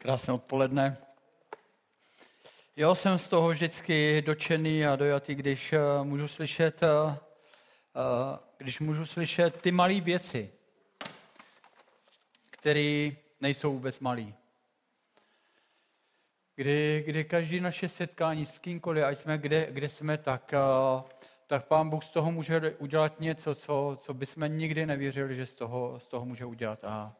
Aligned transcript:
Krásné 0.00 0.34
odpoledne. 0.34 0.96
Jo, 2.76 2.94
jsem 2.94 3.18
z 3.18 3.28
toho 3.28 3.48
vždycky 3.48 4.22
dočený 4.22 4.86
a 4.86 4.96
dojatý, 4.96 5.34
když 5.34 5.72
uh, 5.72 6.06
můžu 6.06 6.28
slyšet, 6.28 6.82
uh, 6.82 7.14
když 8.58 8.80
můžu 8.80 9.06
slyšet 9.06 9.60
ty 9.60 9.72
malé 9.72 10.00
věci, 10.00 10.52
které 12.50 13.10
nejsou 13.40 13.72
vůbec 13.72 14.00
malé. 14.00 14.26
Kdy, 16.56 17.02
kdy 17.06 17.24
každý 17.24 17.60
naše 17.60 17.88
setkání 17.88 18.46
s 18.46 18.58
kýmkoliv, 18.58 19.04
ať 19.04 19.18
jsme 19.18 19.38
kde, 19.38 19.66
kde 19.70 19.88
jsme, 19.88 20.18
tak, 20.18 20.54
tak 21.46 21.66
pán 21.66 21.90
Bůh 21.90 22.04
z 22.04 22.10
toho 22.10 22.32
může 22.32 22.60
udělat 22.78 23.20
něco, 23.20 23.54
co, 23.54 23.96
co 24.00 24.14
bychom 24.14 24.58
nikdy 24.58 24.86
nevěřili, 24.86 25.34
že 25.34 25.46
z 25.46 25.54
toho, 25.54 26.00
z 26.00 26.08
toho 26.08 26.26
může 26.26 26.44
udělat. 26.44 26.84
A 26.84 27.16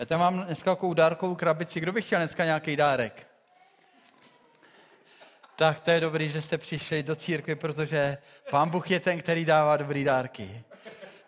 já 0.00 0.06
tam 0.06 0.20
mám 0.20 0.44
dneska 0.44 0.70
takovou 0.70 0.94
dárkovou 0.94 1.34
krabici. 1.34 1.80
Kdo 1.80 1.92
by 1.92 2.02
chtěl 2.02 2.18
dneska 2.18 2.44
nějaký 2.44 2.76
dárek? 2.76 3.26
Tak 5.56 5.80
to 5.80 5.90
je 5.90 6.00
dobrý, 6.00 6.30
že 6.30 6.42
jste 6.42 6.58
přišli 6.58 7.02
do 7.02 7.16
církve, 7.16 7.56
protože 7.56 8.18
pán 8.50 8.70
Bůh 8.70 8.90
je 8.90 9.00
ten, 9.00 9.18
který 9.18 9.44
dává 9.44 9.76
dobrý 9.76 10.04
dárky. 10.04 10.62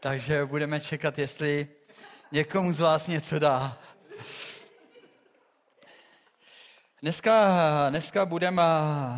Takže 0.00 0.44
budeme 0.44 0.80
čekat, 0.80 1.18
jestli 1.18 1.68
někomu 2.32 2.72
z 2.72 2.80
vás 2.80 3.06
něco 3.06 3.38
dá. 3.38 3.78
Dneska, 7.02 7.50
dneska 7.90 8.26
budeme 8.26 8.62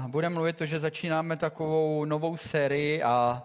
budem 0.06 0.34
mluvit 0.34 0.56
to, 0.56 0.66
že 0.66 0.80
začínáme 0.80 1.36
takovou 1.36 2.04
novou 2.04 2.36
sérii 2.36 3.02
a 3.02 3.42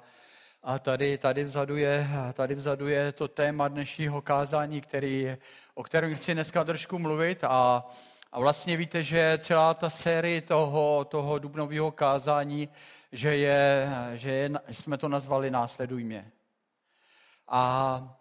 a 0.64 0.80
tady, 0.80 1.18
tady, 1.18 1.44
vzadu 1.44 1.78
je, 1.78 2.08
tady 2.34 2.56
vzadu 2.56 2.88
je 2.88 3.12
to 3.12 3.28
téma 3.28 3.68
dnešního 3.68 4.22
kázání, 4.22 4.82
který, 4.82 5.38
o 5.74 5.84
kterém 5.84 6.16
chci 6.16 6.34
dneska 6.34 6.64
trošku 6.64 7.00
mluvit. 7.00 7.44
A, 7.44 7.86
a 8.32 8.40
vlastně 8.40 8.78
víte, 8.78 9.04
že 9.04 9.40
celá 9.42 9.74
ta 9.74 9.90
série 9.90 10.42
toho, 10.42 11.06
toho 11.06 11.40
dubnového 11.40 11.92
kázání, 11.92 12.70
že, 13.12 13.36
je, 13.36 13.90
že, 14.14 14.32
je, 14.32 14.50
že 14.68 14.82
jsme 14.82 14.98
to 14.98 15.08
nazvali 15.08 15.52
Následuj 15.52 16.04
mě. 16.04 16.32
A 17.48 18.16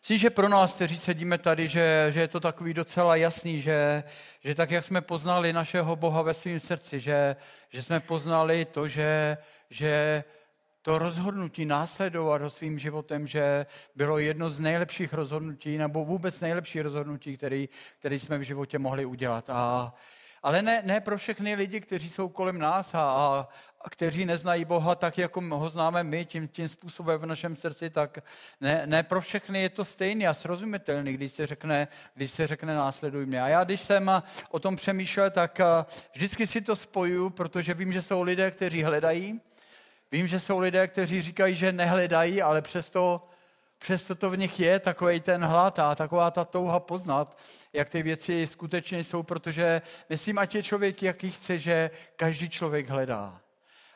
Myslím, 0.00 0.18
že 0.18 0.30
pro 0.30 0.48
nás, 0.48 0.74
kteří 0.74 0.96
sedíme 0.96 1.38
tady, 1.38 1.68
že, 1.68 2.06
že 2.10 2.20
je 2.20 2.28
to 2.28 2.40
takový 2.40 2.74
docela 2.74 3.16
jasný, 3.16 3.60
že, 3.60 4.04
že 4.40 4.54
tak, 4.54 4.70
jak 4.70 4.84
jsme 4.84 5.00
poznali 5.00 5.52
našeho 5.52 5.96
Boha 5.96 6.22
ve 6.22 6.34
svém 6.34 6.60
srdci, 6.60 7.00
že, 7.00 7.36
že 7.68 7.82
jsme 7.82 8.00
poznali 8.00 8.64
to, 8.64 8.88
že, 8.88 9.38
že 9.70 10.24
to 10.86 10.98
rozhodnutí 10.98 11.64
následovat 11.64 12.42
ho 12.42 12.50
svým 12.50 12.78
životem, 12.78 13.26
že 13.26 13.66
bylo 13.94 14.18
jedno 14.18 14.50
z 14.50 14.60
nejlepších 14.60 15.12
rozhodnutí, 15.12 15.78
nebo 15.78 16.04
vůbec 16.04 16.40
nejlepší 16.40 16.82
rozhodnutí, 16.82 17.36
který, 17.36 17.68
který 17.98 18.18
jsme 18.18 18.38
v 18.38 18.42
životě 18.42 18.78
mohli 18.78 19.04
udělat. 19.04 19.50
A, 19.50 19.94
ale 20.42 20.62
ne, 20.62 20.82
ne 20.84 21.00
pro 21.00 21.18
všechny 21.18 21.54
lidi, 21.54 21.80
kteří 21.80 22.10
jsou 22.10 22.28
kolem 22.28 22.58
nás 22.58 22.94
a, 22.94 22.98
a, 23.00 23.48
a 23.80 23.90
kteří 23.90 24.24
neznají 24.24 24.64
Boha 24.64 24.94
tak, 24.94 25.18
jako 25.18 25.40
ho 25.40 25.68
známe 25.68 26.04
my, 26.04 26.24
tím, 26.24 26.48
tím 26.48 26.68
způsobem 26.68 27.20
v 27.20 27.26
našem 27.26 27.56
srdci, 27.56 27.90
tak 27.90 28.18
ne, 28.60 28.82
ne 28.86 29.02
pro 29.02 29.20
všechny 29.20 29.62
je 29.62 29.68
to 29.68 29.84
stejný 29.84 30.26
a 30.26 30.34
srozumitelný, 30.34 31.12
když 31.12 31.32
se 31.32 31.46
řekne, 31.46 31.88
když 32.14 32.30
se 32.30 32.46
řekne 32.46 32.74
následuj 32.74 33.26
mě. 33.26 33.42
A 33.42 33.48
já, 33.48 33.64
když 33.64 33.80
jsem 33.80 34.22
o 34.50 34.58
tom 34.58 34.76
přemýšlel, 34.76 35.30
tak 35.30 35.60
vždycky 36.12 36.46
si 36.46 36.60
to 36.60 36.76
spojuju, 36.76 37.30
protože 37.30 37.74
vím, 37.74 37.92
že 37.92 38.02
jsou 38.02 38.22
lidé, 38.22 38.50
kteří 38.50 38.82
hledají, 38.82 39.40
Vím, 40.16 40.26
že 40.26 40.40
jsou 40.40 40.58
lidé, 40.58 40.88
kteří 40.88 41.22
říkají, 41.22 41.56
že 41.56 41.72
nehledají, 41.72 42.42
ale 42.42 42.62
přesto, 42.62 43.28
přesto 43.78 44.14
to 44.14 44.30
v 44.30 44.36
nich 44.36 44.60
je 44.60 44.80
takový 44.80 45.20
ten 45.20 45.44
hlad 45.44 45.78
a 45.78 45.94
taková 45.94 46.30
ta 46.30 46.44
touha 46.44 46.80
poznat, 46.80 47.38
jak 47.72 47.88
ty 47.88 48.02
věci 48.02 48.46
skutečně 48.46 49.04
jsou, 49.04 49.22
protože 49.22 49.82
myslím, 50.08 50.38
ať 50.38 50.54
je 50.54 50.62
člověk, 50.62 51.02
jaký 51.02 51.30
chce, 51.30 51.58
že 51.58 51.90
každý 52.16 52.48
člověk 52.48 52.88
hledá. 52.88 53.40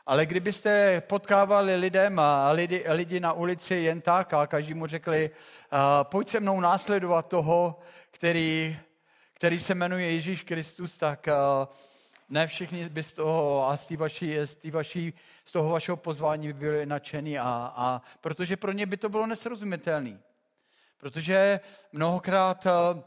Ale 0.06 0.26
kdybyste 0.26 1.00
potkávali 1.00 1.76
lidem 1.76 2.18
a 2.18 2.50
lidi, 2.50 2.84
lidi 2.88 3.20
na 3.20 3.32
ulici 3.32 3.74
jen 3.74 4.00
tak 4.00 4.34
a 4.34 4.46
každý 4.46 4.74
mu 4.74 4.86
řekli, 4.86 5.30
uh, 5.30 5.78
pojď 6.02 6.28
se 6.28 6.40
mnou 6.40 6.60
následovat 6.60 7.28
toho, 7.28 7.80
který, 8.10 8.78
který 9.34 9.58
se 9.58 9.74
jmenuje 9.74 10.12
Ježíš 10.12 10.42
Kristus, 10.42 10.96
tak 10.96 11.28
uh, 11.28 11.68
ne 12.30 12.46
všichni 12.46 12.88
by 12.88 13.02
z 13.02 13.12
toho 13.12 13.68
a 13.68 13.76
z, 13.76 13.90
vaší, 13.90 14.36
z, 14.44 14.70
vaší, 14.70 15.12
z 15.44 15.52
toho 15.52 15.70
vašeho 15.70 15.96
pozvání 15.96 16.46
by 16.46 16.52
byli 16.52 16.86
nadšení, 16.86 17.38
a, 17.38 17.72
a, 17.76 18.02
protože 18.20 18.56
pro 18.56 18.72
ně 18.72 18.86
by 18.86 18.96
to 18.96 19.08
bylo 19.08 19.26
nesrozumitelné. 19.26 20.18
Protože 20.96 21.60
mnohokrát, 21.92 22.66
eh, 22.66 23.02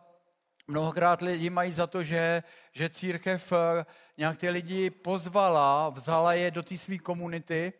mnohokrát 0.68 1.22
lidi 1.22 1.50
mají 1.50 1.72
za 1.72 1.88
to, 1.88 2.04
že, 2.04 2.44
že 2.72 2.90
církev 2.90 3.52
eh, 3.52 3.86
nějak 4.18 4.38
ty 4.38 4.50
lidi 4.50 4.90
pozvala, 4.90 5.90
vzala 5.90 6.34
je 6.34 6.52
do 6.52 6.64
té 6.64 6.78
své 6.78 6.98
komunity 6.98 7.74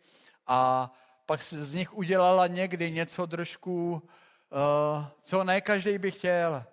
a 0.46 0.90
pak 1.26 1.42
z 1.42 1.74
nich 1.74 1.94
udělala 1.94 2.46
někdy 2.46 2.90
něco 2.90 3.26
trošku, 3.26 3.92
uh, 3.92 5.06
co 5.22 5.44
ne 5.44 5.60
každý 5.60 5.98
by 5.98 6.10
chtěl. 6.10 6.64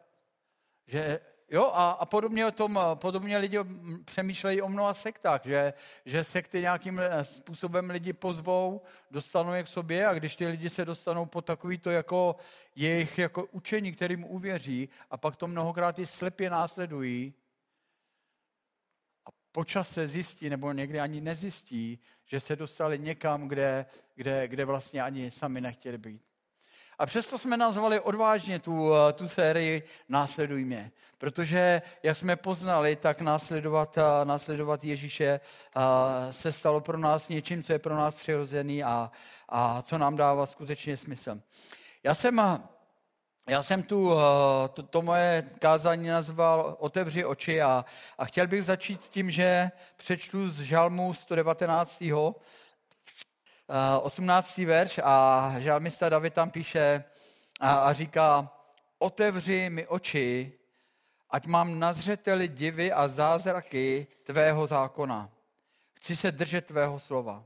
Že 0.88 1.20
Jo, 1.54 1.72
a, 1.74 1.92
a 1.92 2.06
podobně, 2.06 2.46
o 2.46 2.52
tom, 2.52 2.80
podobně 2.96 3.38
lidi 3.38 3.58
přemýšlejí 4.06 4.62
o 4.62 4.70
mnoha 4.70 4.94
sektách, 4.94 5.42
že, 5.46 5.74
že 6.06 6.24
sekty 6.24 6.62
nějakým 6.62 7.00
eh, 7.00 7.26
způsobem 7.26 7.90
lidi 7.90 8.14
pozvou, 8.14 8.82
dostanou 9.12 9.54
je 9.54 9.64
k 9.64 9.68
sobě 9.68 10.08
a 10.08 10.14
když 10.14 10.36
ty 10.36 10.48
lidi 10.48 10.70
se 10.70 10.86
dostanou 10.86 11.26
po 11.26 11.42
takový 11.42 11.78
to 11.78 11.90
jako 11.90 12.36
jejich 12.76 13.18
jako 13.18 13.46
učení, 13.52 13.92
kterým 13.92 14.24
uvěří 14.24 14.90
a 15.10 15.18
pak 15.18 15.36
to 15.36 15.48
mnohokrát 15.48 16.00
i 16.00 16.06
slepě 16.06 16.50
následují 16.50 17.34
a 19.26 19.30
počas 19.52 19.90
se 19.90 20.08
zjistí, 20.08 20.50
nebo 20.50 20.72
někdy 20.72 21.00
ani 21.00 21.22
nezjistí, 21.22 22.00
že 22.26 22.40
se 22.40 22.56
dostali 22.56 23.00
někam, 23.00 23.48
kde, 23.48 23.86
kde, 24.16 24.48
kde 24.48 24.66
vlastně 24.66 25.02
ani 25.02 25.32
sami 25.32 25.62
nechtěli 25.62 25.98
být. 25.98 26.31
A 27.02 27.06
přesto 27.06 27.38
jsme 27.38 27.58
nazvali 27.58 28.00
odvážně 28.00 28.60
tu, 28.60 28.94
eh, 28.96 29.14
tu 29.14 29.28
sérii 29.28 29.84
Následuj 30.10 30.66
mě. 30.66 30.92
Protože, 31.18 31.82
jak 32.04 32.18
jsme 32.18 32.36
poznali, 32.36 32.96
tak 32.96 33.22
následovat, 33.22 33.98
eh, 33.98 34.26
následovat 34.26 34.84
Ježíše 34.84 35.26
eh, 35.26 36.34
se 36.34 36.54
stalo 36.54 36.82
pro 36.82 36.98
nás 36.98 37.30
něčím, 37.30 37.64
co 37.64 37.74
je 37.74 37.80
pro 37.80 37.96
nás 37.96 38.16
přirozený 38.16 38.84
a, 38.84 39.12
a 39.50 39.82
co 39.82 39.98
nám 39.98 40.16
dává 40.16 40.46
skutečně 40.46 40.98
smysl. 40.98 41.42
Já 42.04 42.16
jsem, 42.16 42.62
já 43.50 43.64
jsem 43.64 43.84
tu, 43.84 44.12
to, 44.74 44.84
to 44.84 45.02
moje 45.02 45.50
kázání 45.60 46.08
nazval 46.08 46.76
Otevři 46.80 47.26
oči 47.26 47.62
a, 47.62 47.86
a 48.18 48.26
chtěl 48.26 48.48
bych 48.48 48.64
začít 48.64 49.02
tím, 49.02 49.32
že 49.32 49.72
přečtu 49.98 50.50
z 50.50 50.62
žalmu 50.62 51.14
119. 51.14 52.04
18. 54.02 54.59
Eh, 54.59 54.66
verš 54.66 55.00
a 55.04 55.56
žalmista 55.58 56.09
David 56.09 56.34
tam 56.34 56.52
píše 56.52 57.04
a, 57.59 57.74
a 57.74 57.94
říká, 57.94 58.52
otevři 59.00 59.70
mi 59.70 59.88
oči, 59.88 60.54
ať 61.30 61.46
mám 61.46 61.80
na 61.80 61.94
zřeteli 61.94 62.48
divy 62.48 62.92
a 62.92 63.08
zázraky 63.08 64.08
tvého 64.24 64.68
zákona. 64.68 65.30
Chci 65.94 66.16
se 66.16 66.32
držet 66.32 66.66
tvého 66.66 67.00
slova. 67.00 67.44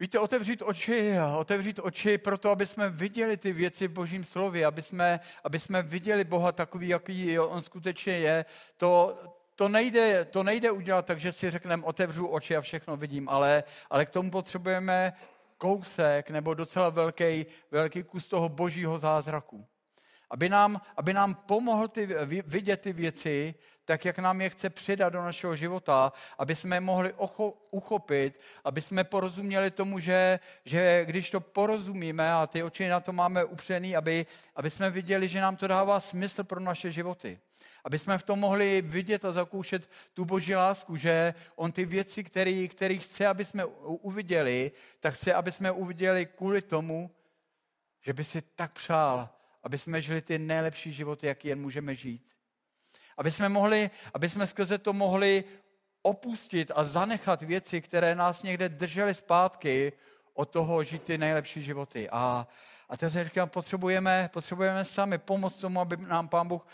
Víte, 0.00 0.18
otevřít 0.18 0.62
oči, 0.62 1.14
otevřít 1.38 1.78
oči 1.78 2.18
proto, 2.18 2.50
aby 2.50 2.66
jsme 2.66 2.90
viděli 2.90 3.36
ty 3.36 3.52
věci 3.52 3.88
v 3.88 3.92
božím 3.92 4.24
slově, 4.24 4.66
aby 4.66 4.82
jsme, 4.82 5.20
aby 5.44 5.60
jsme 5.60 5.82
viděli 5.82 6.24
Boha 6.24 6.52
takový, 6.52 6.88
jaký 6.88 7.38
on 7.38 7.62
skutečně 7.62 8.12
je, 8.12 8.44
to, 8.76 9.18
to 9.56 9.68
nejde, 9.68 10.24
to 10.24 10.42
nejde 10.42 10.70
udělat 10.70 11.06
tak, 11.06 11.20
že 11.20 11.32
si 11.32 11.50
řekneme, 11.50 11.84
otevřu 11.84 12.26
oči 12.26 12.56
a 12.56 12.60
všechno 12.60 12.96
vidím, 12.96 13.28
ale, 13.28 13.64
ale 13.90 14.06
k 14.06 14.10
tomu 14.10 14.30
potřebujeme 14.30 15.12
kousek 15.58 16.30
nebo 16.30 16.54
docela 16.54 16.90
velký, 16.90 17.46
velký 17.70 18.02
kus 18.02 18.28
toho 18.28 18.48
božího 18.48 18.98
zázraku. 18.98 19.66
Aby 20.30 20.48
nám, 20.48 20.80
aby 20.96 21.12
nám 21.12 21.34
pomohl 21.34 21.88
ty, 21.88 22.08
vidět 22.46 22.80
ty 22.80 22.92
věci, 22.92 23.54
tak 23.84 24.04
jak 24.04 24.18
nám 24.18 24.40
je 24.40 24.50
chce 24.50 24.70
přidat 24.70 25.12
do 25.12 25.22
našeho 25.22 25.56
života, 25.56 26.12
aby 26.38 26.56
jsme 26.56 26.76
je 26.76 26.80
mohli 26.80 27.12
ocho, 27.12 27.54
uchopit, 27.70 28.40
aby 28.64 28.82
jsme 28.82 29.04
porozuměli 29.04 29.70
tomu, 29.70 29.98
že, 29.98 30.40
že 30.64 31.04
když 31.04 31.30
to 31.30 31.40
porozumíme 31.40 32.32
a 32.32 32.46
ty 32.46 32.62
oči 32.62 32.88
na 32.88 33.00
to 33.00 33.12
máme 33.12 33.44
upřený, 33.44 33.96
aby, 33.96 34.26
aby 34.56 34.70
jsme 34.70 34.90
viděli, 34.90 35.28
že 35.28 35.40
nám 35.40 35.56
to 35.56 35.66
dává 35.66 36.00
smysl 36.00 36.44
pro 36.44 36.60
naše 36.60 36.92
životy. 36.92 37.38
Aby 37.84 37.98
jsme 37.98 38.18
v 38.18 38.22
tom 38.22 38.38
mohli 38.38 38.82
vidět 38.82 39.24
a 39.24 39.32
zakoušet 39.32 39.90
tu 40.14 40.24
boží 40.24 40.54
lásku, 40.54 40.96
že 40.96 41.34
on 41.56 41.72
ty 41.72 41.84
věci, 41.84 42.24
které, 42.24 42.68
které 42.68 42.94
chce, 42.94 43.26
aby 43.26 43.44
jsme 43.44 43.64
uviděli, 43.84 44.72
tak 45.00 45.14
chce, 45.14 45.34
aby 45.34 45.52
jsme 45.52 45.70
uviděli 45.70 46.26
kvůli 46.26 46.62
tomu, 46.62 47.10
že 48.02 48.12
by 48.12 48.24
si 48.24 48.42
tak 48.42 48.72
přál, 48.72 49.28
aby 49.62 49.78
jsme 49.78 50.02
žili 50.02 50.22
ty 50.22 50.38
nejlepší 50.38 50.92
životy, 50.92 51.26
jaký 51.26 51.48
jen 51.48 51.60
můžeme 51.60 51.94
žít. 51.94 52.32
Aby 53.18 53.30
jsme, 53.30 53.48
mohli, 53.48 53.90
aby 54.14 54.28
jsme 54.28 54.46
skrze 54.46 54.78
to 54.78 54.92
mohli 54.92 55.44
opustit 56.02 56.70
a 56.74 56.84
zanechat 56.84 57.42
věci, 57.42 57.80
které 57.80 58.14
nás 58.14 58.42
někde 58.42 58.68
držely 58.68 59.14
zpátky 59.14 59.92
od 60.34 60.50
toho 60.50 60.82
žít 60.84 61.02
ty 61.02 61.18
nejlepší 61.18 61.62
životy. 61.62 62.10
A, 62.10 62.46
a 62.88 62.96
teď 62.96 63.12
říkám, 63.12 63.48
potřebujeme, 63.48 64.30
potřebujeme 64.32 64.84
sami 64.84 65.18
pomoct 65.18 65.56
tomu, 65.56 65.80
aby 65.80 65.96
nám 65.96 66.28
Pán 66.28 66.48
Bůh 66.48 66.66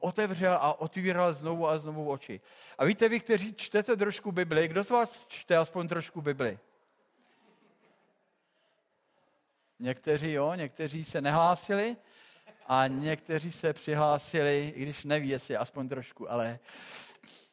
otevřel 0.00 0.54
a 0.54 0.80
otvíral 0.80 1.34
znovu 1.34 1.68
a 1.68 1.78
znovu 1.78 2.10
oči. 2.10 2.40
A 2.78 2.84
víte, 2.84 3.08
vy, 3.08 3.20
kteří 3.20 3.54
čtete 3.54 3.96
trošku 3.96 4.32
Bibli, 4.32 4.68
kdo 4.68 4.84
z 4.84 4.90
vás 4.90 5.26
čte 5.28 5.56
aspoň 5.56 5.88
trošku 5.88 6.20
Bibli? 6.20 6.58
Někteří 9.78 10.32
jo, 10.32 10.54
někteří 10.54 11.04
se 11.04 11.20
nehlásili 11.20 11.96
a 12.66 12.86
někteří 12.86 13.50
se 13.50 13.72
přihlásili, 13.72 14.72
i 14.76 14.82
když 14.82 15.04
neví, 15.04 15.28
jestli 15.28 15.56
aspoň 15.56 15.88
trošku, 15.88 16.30
ale, 16.32 16.58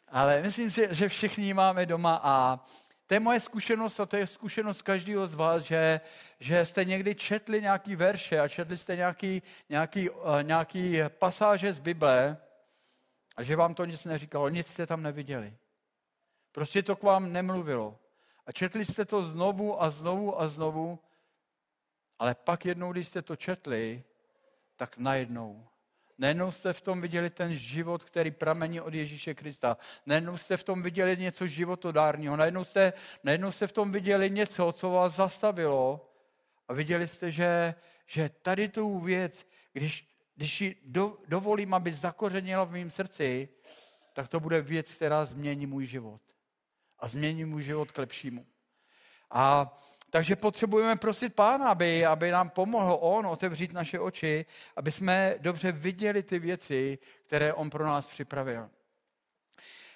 ale 0.07 0.41
myslím 0.41 0.71
si, 0.71 0.87
že 0.91 1.09
všichni 1.09 1.53
máme 1.53 1.85
doma 1.85 2.19
a 2.23 2.65
to 3.09 3.13
je 3.13 3.19
moje 3.19 3.39
zkušenost 3.39 3.99
a 3.99 4.05
to 4.05 4.17
je 4.17 4.27
zkušenost 4.27 4.81
každého 4.81 5.27
z 5.27 5.33
vás, 5.33 5.63
že, 5.63 6.01
že 6.39 6.65
jste 6.65 6.85
někdy 6.85 7.15
četli 7.15 7.61
nějaký 7.61 7.95
verše 7.95 8.39
a 8.39 8.47
četli 8.47 8.77
jste 8.77 8.95
nějaký, 8.95 9.41
nějaký, 9.69 10.09
uh, 10.09 10.17
nějaký 10.41 10.99
pasáže 11.07 11.73
z 11.73 11.79
Bible 11.79 12.37
a 13.35 13.43
že 13.43 13.55
vám 13.55 13.73
to 13.73 13.85
nic 13.85 14.05
neříkalo, 14.05 14.49
nic 14.49 14.67
jste 14.67 14.85
tam 14.85 15.03
neviděli. 15.03 15.53
Prostě 16.51 16.83
to 16.83 16.95
k 16.95 17.03
vám 17.03 17.33
nemluvilo. 17.33 17.97
A 18.45 18.51
četli 18.51 18.85
jste 18.85 19.05
to 19.05 19.23
znovu 19.23 19.81
a 19.81 19.89
znovu 19.89 20.41
a 20.41 20.47
znovu, 20.47 20.99
ale 22.19 22.35
pak 22.35 22.65
jednou, 22.65 22.91
když 22.91 23.07
jste 23.07 23.21
to 23.21 23.35
četli, 23.35 24.03
tak 24.79 24.97
najednou 24.97 25.67
Najednou 26.19 26.51
jste 26.51 26.73
v 26.73 26.81
tom 26.81 27.01
viděli 27.01 27.29
ten 27.29 27.55
život, 27.55 28.03
který 28.03 28.31
pramení 28.31 28.81
od 28.81 28.93
Ježíše 28.93 29.33
Krista. 29.33 29.77
Najednou 30.05 30.37
jste 30.37 30.57
v 30.57 30.63
tom 30.63 30.81
viděli 30.81 31.17
něco 31.17 31.47
životodárního. 31.47 32.37
Najednou 32.37 32.63
jste, 32.63 32.93
najednou 33.23 33.51
jste 33.51 33.67
v 33.67 33.71
tom 33.71 33.91
viděli 33.91 34.29
něco, 34.29 34.71
co 34.71 34.89
vás 34.89 35.15
zastavilo. 35.15 36.11
A 36.67 36.73
viděli 36.73 37.07
jste, 37.07 37.31
že, 37.31 37.75
že 38.05 38.29
tady 38.41 38.67
tu 38.69 38.99
věc, 38.99 39.47
když, 39.73 40.07
když 40.35 40.61
ji 40.61 40.75
do, 40.85 41.17
dovolím, 41.27 41.73
aby 41.73 41.93
zakořenila 41.93 42.63
v 42.63 42.71
mém 42.71 42.91
srdci, 42.91 43.49
tak 44.13 44.27
to 44.27 44.39
bude 44.39 44.61
věc, 44.61 44.93
která 44.93 45.25
změní 45.25 45.65
můj 45.65 45.85
život. 45.85 46.21
A 46.99 47.07
změní 47.07 47.45
můj 47.45 47.63
život 47.63 47.91
k 47.91 47.97
lepšímu. 47.97 48.45
A 49.31 49.77
takže 50.09 50.35
potřebujeme 50.35 50.95
prosit 50.95 51.35
Pána, 51.35 51.69
aby, 51.69 52.05
aby 52.05 52.31
nám 52.31 52.49
pomohl 52.49 52.97
On 53.01 53.27
otevřít 53.27 53.73
naše 53.73 53.99
oči, 53.99 54.45
aby 54.75 54.91
jsme 54.91 55.35
dobře 55.39 55.71
viděli 55.71 56.23
ty 56.23 56.39
věci, 56.39 56.97
které 57.25 57.53
On 57.53 57.69
pro 57.69 57.85
nás 57.85 58.07
připravil. 58.07 58.69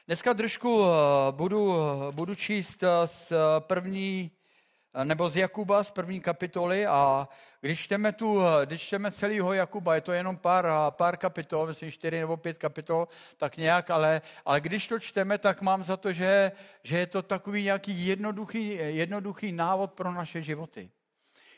Dneska 0.07 0.33
trošku 0.33 0.83
eh, 0.83 1.31
budu, 1.31 1.73
budu 2.11 2.35
číst 2.35 2.83
eh, 2.83 3.07
z 3.07 3.33
první 3.59 4.31
nebo 5.03 5.29
z 5.29 5.35
Jakuba 5.35 5.83
z 5.83 5.91
první 5.91 6.19
kapitoly 6.19 6.85
a 6.87 7.27
když 7.61 7.79
čteme, 7.79 8.11
tu, 8.11 8.41
když 8.65 8.81
čteme 8.81 9.11
celého 9.11 9.53
Jakuba, 9.53 9.95
je 9.95 10.01
to 10.01 10.11
jenom 10.11 10.37
pár, 10.37 10.65
pár 10.89 11.17
kapitol, 11.17 11.67
myslím 11.67 11.91
čtyři 11.91 12.19
nebo 12.19 12.37
pět 12.37 12.57
kapitol, 12.57 13.07
tak 13.37 13.57
nějak, 13.57 13.89
ale, 13.89 14.21
ale 14.45 14.61
když 14.61 14.87
to 14.87 14.99
čteme, 14.99 15.37
tak 15.37 15.61
mám 15.61 15.83
za 15.83 15.97
to, 15.97 16.13
že, 16.13 16.51
že 16.83 16.97
je 16.97 17.07
to 17.07 17.21
takový 17.21 17.63
nějaký 17.63 18.07
jednoduchý, 18.07 18.69
jednoduchý 18.75 19.51
návod 19.51 19.93
pro 19.93 20.11
naše 20.11 20.41
životy. 20.41 20.89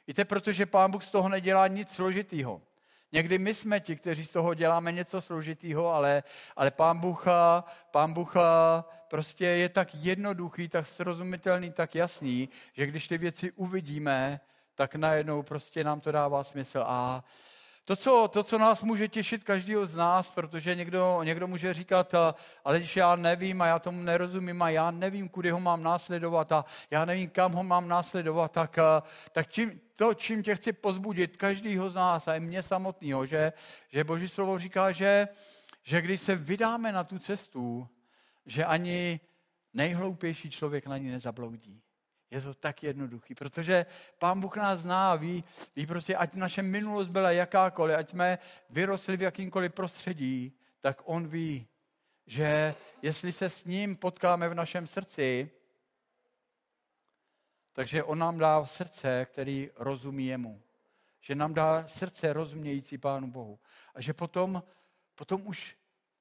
Víte, 0.08 0.26
protože 0.26 0.66
Pán 0.66 0.92
Bůh 0.92 1.04
z 1.04 1.12
toho 1.12 1.30
nedělá 1.30 1.68
nic 1.68 1.92
složitýho. 1.92 2.62
Někdy 3.12 3.38
my 3.38 3.54
jsme 3.54 3.80
ti, 3.80 3.96
kteří 3.96 4.26
z 4.26 4.32
toho 4.32 4.54
děláme 4.54 4.92
něco 4.92 5.22
složitýho, 5.22 5.94
ale, 5.94 6.24
ale 6.56 6.72
pán, 6.72 7.00
Bůh, 7.00 7.26
pán 7.92 8.14
Bůh 8.14 8.34
prostě 9.08 9.46
je 9.46 9.70
tak 9.70 9.96
jednoduchý, 9.96 10.68
tak 10.68 10.88
srozumitelný, 10.88 11.72
tak 11.72 11.96
jasný, 11.96 12.50
že 12.74 12.86
když 12.86 13.08
ty 13.08 13.18
věci 13.18 13.52
uvidíme, 13.52 14.40
tak 14.76 14.96
najednou 14.96 15.44
prostě 15.44 15.84
nám 15.84 16.02
to 16.02 16.12
dává 16.12 16.44
smysl. 16.44 16.84
A 16.88 17.24
to 17.86 17.96
co, 17.96 18.28
to, 18.28 18.44
co 18.44 18.58
nás 18.58 18.84
může 18.84 19.08
těšit 19.08 19.44
každého 19.44 19.86
z 19.86 19.96
nás, 19.96 20.30
protože 20.30 20.76
někdo, 20.76 21.20
někdo 21.24 21.48
může 21.48 21.74
říkat, 21.74 22.14
ale 22.64 22.80
když 22.80 22.96
já 22.96 23.16
nevím 23.16 23.62
a 23.62 23.68
já 23.68 23.80
tomu 23.80 24.02
nerozumím 24.02 24.62
a 24.62 24.70
já 24.70 24.92
nevím, 24.92 25.30
kudy 25.30 25.50
ho 25.50 25.60
mám 25.60 25.84
následovat 25.84 26.52
a 26.52 26.66
já 26.92 27.06
nevím, 27.06 27.30
kam 27.30 27.54
ho 27.54 27.64
mám 27.64 27.88
následovat, 27.88 28.52
tak, 28.52 28.80
tak 29.32 29.48
čím, 29.48 29.82
to, 29.96 30.14
čím 30.14 30.44
tě 30.44 30.56
chci 30.56 30.74
pozbudit, 30.74 31.38
každýho 31.38 31.90
z 31.90 31.96
nás 31.96 32.28
a 32.28 32.36
i 32.36 32.40
mě 32.40 32.64
samotného, 32.64 33.26
že, 33.26 33.54
že 33.90 34.04
Boží 34.04 34.30
slovo 34.30 34.60
říká, 34.60 34.92
že, 34.92 35.28
že 35.84 36.02
když 36.02 36.22
se 36.22 36.36
vydáme 36.36 36.92
na 36.92 37.04
tu 37.04 37.20
cestu, 37.20 37.88
že 38.46 38.66
ani 38.66 39.20
nejhloupější 39.74 40.50
člověk 40.50 40.88
na 40.88 40.98
ní 40.98 41.10
nezabloudí. 41.10 41.85
Je 42.32 42.42
to 42.42 42.54
tak 42.54 42.84
jednoduchý, 42.84 43.36
protože 43.36 43.86
Pán 44.20 44.42
Bůh 44.42 44.56
nás 44.56 44.80
zná, 44.80 45.16
ví, 45.16 45.44
ví 45.76 45.86
prostě, 45.86 46.16
ať 46.16 46.34
naše 46.34 46.62
minulost 46.62 47.10
byla 47.10 47.32
jakákoliv, 47.32 47.98
ať 47.98 48.10
jsme 48.10 48.40
vyrostli 48.70 49.18
v 49.18 49.22
jakýmkoliv 49.22 49.74
prostředí, 49.74 50.54
tak 50.82 51.02
On 51.04 51.28
ví, 51.28 51.68
že 52.26 52.76
jestli 53.02 53.32
se 53.32 53.50
s 53.50 53.66
ním 53.66 53.96
potkáme 53.96 54.50
v 54.50 54.54
našem 54.54 54.88
srdci, 54.88 55.52
takže 57.74 58.04
On 58.04 58.20
nám 58.20 58.38
dá 58.38 58.66
srdce, 58.66 59.28
který 59.32 59.70
rozumí 59.76 60.28
jemu. 60.28 60.62
Že 61.22 61.36
nám 61.36 61.54
dá 61.54 61.88
srdce 61.88 62.34
rozumějící 62.34 62.98
Pánu 62.98 63.32
Bohu. 63.32 63.60
A 63.96 64.02
že 64.02 64.14
potom, 64.14 64.64
potom 65.16 65.48
už 65.48 65.76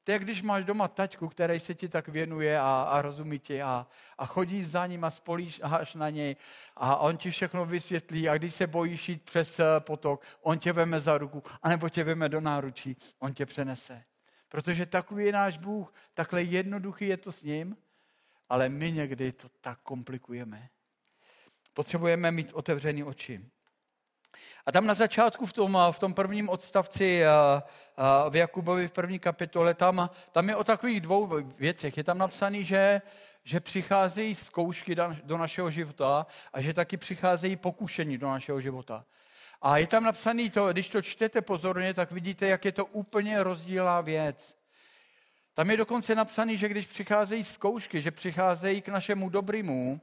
to 0.05 0.13
je, 0.13 0.19
když 0.19 0.43
máš 0.43 0.65
doma 0.65 0.89
taťku, 0.89 1.29
který 1.29 1.61
se 1.61 1.75
ti 1.75 1.89
tak 1.89 2.09
věnuje 2.09 2.59
a, 2.59 2.83
a 2.91 3.03
rozumí 3.03 3.39
ti 3.39 3.63
a, 3.63 3.87
a 4.19 4.27
chodí 4.27 4.65
za 4.65 4.87
ním 4.87 5.05
a 5.05 5.11
spolíš 5.11 5.61
až 5.63 5.95
na 5.95 6.11
něj 6.11 6.37
a 6.77 6.97
on 6.97 7.17
ti 7.17 7.31
všechno 7.31 7.67
vysvětlí 7.67 8.29
a 8.29 8.39
když 8.39 8.55
se 8.55 8.67
bojíš 8.67 9.09
jít 9.09 9.23
přes 9.23 9.61
eh, 9.61 9.65
potok, 9.79 10.23
on 10.43 10.59
tě 10.59 10.73
veme 10.73 11.01
za 11.01 11.19
ruku 11.19 11.43
anebo 11.63 11.89
tě 11.89 12.05
veme 12.05 12.29
do 12.29 12.41
náručí, 12.41 12.97
on 13.19 13.35
tě 13.35 13.47
přenese. 13.47 14.05
Protože 14.49 14.87
takový 14.87 15.25
je 15.25 15.33
náš 15.33 15.59
Bůh, 15.59 15.95
takhle 16.15 16.43
jednoduchý 16.43 17.09
je 17.09 17.17
to 17.17 17.33
s 17.33 17.43
ním, 17.43 17.77
ale 18.49 18.69
my 18.69 18.93
někdy 18.93 19.33
to 19.33 19.49
tak 19.61 19.79
komplikujeme. 19.83 20.69
Potřebujeme 21.75 22.31
mít 22.31 22.53
otevřené 22.53 23.05
oči. 23.05 23.51
A 24.67 24.73
tam 24.73 24.87
na 24.87 24.95
začátku 24.95 25.47
v 25.47 25.53
tom, 25.53 25.79
v 25.91 25.99
tom 25.99 26.15
prvním 26.15 26.49
odstavci 26.49 27.23
eh, 27.23 27.27
eh, 27.27 28.31
v 28.31 28.37
Jakubovi 28.37 28.89
v 28.89 28.93
první 28.93 29.19
kapitole, 29.19 29.75
tam, 29.75 30.11
tam 30.33 30.49
je 30.49 30.57
o 30.57 30.65
takových 30.65 31.01
dvou 31.01 31.31
věcech. 31.59 31.97
Je 31.97 32.05
tam 32.05 32.19
napsaný, 32.19 32.65
že, 32.65 33.03
že 33.45 33.61
přicházejí 33.61 34.35
zkoušky 34.35 34.95
do 35.25 35.39
našeho 35.39 35.71
života 35.71 36.27
a 36.53 36.61
že 36.61 36.75
taky 36.75 36.97
přicházejí 36.97 37.57
pokušení 37.57 38.19
do 38.19 38.29
našeho 38.29 38.61
života. 38.61 39.05
A 39.63 39.79
je 39.79 39.87
tam 39.87 40.05
napsaný 40.05 40.51
to, 40.51 40.73
když 40.73 40.89
to 40.89 41.03
čtete 41.03 41.43
pozorně, 41.43 41.95
tak 41.95 42.13
vidíte, 42.13 42.47
jak 42.47 42.65
je 42.65 42.73
to 42.73 42.87
úplně 42.87 43.43
rozdílná 43.43 44.01
věc. 44.01 44.57
Tam 45.55 45.71
je 45.71 45.77
dokonce 45.77 46.15
napsaný, 46.15 46.57
že 46.57 46.69
když 46.69 46.87
přicházejí 46.87 47.45
zkoušky, 47.45 48.03
že 48.03 48.11
přicházejí 48.11 48.83
k 48.83 48.89
našemu 48.89 49.29
dobrému, 49.29 50.01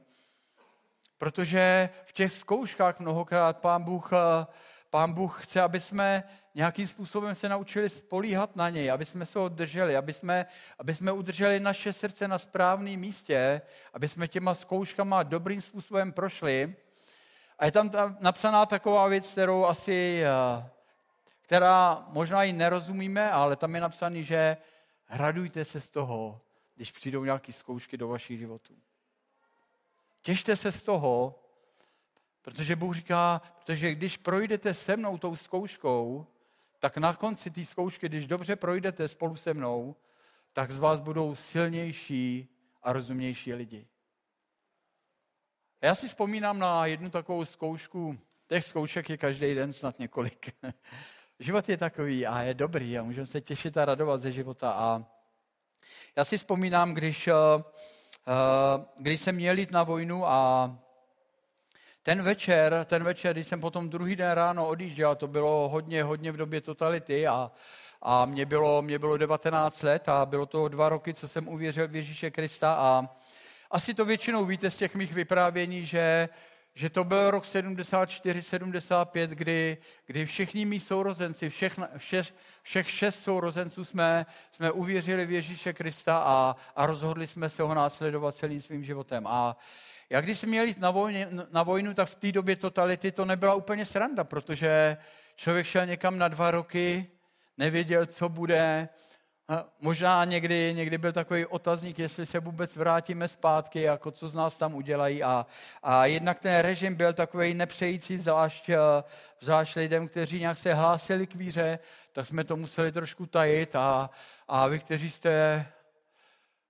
Protože 1.22 1.88
v 2.04 2.12
těch 2.12 2.32
zkouškách 2.32 3.00
mnohokrát 3.00 3.58
pán 3.58 3.82
Bůh, 3.82 4.10
eh, 4.12 4.46
pán 4.90 5.12
Bůh 5.12 5.44
chce, 5.44 5.60
aby 5.60 5.80
jsme 5.80 6.24
nějakým 6.54 6.86
způsobem 6.86 7.34
se 7.34 7.48
naučili 7.48 7.90
spolíhat 7.90 8.56
na 8.56 8.70
něj, 8.70 8.90
aby 8.90 9.04
jsme 9.04 9.26
se 9.26 9.38
ho 9.38 9.48
drželi, 9.48 9.96
aby 9.96 10.12
jsme, 10.12 10.46
aby 10.78 10.94
jsme 10.94 11.12
udrželi 11.12 11.60
naše 11.60 11.92
srdce 11.92 12.28
na 12.28 12.38
správném 12.38 13.00
místě, 13.00 13.62
aby 13.92 14.08
jsme 14.08 14.28
těma 14.28 14.54
zkouškama 14.54 15.22
dobrým 15.22 15.62
způsobem 15.62 16.12
prošli. 16.12 16.74
A 17.58 17.64
je 17.64 17.72
tam 17.72 17.90
napsaná 18.20 18.66
taková 18.66 19.06
věc, 19.06 19.32
kterou 19.32 19.64
asi, 19.64 20.22
eh, 20.24 20.68
která 21.42 22.04
možná 22.08 22.44
i 22.44 22.52
nerozumíme, 22.52 23.30
ale 23.30 23.56
tam 23.56 23.74
je 23.74 23.80
napsaný, 23.80 24.24
že 24.24 24.56
radujte 25.10 25.64
se 25.64 25.80
z 25.80 25.90
toho, 25.90 26.40
když 26.76 26.92
přijdou 26.92 27.24
nějaké 27.24 27.52
zkoušky 27.52 27.96
do 27.96 28.08
vašich 28.08 28.38
životů. 28.38 28.74
Těšte 30.22 30.56
se 30.56 30.72
z 30.72 30.82
toho, 30.82 31.42
protože 32.42 32.76
Bůh 32.76 32.96
říká, 32.96 33.42
protože 33.58 33.94
když 33.94 34.16
projdete 34.16 34.74
se 34.74 34.96
mnou 34.96 35.18
tou 35.18 35.36
zkouškou, 35.36 36.26
tak 36.78 36.96
na 36.96 37.14
konci 37.14 37.50
té 37.50 37.64
zkoušky, 37.64 38.08
když 38.08 38.26
dobře 38.26 38.56
projdete 38.56 39.08
spolu 39.08 39.36
se 39.36 39.54
mnou, 39.54 39.96
tak 40.52 40.70
z 40.70 40.78
vás 40.78 41.00
budou 41.00 41.34
silnější 41.34 42.48
a 42.82 42.92
rozumnější 42.92 43.54
lidi. 43.54 43.86
Já 45.80 45.94
si 45.94 46.08
vzpomínám 46.08 46.58
na 46.58 46.86
jednu 46.86 47.10
takovou 47.10 47.44
zkoušku, 47.44 48.18
těch 48.48 48.64
zkoušek 48.64 49.10
je 49.10 49.16
každý 49.16 49.54
den 49.54 49.72
snad 49.72 49.98
několik. 49.98 50.54
Život 51.38 51.68
je 51.68 51.76
takový 51.76 52.26
a 52.26 52.42
je 52.42 52.54
dobrý 52.54 52.98
a 52.98 53.02
můžeme 53.02 53.26
se 53.26 53.40
těšit 53.40 53.76
a 53.76 53.84
radovat 53.84 54.20
ze 54.20 54.32
života. 54.32 54.72
A 54.72 55.04
já 56.16 56.24
si 56.24 56.38
vzpomínám, 56.38 56.94
když 56.94 57.28
eh, 57.28 57.32
když 58.98 59.20
jsem 59.20 59.34
měl 59.34 59.58
jít 59.58 59.70
na 59.70 59.82
vojnu 59.82 60.26
a 60.26 60.70
ten 62.02 62.22
večer, 62.22 62.84
ten 62.84 63.04
večer, 63.04 63.34
když 63.34 63.48
jsem 63.48 63.60
potom 63.60 63.88
druhý 63.88 64.16
den 64.16 64.30
ráno 64.30 64.68
odjížděl, 64.68 65.14
to 65.14 65.28
bylo 65.28 65.68
hodně, 65.68 66.02
hodně 66.02 66.32
v 66.32 66.36
době 66.36 66.60
totality 66.60 67.26
a, 67.26 67.50
a 68.02 68.24
mě, 68.24 68.46
bylo, 68.46 68.82
mě 68.82 68.98
bylo 68.98 69.16
19 69.16 69.82
let 69.82 70.08
a 70.08 70.26
bylo 70.26 70.46
to 70.46 70.68
dva 70.68 70.88
roky, 70.88 71.14
co 71.14 71.28
jsem 71.28 71.48
uvěřil 71.48 71.88
v 71.88 71.96
Ježíše 71.96 72.30
Krista 72.30 72.74
a 72.74 73.08
asi 73.70 73.94
to 73.94 74.04
většinou 74.04 74.44
víte 74.44 74.70
z 74.70 74.76
těch 74.76 74.94
mých 74.94 75.12
vyprávění, 75.12 75.86
že, 75.86 76.28
že 76.74 76.90
to 76.90 77.04
byl 77.04 77.30
rok 77.30 77.44
74, 77.44 78.42
75, 78.42 79.30
kdy, 79.30 79.78
kdy 80.06 80.26
všichni 80.26 80.64
mý 80.64 80.80
sourozenci, 80.80 81.50
všech, 81.50 81.78
všech, 81.96 82.34
všech 82.62 82.90
šest 82.90 83.22
sourozenců 83.22 83.84
jsme, 83.84 84.26
jsme 84.52 84.70
uvěřili 84.70 85.26
v 85.26 85.30
Ježíše 85.32 85.72
Krista 85.72 86.18
a, 86.18 86.56
a 86.76 86.86
rozhodli 86.86 87.26
jsme 87.26 87.48
se 87.48 87.62
ho 87.62 87.74
následovat 87.74 88.36
celým 88.36 88.60
svým 88.60 88.84
životem. 88.84 89.26
A 89.26 89.56
já 90.10 90.20
když 90.20 90.38
jsem 90.38 90.48
měl 90.48 90.64
jít 90.64 90.78
na, 90.78 90.90
vojně, 90.90 91.28
na 91.50 91.62
vojnu, 91.62 91.94
tak 91.94 92.08
v 92.08 92.14
té 92.14 92.32
době 92.32 92.56
totality 92.56 93.12
to 93.12 93.24
nebyla 93.24 93.54
úplně 93.54 93.86
sranda, 93.86 94.24
protože 94.24 94.96
člověk 95.36 95.66
šel 95.66 95.86
někam 95.86 96.18
na 96.18 96.28
dva 96.28 96.50
roky, 96.50 97.10
nevěděl, 97.58 98.06
co 98.06 98.28
bude, 98.28 98.88
Možná 99.80 100.24
někdy, 100.24 100.74
někdy 100.74 100.98
byl 100.98 101.12
takový 101.12 101.46
otazník, 101.46 101.98
jestli 101.98 102.26
se 102.26 102.40
vůbec 102.40 102.76
vrátíme 102.76 103.28
zpátky, 103.28 103.82
jako 103.82 104.10
co 104.10 104.28
z 104.28 104.34
nás 104.34 104.58
tam 104.58 104.74
udělají. 104.74 105.22
A, 105.22 105.46
a 105.82 106.06
jednak 106.06 106.38
ten 106.38 106.58
režim 106.58 106.94
byl 106.94 107.12
takový 107.12 107.54
nepřející, 107.54 108.18
zvlášť, 108.18 108.68
eh, 108.68 108.78
zvlášť 109.40 109.76
lidem, 109.76 110.08
kteří 110.08 110.40
nějak 110.40 110.58
se 110.58 110.74
hlásili 110.74 111.26
k 111.26 111.34
víře, 111.34 111.78
tak 112.12 112.26
jsme 112.26 112.44
to 112.44 112.56
museli 112.56 112.92
trošku 112.92 113.26
tajit. 113.26 113.76
A, 113.76 114.10
a 114.48 114.66
vy, 114.68 114.78
kteří 114.78 115.10
jste 115.10 115.66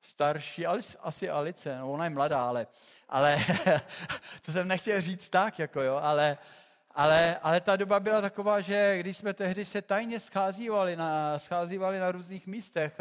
starší, 0.02 0.66
asi 1.00 1.30
Alice, 1.30 1.78
no 1.78 1.92
ona 1.92 2.04
je 2.04 2.10
mladá, 2.10 2.48
ale, 2.48 2.66
ale 3.08 3.36
to 4.46 4.52
jsem 4.52 4.68
nechtěl 4.68 5.00
říct 5.00 5.28
tak, 5.28 5.58
jako 5.58 5.80
jo, 5.80 6.00
ale, 6.02 6.38
ale, 6.94 7.36
ale 7.42 7.60
ta 7.60 7.76
doba 7.76 8.00
byla 8.00 8.20
taková, 8.20 8.60
že 8.60 8.98
když 9.00 9.16
jsme 9.16 9.34
tehdy 9.34 9.64
se 9.64 9.82
tajně 9.82 10.20
scházívali 10.20 10.96
na, 10.96 11.38
scházívali 11.38 11.98
na 11.98 12.12
různých 12.12 12.46
místech, 12.46 12.98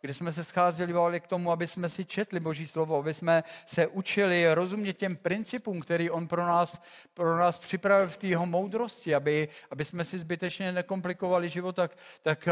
kdy 0.00 0.14
jsme 0.14 0.32
se 0.32 0.44
scházívali 0.44 1.20
k 1.20 1.26
tomu, 1.26 1.52
aby 1.52 1.66
jsme 1.66 1.88
si 1.88 2.04
četli 2.04 2.40
Boží 2.40 2.66
slovo, 2.66 2.98
aby 2.98 3.14
jsme 3.14 3.44
se 3.66 3.86
učili 3.86 4.54
rozumět 4.54 4.92
těm 4.92 5.16
principům, 5.16 5.80
který 5.80 6.10
on 6.10 6.28
pro 6.28 6.46
nás, 6.46 6.82
pro 7.14 7.38
nás 7.38 7.58
připravil 7.58 8.08
v 8.08 8.16
té 8.16 8.26
jeho 8.26 8.46
moudrosti, 8.46 9.14
aby, 9.14 9.48
aby 9.70 9.84
jsme 9.84 10.04
si 10.04 10.18
zbytečně 10.18 10.72
nekomplikovali 10.72 11.48
život, 11.48 11.76
tak, 11.76 11.96
tak 12.22 12.48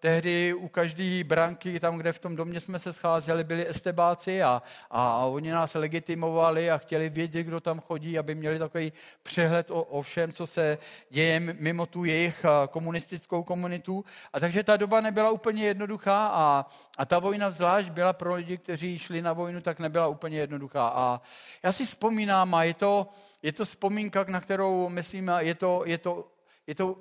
tehdy 0.00 0.54
u 0.54 0.68
každé 0.68 1.24
branky, 1.24 1.80
tam, 1.80 1.96
kde 1.96 2.12
v 2.12 2.18
tom 2.18 2.36
domě 2.36 2.60
jsme 2.60 2.78
se 2.78 2.92
scházeli, 2.92 3.44
byli 3.44 3.68
estebáci 3.68 4.42
a, 4.42 4.62
a, 4.90 5.10
a 5.12 5.24
oni 5.24 5.50
nás 5.50 5.74
legitimovali 5.74 6.70
a 6.70 6.78
chtěli 6.78 7.08
vědět, 7.08 7.42
kdo 7.42 7.60
tam 7.60 7.80
chodí, 7.80 8.18
aby 8.18 8.34
měli 8.34 8.58
takový 8.58 8.92
přehled 9.22 9.70
o, 9.70 9.82
o 9.82 10.02
všem 10.02 10.19
všem, 10.20 10.32
co 10.32 10.46
se 10.46 10.78
děje 11.10 11.40
mimo 11.40 11.86
tu 11.86 12.04
jejich 12.04 12.44
eh, 12.44 12.68
komunistickou 12.68 13.42
komunitu. 13.42 14.04
A 14.32 14.40
takže 14.40 14.62
ta 14.62 14.76
doba 14.76 15.00
nebyla 15.00 15.30
úplně 15.30 15.64
jednoduchá 15.64 16.26
a, 16.26 16.66
a 16.98 17.04
ta 17.04 17.18
vojna 17.18 17.50
zvlášť 17.50 17.88
byla 17.88 18.12
pro 18.12 18.34
lidi, 18.34 18.58
kteří 18.58 18.98
šli 18.98 19.22
na 19.22 19.32
vojnu, 19.32 19.60
tak 19.60 19.80
nebyla 19.80 20.08
úplně 20.08 20.38
jednoduchá. 20.38 20.88
A 20.88 21.20
já 21.62 21.72
si 21.72 21.86
vzpomínám, 21.86 22.54
a 22.54 22.64
je 22.64 22.74
to, 22.74 23.08
je 23.42 23.52
to 23.52 23.64
vzpomínka, 23.64 24.24
na 24.28 24.40
kterou 24.40 24.88
myslím, 24.88 25.32
je 25.38 25.54
to, 25.54 25.82
je 25.86 25.98
to, 25.98 26.28
je 26.66 26.74
to 26.74 26.96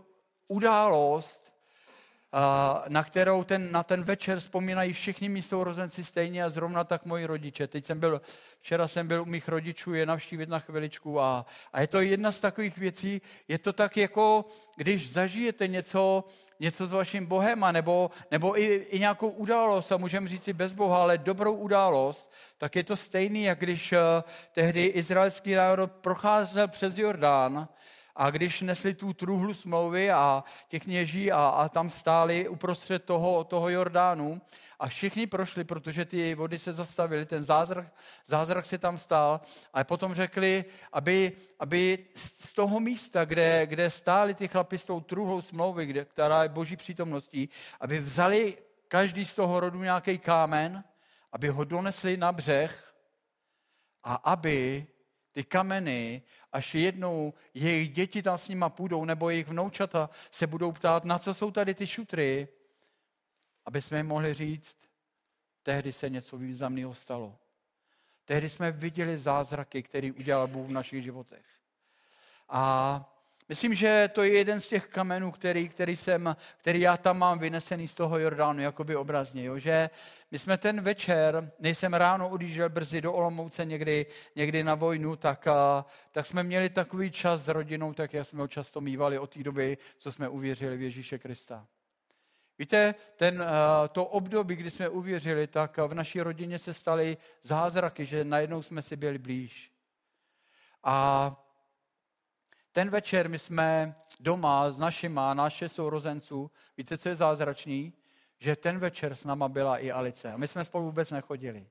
událost, 0.47 1.48
na 2.87 3.03
kterou 3.03 3.43
ten, 3.43 3.71
na 3.71 3.83
ten 3.83 4.03
večer 4.03 4.39
vzpomínají 4.39 4.93
všichni 4.93 5.29
mý 5.29 5.41
sourozenci 5.41 6.03
stejně 6.03 6.43
a 6.43 6.49
zrovna 6.49 6.83
tak 6.83 7.05
moji 7.05 7.25
rodiče. 7.25 7.67
Teď 7.67 7.85
jsem 7.85 7.99
byl, 7.99 8.21
včera 8.59 8.87
jsem 8.87 9.07
byl 9.07 9.21
u 9.21 9.25
mých 9.25 9.47
rodičů 9.47 9.93
je 9.93 10.05
navštívit 10.05 10.49
na 10.49 10.59
chviličku 10.59 11.21
a, 11.21 11.45
a 11.73 11.81
je 11.81 11.87
to 11.87 12.01
jedna 12.01 12.31
z 12.31 12.39
takových 12.39 12.77
věcí, 12.77 13.21
je 13.47 13.57
to 13.57 13.73
tak 13.73 13.97
jako, 13.97 14.45
když 14.75 15.11
zažijete 15.11 15.67
něco, 15.67 16.23
něco 16.59 16.87
s 16.87 16.91
vaším 16.91 17.25
Bohem, 17.25 17.63
a 17.63 17.71
nebo, 17.71 18.11
nebo 18.31 18.59
i, 18.59 18.65
i 18.65 18.99
nějakou 18.99 19.29
událost, 19.29 19.91
a 19.91 19.97
můžeme 19.97 20.29
říct 20.29 20.43
si 20.43 20.53
bez 20.53 20.73
Boha, 20.73 21.01
ale 21.01 21.17
dobrou 21.17 21.53
událost, 21.53 22.31
tak 22.57 22.75
je 22.75 22.83
to 22.83 22.95
stejný, 22.95 23.43
jak 23.43 23.59
když 23.59 23.91
uh, 23.91 23.97
tehdy 24.51 24.85
izraelský 24.85 25.53
národ 25.53 25.91
procházel 25.91 26.67
přes 26.67 26.97
Jordán 26.97 27.67
a 28.19 28.29
když 28.29 28.61
nesli 28.61 28.93
tu 28.93 29.13
truhlu 29.13 29.53
smlouvy 29.53 30.11
a 30.11 30.43
těch 30.67 30.83
kněží 30.83 31.31
a, 31.31 31.47
a 31.47 31.69
tam 31.69 31.89
stáli 31.89 32.47
uprostřed 32.47 33.03
toho, 33.05 33.43
toho 33.43 33.69
Jordánu 33.69 34.41
a 34.79 34.87
všichni 34.87 35.27
prošli, 35.27 35.63
protože 35.63 36.05
ty 36.05 36.35
vody 36.35 36.59
se 36.59 36.73
zastavily, 36.73 37.25
ten 37.25 37.43
zázrak, 37.43 37.87
zázrak 38.27 38.65
se 38.65 38.77
tam 38.77 38.97
stál 38.97 39.41
a 39.73 39.83
potom 39.83 40.13
řekli, 40.13 40.65
aby, 40.93 41.31
aby 41.59 42.05
z 42.15 42.53
toho 42.53 42.79
místa, 42.79 43.25
kde, 43.25 43.65
kde 43.65 43.89
stáli 43.89 44.33
ty 44.33 44.47
chlapi 44.47 44.77
s 44.77 44.85
tou 44.85 44.99
truhlou 44.99 45.41
smlouvy, 45.41 45.85
kde, 45.85 46.05
která 46.05 46.43
je 46.43 46.49
boží 46.49 46.75
přítomností, 46.75 47.49
aby 47.79 47.99
vzali 47.99 48.57
každý 48.87 49.25
z 49.25 49.35
toho 49.35 49.59
rodu 49.59 49.83
nějaký 49.83 50.17
kámen, 50.17 50.83
aby 51.31 51.47
ho 51.47 51.63
donesli 51.63 52.17
na 52.17 52.31
břeh 52.31 52.93
a 54.03 54.15
aby 54.15 54.87
ty 55.39 55.43
kameny, 55.43 56.21
až 56.51 56.75
jednou 56.75 57.33
jejich 57.53 57.89
děti 57.89 58.21
tam 58.21 58.37
s 58.37 58.47
nima 58.47 58.69
půjdou, 58.69 59.05
nebo 59.05 59.29
jejich 59.29 59.47
vnoučata 59.47 60.09
se 60.31 60.47
budou 60.47 60.71
ptát, 60.71 61.05
na 61.05 61.19
co 61.19 61.33
jsou 61.33 61.51
tady 61.51 61.73
ty 61.73 61.87
šutry, 61.87 62.47
aby 63.65 63.81
jsme 63.81 63.97
jim 63.97 64.07
mohli 64.07 64.33
říct, 64.33 64.77
tehdy 65.63 65.93
se 65.93 66.09
něco 66.09 66.37
významného 66.37 66.93
stalo. 66.93 67.37
Tehdy 68.25 68.49
jsme 68.49 68.71
viděli 68.71 69.17
zázraky, 69.17 69.83
který 69.83 70.11
udělal 70.11 70.47
Bůh 70.47 70.67
v 70.67 70.71
našich 70.71 71.03
životech. 71.03 71.45
A 72.49 73.08
Myslím, 73.49 73.73
že 73.73 74.09
to 74.13 74.23
je 74.23 74.31
jeden 74.31 74.61
z 74.61 74.67
těch 74.67 74.85
kamenů, 74.85 75.31
který, 75.31 75.69
který, 75.69 75.95
jsem, 75.95 76.35
který 76.57 76.79
já 76.79 76.97
tam 76.97 77.17
mám 77.17 77.39
vynesený 77.39 77.87
z 77.87 77.93
toho 77.93 78.19
Jordánu, 78.19 78.61
jakoby 78.61 78.95
obrazně. 78.95 79.43
Jo? 79.43 79.59
Že 79.59 79.89
my 80.31 80.39
jsme 80.39 80.57
ten 80.57 80.81
večer, 80.81 81.51
nejsem 81.59 81.93
ráno 81.93 82.29
odjížděl 82.29 82.69
brzy 82.69 83.01
do 83.01 83.13
Olomouce 83.13 83.65
někdy, 83.65 84.05
někdy 84.35 84.63
na 84.63 84.75
vojnu, 84.75 85.15
tak, 85.15 85.47
a, 85.47 85.85
tak 86.11 86.25
jsme 86.25 86.43
měli 86.43 86.69
takový 86.69 87.11
čas 87.11 87.41
s 87.41 87.47
rodinou, 87.47 87.93
tak 87.93 88.13
jak 88.13 88.27
jsme 88.27 88.41
ho 88.41 88.47
často 88.47 88.81
mývali 88.81 89.19
od 89.19 89.33
té 89.33 89.43
doby, 89.43 89.77
co 89.97 90.11
jsme 90.11 90.29
uvěřili 90.29 90.77
v 90.77 90.81
Ježíše 90.81 91.17
Krista. 91.17 91.67
Víte, 92.59 92.95
ten, 93.15 93.45
to 93.91 94.05
období, 94.05 94.55
kdy 94.55 94.71
jsme 94.71 94.89
uvěřili, 94.89 95.47
tak 95.47 95.77
v 95.77 95.93
naší 95.93 96.21
rodině 96.21 96.59
se 96.59 96.73
staly 96.73 97.17
zázraky, 97.43 98.05
že 98.05 98.23
najednou 98.23 98.61
jsme 98.61 98.81
si 98.81 98.95
byli 98.95 99.17
blíž. 99.17 99.71
A 100.83 101.48
ten 102.79 102.89
večer 102.89 103.29
my 103.29 103.39
jsme 103.39 103.95
doma 104.19 104.71
s 104.71 104.79
našima, 104.79 105.33
naše 105.33 105.69
sourozenců, 105.69 106.51
víte, 106.77 106.97
co 106.97 107.09
je 107.09 107.15
zázračný? 107.15 107.93
Že 108.37 108.55
ten 108.55 108.79
večer 108.79 109.15
s 109.15 109.23
náma 109.23 109.49
byla 109.49 109.77
i 109.77 109.91
Alice. 109.91 110.31
A 110.31 110.37
my 110.37 110.47
jsme 110.47 110.65
spolu 110.65 110.85
vůbec 110.85 111.11
nechodili. 111.11 111.67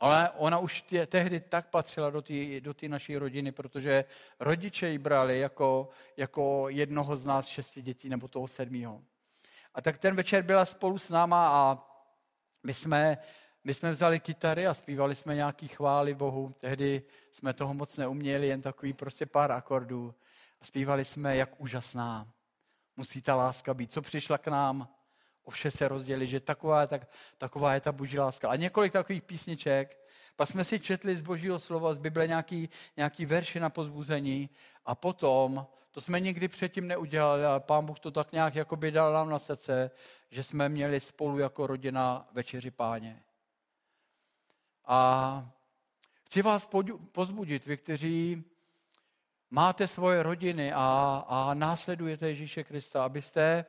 Ale 0.00 0.30
ona 0.30 0.58
už 0.58 0.82
tě, 0.82 1.06
tehdy 1.06 1.40
tak 1.40 1.70
patřila 1.70 2.10
do 2.10 2.22
té 2.22 2.60
do 2.60 2.74
naší 2.88 3.16
rodiny, 3.16 3.52
protože 3.52 4.04
rodiče 4.40 4.88
ji 4.88 4.98
brali 4.98 5.38
jako, 5.38 5.88
jako 6.16 6.68
jednoho 6.68 7.16
z 7.16 7.24
nás 7.24 7.46
šesti 7.46 7.82
dětí 7.82 8.08
nebo 8.08 8.28
toho 8.28 8.48
sedmého. 8.48 9.02
A 9.74 9.82
tak 9.82 9.98
ten 9.98 10.16
večer 10.16 10.42
byla 10.42 10.64
spolu 10.64 10.98
s 10.98 11.08
náma 11.08 11.48
a 11.48 11.88
my 12.62 12.74
jsme 12.74 13.18
my 13.64 13.74
jsme 13.74 13.92
vzali 13.92 14.20
kytary 14.20 14.66
a 14.66 14.74
zpívali 14.74 15.16
jsme 15.16 15.34
nějaký 15.34 15.68
chvály 15.68 16.14
Bohu. 16.14 16.54
Tehdy 16.60 17.02
jsme 17.32 17.52
toho 17.52 17.74
moc 17.74 17.96
neuměli, 17.96 18.48
jen 18.48 18.62
takový 18.62 18.92
prostě 18.92 19.26
pár 19.26 19.52
akordů. 19.52 20.14
A 20.60 20.64
zpívali 20.64 21.04
jsme, 21.04 21.36
jak 21.36 21.60
úžasná 21.60 22.28
musí 22.96 23.22
ta 23.22 23.34
láska 23.34 23.74
být. 23.74 23.92
Co 23.92 24.02
přišla 24.02 24.38
k 24.38 24.48
nám, 24.48 24.88
o 25.44 25.50
vše 25.50 25.70
se 25.70 25.88
rozděli, 25.88 26.26
že 26.26 26.40
taková 26.40 26.80
je, 26.80 26.86
tak, 26.86 27.08
taková 27.38 27.74
je 27.74 27.80
ta 27.80 27.92
boží 27.92 28.18
láska. 28.18 28.48
A 28.48 28.56
několik 28.56 28.92
takových 28.92 29.22
písniček. 29.22 29.98
Pak 30.36 30.48
jsme 30.48 30.64
si 30.64 30.80
četli 30.80 31.16
z 31.16 31.22
božího 31.22 31.58
slova, 31.58 31.94
z 31.94 31.98
Bible 31.98 32.26
nějaký, 32.26 32.68
nějaký 32.96 33.26
verše 33.26 33.60
na 33.60 33.70
pozbuzení 33.70 34.50
a 34.86 34.94
potom, 34.94 35.66
to 35.90 36.00
jsme 36.00 36.20
nikdy 36.20 36.48
předtím 36.48 36.88
neudělali, 36.88 37.44
ale 37.44 37.60
pán 37.60 37.86
Bůh 37.86 38.00
to 38.00 38.10
tak 38.10 38.32
nějak 38.32 38.54
jako 38.54 38.76
by 38.76 38.90
dal 38.90 39.12
nám 39.12 39.30
na 39.30 39.38
srdce, 39.38 39.90
že 40.30 40.42
jsme 40.42 40.68
měli 40.68 41.00
spolu 41.00 41.38
jako 41.38 41.66
rodina 41.66 42.28
večeři 42.32 42.70
páně. 42.70 43.22
A 44.84 45.50
chci 46.24 46.42
vás 46.42 46.68
pozbudit, 47.12 47.66
vy, 47.66 47.76
kteří 47.76 48.44
máte 49.50 49.88
svoje 49.88 50.22
rodiny 50.22 50.72
a, 50.72 51.24
a 51.28 51.54
následujete 51.54 52.28
Ježíše 52.28 52.64
Krista, 52.64 53.04
abyste, 53.04 53.64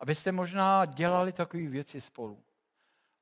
abyste 0.00 0.32
možná 0.32 0.84
dělali 0.84 1.32
takové 1.32 1.66
věci 1.66 2.00
spolu. 2.00 2.42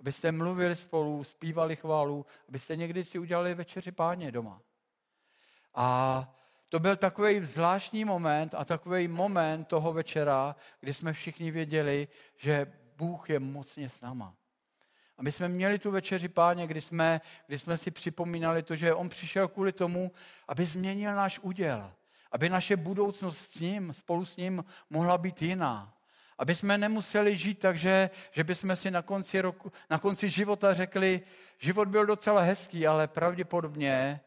Abyste 0.00 0.32
mluvili 0.32 0.76
spolu, 0.76 1.24
zpívali 1.24 1.76
chválu, 1.76 2.26
abyste 2.48 2.76
někdy 2.76 3.04
si 3.04 3.18
udělali 3.18 3.54
večeři 3.54 3.92
páně 3.92 4.32
doma. 4.32 4.60
A 5.74 6.28
to 6.68 6.80
byl 6.80 6.96
takový 6.96 7.44
zvláštní 7.44 8.04
moment 8.04 8.54
a 8.54 8.64
takový 8.64 9.08
moment 9.08 9.64
toho 9.64 9.92
večera, 9.92 10.56
kdy 10.80 10.94
jsme 10.94 11.12
všichni 11.12 11.50
věděli, 11.50 12.08
že 12.36 12.72
Bůh 12.96 13.30
je 13.30 13.40
mocně 13.40 13.88
s 13.88 14.00
náma. 14.00 14.34
A 15.18 15.22
my 15.22 15.32
jsme 15.32 15.48
měli 15.48 15.78
tu 15.78 15.90
večeři 15.90 16.28
páně, 16.28 16.66
kdy 16.66 16.80
jsme, 16.80 17.20
kdy 17.46 17.58
jsme 17.58 17.78
si 17.78 17.90
připomínali 17.90 18.62
to, 18.62 18.76
že 18.76 18.94
on 18.94 19.08
přišel 19.08 19.48
kvůli 19.48 19.72
tomu, 19.72 20.12
aby 20.48 20.64
změnil 20.64 21.14
náš 21.14 21.38
úděl. 21.38 21.92
Aby 22.32 22.48
naše 22.48 22.76
budoucnost 22.76 23.38
s 23.38 23.60
ním, 23.60 23.92
spolu 23.92 24.24
s 24.24 24.36
ním 24.36 24.64
mohla 24.90 25.18
být 25.18 25.42
jiná. 25.42 25.94
Aby 26.38 26.54
jsme 26.54 26.78
nemuseli 26.78 27.36
žít 27.36 27.58
tak, 27.58 27.78
že, 27.78 28.10
že 28.30 28.44
bychom 28.44 28.76
si 28.76 28.90
na 28.90 29.02
konci, 29.02 29.40
roku, 29.40 29.72
na 29.90 29.98
konci 29.98 30.30
života 30.30 30.74
řekli, 30.74 31.20
život 31.58 31.88
byl 31.88 32.06
docela 32.06 32.40
hezký, 32.40 32.86
ale 32.86 33.08
pravděpodobně 33.08 34.20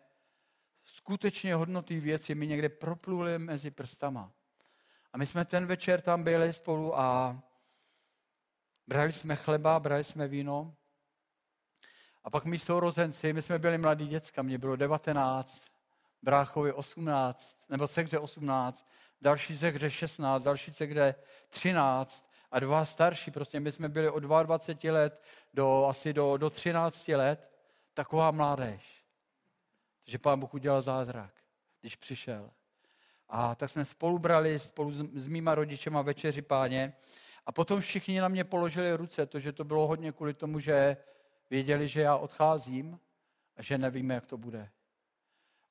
skutečně 0.85 1.55
hodnotné 1.55 1.99
věci 1.99 2.35
mi 2.35 2.47
někde 2.47 2.69
propluly 2.69 3.39
mezi 3.39 3.71
prstama. 3.71 4.31
A 5.13 5.17
my 5.17 5.25
jsme 5.25 5.45
ten 5.45 5.65
večer 5.65 6.01
tam 6.01 6.23
byli 6.23 6.53
spolu 6.53 6.99
a 6.99 7.39
brali 8.87 9.13
jsme 9.13 9.35
chleba, 9.35 9.79
brali 9.79 10.03
jsme 10.03 10.27
víno. 10.27 10.75
A 12.23 12.29
pak 12.29 12.45
my 12.45 12.59
sourozenci, 12.59 13.33
my 13.33 13.41
jsme 13.41 13.59
byli 13.59 13.77
mladí 13.77 14.07
děcka, 14.07 14.41
mě 14.41 14.57
bylo 14.57 14.75
19, 14.75 15.63
bráchovi 16.21 16.73
18, 16.73 17.57
nebo 17.69 17.87
sekře 17.87 18.19
18, 18.19 18.87
další 19.21 19.57
sekře 19.57 19.89
16, 19.89 20.43
další 20.43 20.73
sekře 20.73 21.15
13 21.49 22.31
a 22.51 22.59
dva 22.59 22.85
starší. 22.85 23.31
Prostě 23.31 23.59
my 23.59 23.71
jsme 23.71 23.89
byli 23.89 24.09
od 24.09 24.19
22 24.19 24.93
let 24.93 25.23
do 25.53 25.85
asi 25.85 26.13
do, 26.13 26.37
do 26.37 26.49
13 26.49 27.07
let. 27.07 27.51
Taková 27.93 28.31
mládež. 28.31 29.03
Takže 30.05 30.17
pán 30.17 30.39
Bůh 30.39 30.53
udělal 30.53 30.81
zázrak, 30.81 31.33
když 31.81 31.95
přišel. 31.95 32.49
A 33.29 33.55
tak 33.55 33.69
jsme 33.69 33.85
spolu 33.85 34.19
brali 34.19 34.59
spolu 34.59 34.91
s, 34.91 35.27
mýma 35.27 35.55
rodičema 35.55 36.01
večeři 36.01 36.41
páně. 36.41 36.93
A 37.45 37.51
potom 37.51 37.81
všichni 37.81 38.21
na 38.21 38.27
mě 38.27 38.43
položili 38.43 38.93
ruce, 38.93 39.25
to, 39.25 39.39
že 39.39 39.51
to 39.51 39.63
bylo 39.63 39.87
hodně 39.87 40.11
kvůli 40.11 40.33
tomu, 40.33 40.59
že 40.59 40.97
věděli, 41.51 41.87
že 41.87 42.01
já 42.01 42.15
odcházím 42.15 42.99
a 43.57 43.61
že 43.61 43.77
nevíme, 43.77 44.13
jak 44.13 44.25
to 44.25 44.37
bude. 44.37 44.69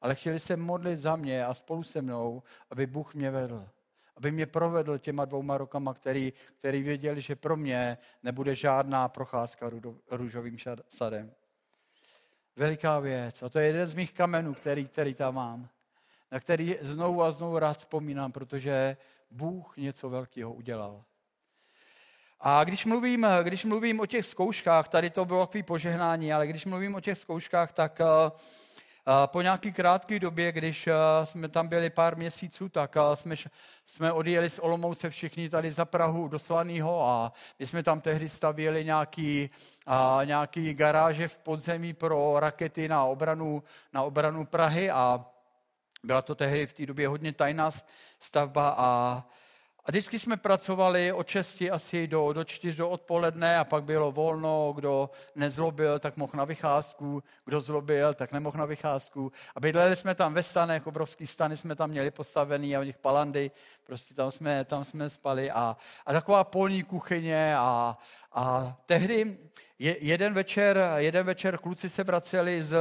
Ale 0.01 0.15
chtěli 0.15 0.41
se 0.41 0.57
modlit 0.57 0.99
za 0.99 1.17
mě 1.17 1.47
a 1.47 1.55
spolu 1.55 1.83
se 1.83 2.03
mnou, 2.03 2.43
aby 2.71 2.87
Bůh 2.87 3.15
mě 3.15 3.31
vedl. 3.31 3.69
Aby 4.17 4.31
mě 4.33 4.47
provedl 4.47 4.99
těma 4.99 5.25
dvouma 5.25 5.59
rokama, 5.59 5.95
který, 5.95 6.33
který 6.59 6.83
věděli, 6.83 7.21
že 7.21 7.37
pro 7.37 7.57
mě 7.57 7.99
nebude 8.23 8.55
žádná 8.55 9.09
procházka 9.09 9.71
růžovým 10.11 10.57
sadem. 10.89 11.33
Veliká 12.57 12.99
věc. 12.99 13.43
A 13.43 13.49
to 13.49 13.59
je 13.59 13.67
jeden 13.67 13.87
z 13.87 13.95
mých 13.95 14.13
kamenů, 14.13 14.55
který, 14.55 14.89
který 14.89 15.15
tam 15.15 15.35
mám. 15.35 15.69
Na 16.31 16.41
který 16.41 16.77
znovu 16.81 17.23
a 17.23 17.31
znovu 17.31 17.59
rád 17.59 17.79
vzpomínám, 17.79 18.33
protože 18.33 18.97
Bůh 19.31 19.77
něco 19.77 20.11
velkého 20.11 20.53
udělal. 20.53 21.05
A 22.41 22.65
když 22.65 22.85
mluvím, 22.85 23.27
když 23.43 23.65
mluvím 23.65 24.01
o 24.01 24.07
těch 24.07 24.27
zkouškách, 24.27 24.89
tady 24.89 25.11
to 25.11 25.25
bylo 25.25 25.47
takové 25.47 25.63
požehnání, 25.63 26.33
ale 26.33 26.47
když 26.47 26.65
mluvím 26.65 26.95
o 26.95 27.01
těch 27.01 27.19
zkouškách, 27.19 27.73
tak 27.73 28.01
uh, 28.01 28.39
po 29.27 29.43
nějaké 29.43 29.71
krátké 29.71 30.19
době, 30.19 30.53
když 30.53 30.87
eh, 30.87 30.95
jsme 31.25 31.49
tam 31.49 31.69
byli 31.69 31.91
pár 31.91 32.17
měsíců, 32.17 32.69
tak 32.69 32.97
eh, 32.97 33.17
jsme, 33.17 33.37
jsme 33.87 34.13
odjeli 34.13 34.51
z 34.51 34.59
Olomouce 34.59 35.11
všichni 35.11 35.51
tady 35.51 35.73
za 35.73 35.85
Prahu 35.85 36.29
do 36.29 36.39
Slaného 36.39 37.09
a 37.09 37.33
my 37.59 37.67
jsme 37.67 37.83
tam 37.83 38.01
tehdy 38.01 38.29
stavěli 38.29 38.85
nějaký, 38.85 39.51
nějaký 40.25 40.75
garáže 40.75 41.29
v 41.29 41.39
podzemí 41.39 41.93
pro 41.93 42.41
rakety 42.41 42.89
na 42.89 43.05
obranu, 43.05 43.63
na 43.93 44.03
obranu 44.03 44.47
Prahy 44.47 44.91
a 44.91 45.25
byla 46.03 46.23
to 46.23 46.35
tehdy 46.35 46.67
v 46.67 46.73
té 46.73 46.87
době 46.87 47.09
hodně 47.09 47.33
tajná 47.33 47.71
stavba 48.21 48.75
a 48.79 49.23
a 49.85 49.91
vždycky 49.91 50.19
jsme 50.19 50.37
pracovali 50.37 51.13
od 51.13 51.29
6 51.29 51.63
asi 51.73 52.07
do, 52.07 52.33
do 52.33 52.45
4 52.45 52.79
do 52.79 52.91
odpoledne 52.91 53.59
a 53.59 53.65
pak 53.65 53.85
bylo 53.85 54.13
volno, 54.13 54.73
kdo 54.77 55.11
nezlobil, 55.35 55.99
tak 55.99 56.17
mohl 56.17 56.33
na 56.35 56.45
vycházku, 56.45 57.23
kdo 57.45 57.61
zlobil, 57.61 58.15
tak 58.15 58.33
nemohl 58.33 58.59
na 58.59 58.65
vycházku. 58.65 59.33
A 59.55 59.61
bydleli 59.61 59.97
jsme 59.97 60.15
tam 60.15 60.35
ve 60.35 60.43
stanech, 60.43 60.87
obrovský 60.87 61.27
stany 61.27 61.57
jsme 61.57 61.77
tam 61.77 61.91
měli 61.91 62.11
postavený 62.11 62.77
a 62.77 62.81
u 62.81 62.83
nich 62.83 62.99
palandy, 62.99 63.51
prostě 63.85 64.15
tam 64.15 64.31
jsme, 64.31 64.65
tam 64.65 64.85
jsme 64.85 65.11
spali 65.11 65.51
a, 65.51 65.77
a 66.07 66.13
taková 66.13 66.45
polní 66.45 66.83
kuchyně 66.83 67.57
a, 67.57 67.99
a 68.33 68.77
tehdy 68.87 69.39
je, 69.81 69.97
jeden, 70.01 70.35
večer, 70.35 70.91
jeden 70.97 71.27
večer 71.27 71.59
kluci 71.59 71.89
se 71.89 72.05
vraceli 72.05 72.63
z, 72.63 72.77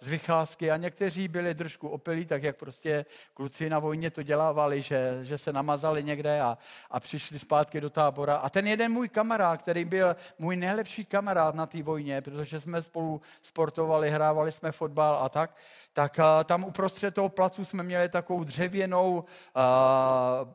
z 0.00 0.06
vycházky 0.06 0.70
a 0.70 0.76
někteří 0.76 1.28
byli 1.28 1.54
trošku 1.54 1.88
opilí, 1.88 2.26
tak 2.26 2.42
jak 2.42 2.56
prostě 2.56 3.04
kluci 3.34 3.70
na 3.70 3.78
vojně 3.78 4.10
to 4.10 4.22
dělávali, 4.22 4.82
že, 4.82 5.18
že 5.22 5.38
se 5.38 5.52
namazali 5.52 6.04
někde 6.04 6.40
a, 6.40 6.58
a 6.90 7.00
přišli 7.00 7.38
zpátky 7.38 7.80
do 7.80 7.90
tábora. 7.90 8.36
A 8.36 8.50
ten 8.50 8.66
jeden 8.66 8.92
můj 8.92 9.08
kamarád, 9.08 9.62
který 9.62 9.84
byl 9.84 10.16
můj 10.38 10.56
nejlepší 10.56 11.04
kamarád 11.04 11.54
na 11.54 11.66
té 11.66 11.82
vojně, 11.82 12.22
protože 12.22 12.60
jsme 12.60 12.82
spolu 12.82 13.20
sportovali, 13.42 14.10
hrávali 14.10 14.52
jsme 14.52 14.72
fotbal 14.72 15.18
a 15.22 15.28
tak, 15.28 15.56
tak 15.92 16.18
a, 16.18 16.44
tam 16.44 16.64
uprostřed 16.64 17.14
toho 17.14 17.28
placu 17.28 17.64
jsme 17.64 17.82
měli 17.82 18.08
takovou 18.08 18.44
dřevěnou 18.44 19.24
a, 19.54 20.46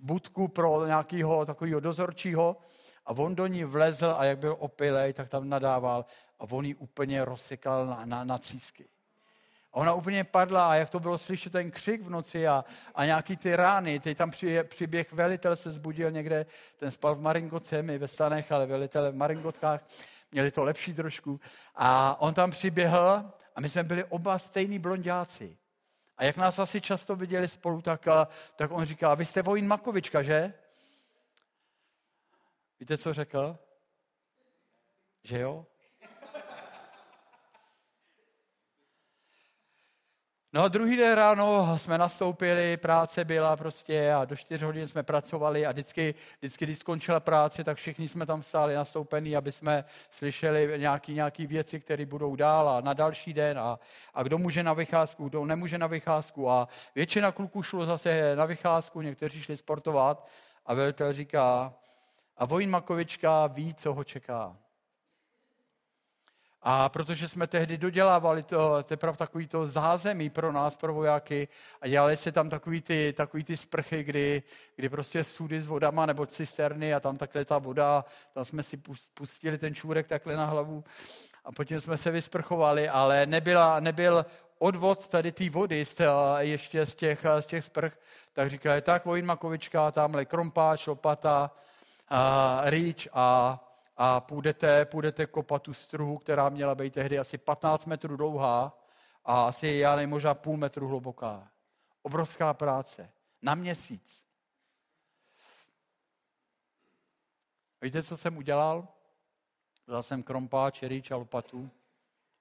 budku 0.00 0.48
pro 0.48 0.86
nějakého 0.86 1.46
takového 1.46 1.80
dozorčího 1.80 2.56
a 3.06 3.10
on 3.10 3.34
do 3.34 3.46
ní 3.46 3.64
vlezl 3.64 4.14
a 4.18 4.24
jak 4.24 4.38
byl 4.38 4.56
opilej, 4.58 5.12
tak 5.12 5.28
tam 5.28 5.48
nadával 5.48 6.04
a 6.38 6.44
on 6.50 6.64
ji 6.64 6.74
úplně 6.74 7.24
rozsekal 7.24 7.86
na, 7.86 8.04
na, 8.04 8.24
na 8.24 8.38
třísky. 8.38 8.88
A 9.72 9.76
ona 9.76 9.94
úplně 9.94 10.24
padla 10.24 10.70
a 10.70 10.74
jak 10.74 10.90
to 10.90 11.00
bylo 11.00 11.18
slyšet 11.18 11.52
ten 11.52 11.70
křik 11.70 12.02
v 12.02 12.10
noci 12.10 12.48
a, 12.48 12.64
a 12.94 13.04
nějaký 13.04 13.36
ty 13.36 13.56
rány, 13.56 14.00
teď 14.00 14.18
tam 14.18 14.30
při, 14.30 14.62
přiběh 14.64 15.12
velitel 15.12 15.56
se 15.56 15.72
zbudil 15.72 16.10
někde, 16.10 16.46
ten 16.76 16.90
spal 16.90 17.14
v 17.14 17.20
Maringotce, 17.20 17.82
my 17.82 17.98
ve 17.98 18.08
stanech, 18.08 18.52
ale 18.52 18.66
velitel 18.66 19.12
v 19.12 19.16
Maringotkách, 19.16 19.84
měli 20.32 20.50
to 20.50 20.64
lepší 20.64 20.94
trošku. 20.94 21.40
A 21.74 22.20
on 22.20 22.34
tam 22.34 22.50
přiběhl 22.50 23.32
a 23.56 23.60
my 23.60 23.68
jsme 23.68 23.84
byli 23.84 24.04
oba 24.04 24.38
stejní 24.38 24.78
blondáci. 24.78 25.56
A 26.16 26.24
jak 26.24 26.36
nás 26.36 26.58
asi 26.58 26.80
často 26.80 27.16
viděli 27.16 27.48
spolu, 27.48 27.82
tak, 27.82 28.08
tak 28.56 28.70
on 28.70 28.84
říká, 28.84 29.14
vy 29.14 29.26
jste 29.26 29.42
Vojin 29.42 29.66
Makovička, 29.66 30.22
že? 30.22 30.54
Víte, 32.82 32.98
co 32.98 33.12
řekl? 33.12 33.58
Že 35.24 35.38
jo? 35.38 35.66
No 40.52 40.62
a 40.62 40.68
druhý 40.68 40.96
den 40.96 41.14
ráno 41.14 41.78
jsme 41.78 41.98
nastoupili, 41.98 42.76
práce 42.76 43.24
byla 43.24 43.56
prostě 43.56 44.12
a 44.12 44.24
do 44.24 44.36
čtyř 44.36 44.62
hodin 44.62 44.88
jsme 44.88 45.02
pracovali 45.02 45.66
a 45.66 45.72
vždycky, 45.72 46.14
vždycky 46.38 46.64
když 46.64 46.78
skončila 46.78 47.20
práce, 47.20 47.64
tak 47.64 47.76
všichni 47.76 48.08
jsme 48.08 48.26
tam 48.26 48.42
stáli 48.42 48.74
nastoupení, 48.74 49.36
aby 49.36 49.52
jsme 49.52 49.84
slyšeli 50.10 50.74
nějaké 50.76 51.12
nějaký 51.12 51.46
věci, 51.46 51.80
které 51.80 52.06
budou 52.06 52.36
dál 52.36 52.68
a 52.68 52.80
na 52.80 52.94
další 52.94 53.32
den 53.32 53.58
a, 53.58 53.78
a 54.14 54.22
kdo 54.22 54.38
může 54.38 54.62
na 54.62 54.72
vycházku, 54.72 55.28
kdo 55.28 55.44
nemůže 55.44 55.78
na 55.78 55.86
vycházku 55.86 56.50
a 56.50 56.68
většina 56.94 57.32
kluků 57.32 57.62
šlo 57.62 57.86
zase 57.86 58.36
na 58.36 58.44
vycházku, 58.44 59.00
někteří 59.00 59.42
šli 59.42 59.56
sportovat 59.56 60.28
a 60.66 60.74
velitel 60.74 61.12
říká, 61.12 61.74
a 62.42 62.44
Vojin 62.44 62.70
Makovička 62.70 63.46
ví, 63.46 63.74
co 63.74 63.94
ho 63.94 64.04
čeká. 64.04 64.56
A 66.62 66.88
protože 66.88 67.28
jsme 67.28 67.46
tehdy 67.46 67.78
dodělávali 67.78 68.42
to, 68.42 68.82
teprve 68.82 69.16
takový 69.16 69.48
to 69.48 69.66
zázemí 69.66 70.30
pro 70.30 70.52
nás, 70.52 70.76
pro 70.76 70.94
vojáky, 70.94 71.48
a 71.80 71.88
dělali 71.88 72.16
se 72.16 72.32
tam 72.32 72.50
takový 72.50 72.80
ty, 72.80 73.14
takový 73.16 73.44
ty 73.44 73.56
sprchy, 73.56 74.04
kdy, 74.04 74.42
kdy 74.76 74.88
prostě 74.88 75.24
sudy 75.24 75.60
s 75.60 75.66
vodama 75.66 76.06
nebo 76.06 76.26
cisterny 76.26 76.94
a 76.94 77.00
tam 77.00 77.16
takhle 77.16 77.44
ta 77.44 77.58
voda, 77.58 78.04
tam 78.32 78.44
jsme 78.44 78.62
si 78.62 78.76
pustili 79.14 79.58
ten 79.58 79.74
čůrek 79.74 80.08
takhle 80.08 80.36
na 80.36 80.46
hlavu 80.46 80.84
a 81.44 81.52
potom 81.52 81.80
jsme 81.80 81.96
se 81.96 82.10
vysprchovali, 82.10 82.88
ale 82.88 83.26
nebyla, 83.26 83.80
nebyl 83.80 84.26
odvod 84.58 85.08
tady 85.08 85.32
té 85.32 85.50
vody 85.50 85.86
z 85.86 85.94
tě, 85.94 86.04
ještě 86.38 86.86
z 86.86 86.94
těch, 86.94 87.26
z 87.40 87.46
těch 87.46 87.64
sprch, 87.64 87.98
tak 88.32 88.50
říkali, 88.50 88.82
tak 88.82 89.04
Vojin 89.04 89.26
Makovička, 89.26 89.90
tamhle 89.90 90.24
krompáč, 90.24 90.86
lopata, 90.86 91.50
a 92.14 92.60
rýč 92.70 93.08
a, 93.12 93.60
a 93.96 94.20
půjdete, 94.20 94.84
půjdete 94.84 95.26
kopat 95.26 95.62
tu 95.62 95.74
struhu, 95.74 96.18
která 96.18 96.48
měla 96.48 96.74
být 96.74 96.94
tehdy 96.94 97.18
asi 97.18 97.38
15 97.38 97.86
metrů 97.86 98.16
dlouhá 98.16 98.78
a 99.24 99.46
asi, 99.46 99.68
já 99.68 99.96
nevím, 99.96 100.10
možná 100.10 100.34
půl 100.34 100.56
metru 100.56 100.88
hluboká. 100.88 101.50
Obrovská 102.02 102.54
práce. 102.54 103.12
Na 103.42 103.54
měsíc. 103.54 104.22
Víte, 107.82 108.02
co 108.02 108.16
jsem 108.16 108.36
udělal? 108.36 108.88
Vzal 109.86 110.02
jsem 110.02 110.22
krompáč, 110.22 110.82
rýč 110.82 111.10
a 111.10 111.16
lopatu 111.16 111.70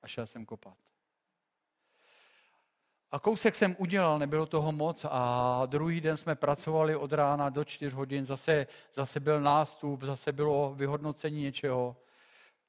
a 0.01 0.07
šel 0.07 0.27
jsem 0.27 0.45
kopat. 0.45 0.77
A 3.12 3.19
kousek 3.19 3.56
jsem 3.56 3.76
udělal, 3.80 4.19
nebylo 4.19 4.45
toho 4.45 4.71
moc 4.71 5.06
a 5.10 5.65
druhý 5.65 6.02
den 6.02 6.17
jsme 6.17 6.36
pracovali 6.36 6.95
od 6.95 7.13
rána 7.13 7.50
do 7.50 7.63
čtyř 7.63 7.93
hodin, 7.93 8.26
zase, 8.26 8.67
zase 8.95 9.19
byl 9.19 9.41
nástup, 9.41 10.04
zase 10.04 10.32
bylo 10.32 10.74
vyhodnocení 10.76 11.41
něčeho. 11.41 11.97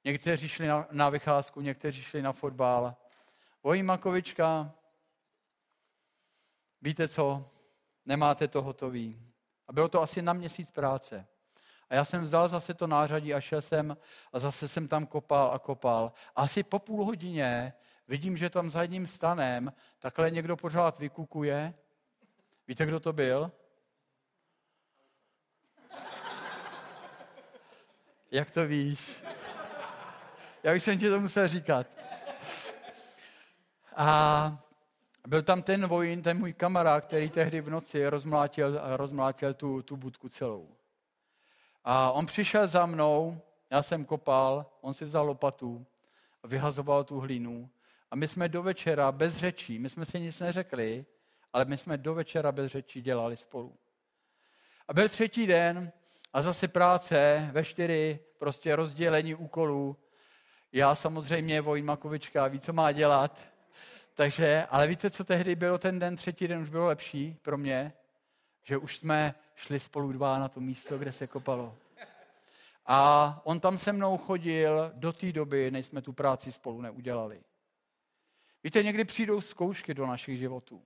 Někteří 0.05 0.49
šli 0.49 0.67
na, 0.67 0.87
na 0.91 1.09
vycházku, 1.11 1.61
někteří 1.61 2.03
šli 2.03 2.23
na 2.23 2.33
fotbal. 2.33 2.95
Vojí 3.63 3.83
Makovička, 3.83 4.73
víte 6.81 7.09
co, 7.09 7.51
nemáte 8.07 8.49
to 8.49 8.63
hotový. 8.63 9.33
A 9.69 9.73
bylo 9.73 9.89
to 9.89 10.03
asi 10.03 10.23
na 10.23 10.33
měsíc 10.33 10.71
práce. 10.71 11.27
A 11.91 11.95
já 11.95 12.05
jsem 12.05 12.23
vzal 12.23 12.49
zase 12.49 12.75
to 12.75 12.87
nářadí 12.87 13.35
a 13.35 13.41
šel 13.41 13.63
jsem 13.63 13.97
a 14.33 14.39
zase 14.39 14.69
jsem 14.69 14.89
tam 14.89 15.07
kopal 15.07 15.53
a 15.53 15.59
kopal. 15.59 16.13
A 16.37 16.43
asi 16.43 16.63
po 16.63 16.79
půl 16.79 17.05
hodině 17.05 17.73
vidím, 18.13 18.37
že 18.37 18.51
tam 18.51 18.71
za 18.71 18.83
jedním 18.83 19.07
stanem 19.07 19.73
takhle 19.99 20.31
někdo 20.31 20.57
pořád 20.57 20.99
vykukuje. 20.99 21.75
Víte, 22.69 22.87
kdo 22.87 23.01
to 23.01 23.13
byl? 23.13 23.53
Jak 28.31 28.51
to 28.51 28.67
víš? 28.67 29.23
Já 30.63 30.73
bych 30.73 30.83
jsem 30.83 30.99
ti 30.99 31.09
to 31.09 31.21
musel 31.21 31.49
říkat. 31.49 31.87
A, 33.97 34.59
Byl 35.27 35.43
tam 35.43 35.63
ten 35.63 35.87
vojín, 35.87 36.23
ten 36.23 36.39
můj 36.39 36.53
kamarád, 36.53 37.05
který 37.05 37.31
tehdy 37.31 37.61
v 37.61 37.71
noci 37.71 38.09
rozmlátil, 38.09 38.81
rozmlátil 38.97 39.55
tu, 39.55 39.83
tu 39.83 39.97
budku 39.97 40.29
celou. 40.29 40.69
A 41.85 42.13
on 42.13 42.27
přišel 42.27 42.67
za 42.67 42.87
mnou, 42.87 43.41
já 43.71 43.83
jsem 43.83 44.05
kopal, 44.05 44.67
on 44.81 44.95
si 44.95 45.05
vzal 45.05 45.27
lopatu 45.27 45.87
vyhazoval 46.45 47.05
tu 47.05 47.21
hlínu. 47.21 47.71
A 48.13 48.17
my 48.17 48.29
jsme 48.29 48.49
do 48.49 48.63
večera 48.63 49.13
bez 49.13 49.37
řečí, 49.37 49.79
my 49.79 49.91
jsme 49.91 50.07
si 50.07 50.21
nic 50.21 50.41
neřekli, 50.41 51.05
ale 51.53 51.65
my 51.65 51.79
jsme 51.79 51.97
do 51.97 52.15
večera 52.15 52.53
bez 52.53 52.73
řečí 52.73 53.03
dělali 53.03 53.37
spolu. 53.37 53.77
A 54.89 54.95
byl 54.95 55.09
třetí 55.09 55.47
den 55.47 55.93
a 56.33 56.43
zase 56.43 56.69
práce 56.69 57.49
ve 57.53 57.65
čtyři, 57.65 58.19
prostě 58.39 58.77
rozdělení 58.77 59.35
úkolů. 59.35 59.97
Já 60.73 60.95
samozřejmě, 60.95 61.61
Vojn 61.61 61.85
Makovička, 61.85 62.47
ví, 62.47 62.61
co 62.61 62.73
má 62.73 62.93
dělat. 62.93 63.41
Takže, 64.15 64.67
ale 64.71 64.87
víte, 64.87 65.11
co 65.11 65.25
tehdy 65.25 65.55
bylo 65.55 65.79
ten 65.79 65.99
den, 65.99 66.17
třetí 66.17 66.49
den 66.49 66.61
už 66.61 66.69
bylo 66.69 66.87
lepší 66.87 67.37
pro 67.43 67.59
mě? 67.59 67.93
Že 68.63 68.77
už 68.77 68.99
jsme 68.99 69.35
šli 69.55 69.81
spolu 69.81 70.13
dva 70.13 70.39
na 70.39 70.49
to 70.49 70.61
místo, 70.61 70.99
kde 70.99 71.13
se 71.13 71.27
kopalo. 71.27 71.75
A 72.87 73.41
on 73.45 73.61
tam 73.61 73.79
se 73.79 73.93
mnou 73.93 74.19
chodil 74.19 74.93
do 74.95 75.13
té 75.13 75.33
doby, 75.33 75.71
než 75.71 75.87
jsme 75.87 76.03
tu 76.03 76.13
práci 76.13 76.53
spolu 76.53 76.81
neudělali. 76.81 77.41
Víte, 78.65 78.83
někdy 78.83 79.05
přijdou 79.05 79.41
zkoušky 79.41 79.95
do 79.95 80.07
našich 80.07 80.39
životů. 80.39 80.83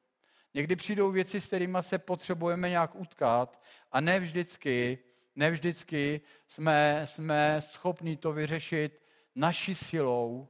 Někdy 0.55 0.77
přijdou 0.77 1.11
věci, 1.11 1.41
s 1.41 1.47
kterými 1.47 1.79
se 1.81 1.99
potřebujeme 1.99 2.69
nějak 2.71 2.95
utkat 2.95 3.63
a 3.93 4.01
ne 4.01 4.21
vždycky, 4.21 4.99
ne 5.35 5.51
vždycky 5.51 6.21
jsme, 6.49 7.03
jsme 7.05 7.63
schopni 7.63 8.17
to 8.17 8.33
vyřešit 8.33 9.03
naší 9.35 9.75
silou, 9.75 10.49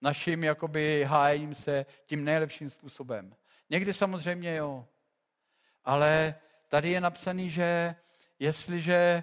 naším 0.00 0.44
jakoby 0.44 1.04
hájením 1.08 1.54
se 1.54 1.86
tím 2.06 2.24
nejlepším 2.24 2.70
způsobem. 2.70 3.36
Někdy 3.70 3.94
samozřejmě 3.94 4.56
jo, 4.56 4.86
ale 5.84 6.34
tady 6.68 6.90
je 6.90 7.00
napsaný, 7.00 7.50
že 7.50 7.94
jestliže 8.38 9.22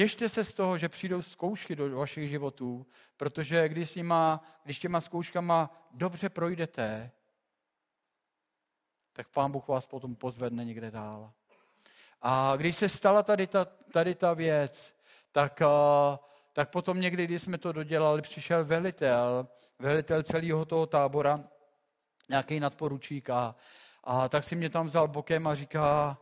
těšte 0.00 0.28
se 0.28 0.44
z 0.44 0.54
toho, 0.54 0.78
že 0.78 0.88
přijdou 0.88 1.22
zkoušky 1.22 1.76
do 1.76 1.96
vašich 1.96 2.30
životů, 2.30 2.86
protože 3.16 3.68
když, 3.68 3.90
s 3.90 3.94
nima, 3.94 4.44
když 4.64 4.78
těma 4.78 5.00
zkouškama 5.00 5.88
dobře 5.90 6.28
projdete, 6.28 7.10
tak 9.12 9.28
Pán 9.28 9.52
Bůh 9.52 9.68
vás 9.68 9.86
potom 9.86 10.16
pozvedne 10.16 10.64
někde 10.64 10.90
dál. 10.90 11.32
A 12.20 12.56
když 12.56 12.76
se 12.76 12.88
stala 12.88 13.22
tady 13.22 13.46
ta, 13.46 13.64
tady 13.64 14.14
ta 14.14 14.34
věc, 14.34 14.94
tak, 15.32 15.62
tak 16.52 16.70
potom 16.70 17.00
někdy, 17.00 17.24
když 17.24 17.42
jsme 17.42 17.58
to 17.58 17.72
dodělali, 17.72 18.22
přišel 18.22 18.64
velitel, 18.64 19.48
velitel 19.78 20.22
celého 20.22 20.64
toho 20.64 20.86
tábora, 20.86 21.38
nějaký 22.28 22.60
nadporučík 22.60 23.30
a, 23.30 23.54
a 24.04 24.28
tak 24.28 24.44
si 24.44 24.56
mě 24.56 24.70
tam 24.70 24.86
vzal 24.86 25.08
bokem 25.08 25.46
a 25.46 25.54
říká, 25.54 26.18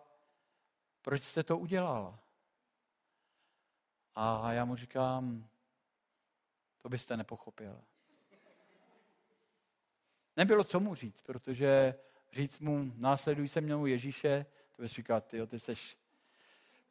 proč 1.03 1.23
jste 1.23 1.43
to 1.43 1.59
udělal? 1.59 2.19
A 4.21 4.53
já 4.53 4.65
mu 4.65 4.77
říkám, 4.77 5.49
to 6.83 6.89
byste 6.89 7.17
nepochopil. 7.17 7.81
Nebylo 10.37 10.65
co 10.65 10.81
mu 10.81 10.95
říct, 10.95 11.23
protože 11.23 11.95
říct 12.33 12.61
mu, 12.61 12.93
následuj 12.97 13.49
se 13.49 13.61
mnou 13.61 13.87
Ježíše, 13.87 14.47
to 14.77 14.83
bys 14.83 14.93
říkal, 14.93 15.21
ty, 15.21 15.47
ty 15.47 15.59
jsi 15.59 15.75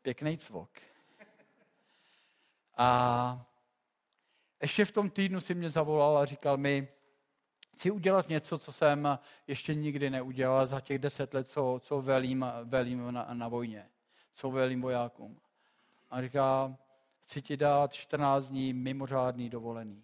pěkný 0.02 0.38
cvok. 0.38 0.70
A 2.78 3.46
ještě 4.62 4.86
v 4.86 4.92
tom 4.92 5.10
týdnu 5.10 5.40
si 5.40 5.56
mě 5.56 5.70
zavolal 5.70 6.18
a 6.18 6.26
říkal 6.26 6.58
mi, 6.58 6.88
chci 7.74 7.92
udělat 7.92 8.30
něco, 8.30 8.60
co 8.60 8.72
jsem 8.72 9.20
ještě 9.48 9.76
nikdy 9.76 10.10
neudělal 10.10 10.68
za 10.68 10.82
těch 10.82 11.00
deset 11.00 11.34
let, 11.34 11.50
co, 11.50 11.80
co 11.84 12.02
velím, 12.02 12.46
velím 12.64 13.12
na, 13.12 13.34
na 13.34 13.48
vojně, 13.48 13.90
co 14.34 14.52
velím 14.52 14.82
vojákům. 14.82 15.40
A 16.10 16.22
říká, 16.22 16.78
chci 17.28 17.42
ti 17.42 17.58
dát 17.58 17.94
14 17.94 18.50
dní 18.50 18.74
mimořádný 18.74 19.50
dovolený. 19.50 20.04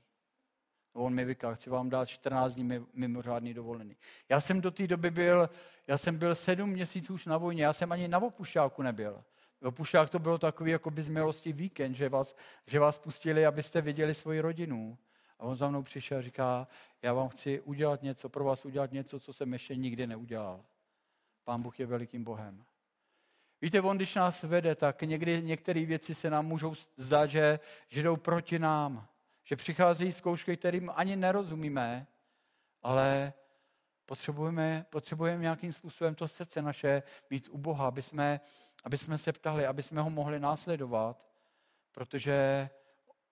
On 0.94 1.14
mi 1.14 1.28
říkal, 1.28 1.56
chci 1.56 1.70
vám 1.70 1.90
dát 1.90 2.06
14 2.06 2.54
dní 2.54 2.80
mimořádný 2.94 3.54
dovolený. 3.54 3.98
Já 4.30 4.42
jsem 4.42 4.62
do 4.62 4.72
té 4.72 4.88
doby 4.88 5.12
byl, 5.12 5.50
já 5.88 5.98
jsem 5.98 6.18
byl 6.18 6.36
sedm 6.36 6.70
měsíců 6.70 7.14
už 7.14 7.26
na 7.26 7.38
vojně, 7.38 7.64
já 7.64 7.74
jsem 7.74 7.92
ani 7.92 8.08
na 8.08 8.20
opušťáku 8.20 8.82
nebyl. 8.82 9.24
Opušťák 9.64 10.10
to 10.10 10.20
bylo 10.20 10.38
takový 10.38 10.72
jako 10.72 10.92
by 10.92 11.04
z 11.04 11.10
milosti 11.10 11.54
víkend, 11.54 11.94
že 11.94 12.10
vás, 12.10 12.36
že 12.68 12.80
vás 12.80 12.98
pustili, 12.98 13.46
abyste 13.46 13.82
viděli 13.82 14.14
svoji 14.14 14.40
rodinu. 14.40 14.98
A 15.40 15.44
on 15.44 15.56
za 15.56 15.70
mnou 15.70 15.84
přišel 15.84 16.18
a 16.18 16.22
říká, 16.22 16.68
já 17.02 17.14
vám 17.14 17.30
chci 17.30 17.62
udělat 17.62 18.04
něco, 18.04 18.30
pro 18.30 18.44
vás 18.44 18.66
udělat 18.66 18.92
něco, 18.92 19.20
co 19.20 19.34
jsem 19.34 19.54
ještě 19.54 19.76
nikdy 19.76 20.08
neudělal. 20.08 20.66
Pán 21.44 21.62
Bůh 21.62 21.80
je 21.80 21.86
velikým 21.86 22.24
Bohem. 22.24 22.66
Víte, 23.64 23.82
on 23.82 23.98
když 23.98 24.16
nás 24.16 24.44
vede, 24.44 24.76
tak 24.76 25.02
někdy 25.02 25.42
některé 25.42 25.86
věci 25.86 26.16
se 26.16 26.30
nám 26.30 26.46
můžou 26.46 26.76
zdát, 26.98 27.26
že, 27.26 27.60
že 27.88 28.04
jdou 28.04 28.18
proti 28.18 28.60
nám. 28.60 29.08
Že 29.44 29.56
přicházejí 29.56 30.12
zkoušky, 30.12 30.58
kterým 30.58 30.92
ani 30.96 31.16
nerozumíme, 31.16 32.08
ale 32.82 33.34
potřebujeme, 34.06 34.86
potřebujeme 34.90 35.42
nějakým 35.42 35.74
způsobem 35.74 36.16
to 36.16 36.28
srdce 36.28 36.62
naše 36.62 37.04
mít 37.30 37.50
u 37.52 37.58
Boha, 37.58 37.88
aby 37.88 38.02
jsme, 38.02 38.40
aby 38.84 38.98
jsme 38.98 39.18
se 39.18 39.32
ptali, 39.32 39.66
aby 39.66 39.84
jsme 39.84 40.02
ho 40.02 40.10
mohli 40.10 40.40
následovat, 40.40 41.26
protože 41.92 42.70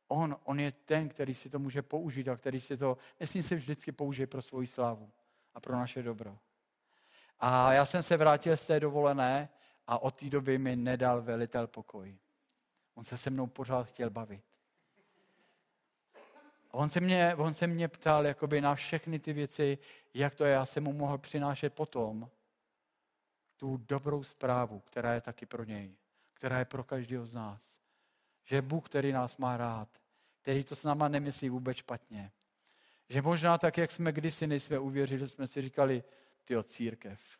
on, 0.08 0.38
on 0.44 0.60
je 0.60 0.72
ten, 0.72 1.10
který 1.10 1.34
si 1.34 1.50
to 1.50 1.60
může 1.60 1.82
použít 1.82 2.28
a 2.28 2.38
který 2.38 2.62
si 2.62 2.78
to, 2.78 2.98
nesmí 3.20 3.44
si 3.44 3.56
vždycky 3.56 3.92
použije 3.92 4.28
pro 4.28 4.42
svoji 4.42 4.68
slávu 4.68 5.12
a 5.54 5.60
pro 5.60 5.76
naše 5.76 6.04
dobro. 6.04 6.38
A 7.40 7.74
já 7.74 7.86
jsem 7.86 8.04
se 8.04 8.18
vrátil 8.18 8.58
z 8.58 8.68
té 8.68 8.80
dovolené 8.80 9.50
a 9.88 10.00
od 10.00 10.16
té 10.16 10.30
doby 10.30 10.58
mi 10.58 10.76
nedal 10.76 11.22
velitel 11.22 11.68
pokoj. 11.68 12.18
On 12.96 13.06
se 13.06 13.18
se 13.18 13.30
mnou 13.30 13.48
pořád 13.48 13.84
chtěl 13.84 14.10
bavit. 14.10 14.44
A 16.72 16.74
on 16.74 16.90
se 16.90 17.00
mě, 17.00 17.36
on 17.36 17.54
se 17.54 17.68
mě 17.68 17.88
ptal 17.88 18.26
jakoby 18.26 18.62
na 18.62 18.76
všechny 18.76 19.20
ty 19.20 19.34
věci, 19.34 19.78
jak 20.14 20.36
to 20.36 20.46
je. 20.46 20.54
Já 20.54 20.66
jsem 20.66 20.84
mu 20.84 20.94
mohl 20.94 21.18
přinášet 21.18 21.74
potom 21.74 22.30
tu 23.58 23.78
dobrou 23.78 24.24
zprávu, 24.24 24.80
která 24.80 25.14
je 25.14 25.22
taky 25.22 25.46
pro 25.46 25.64
něj, 25.64 25.96
která 26.34 26.60
je 26.60 26.66
pro 26.66 26.84
každého 26.84 27.26
z 27.26 27.34
nás. 27.34 27.62
Že 28.46 28.62
Bůh, 28.62 28.90
který 28.90 29.12
nás 29.12 29.38
má 29.38 29.58
rád, 29.58 29.90
který 30.42 30.64
to 30.64 30.76
s 30.76 30.84
náma 30.84 31.08
nemyslí 31.08 31.50
vůbec 31.50 31.78
špatně. 31.78 32.32
Že 33.10 33.22
možná 33.22 33.58
tak, 33.58 33.78
jak 33.78 33.92
jsme 33.92 34.12
kdysi 34.12 34.48
nejsme 34.48 34.80
uvěřili, 34.80 35.30
jsme 35.30 35.48
si 35.48 35.62
říkali, 35.62 36.04
ty 36.46 36.56
církev, 36.64 37.38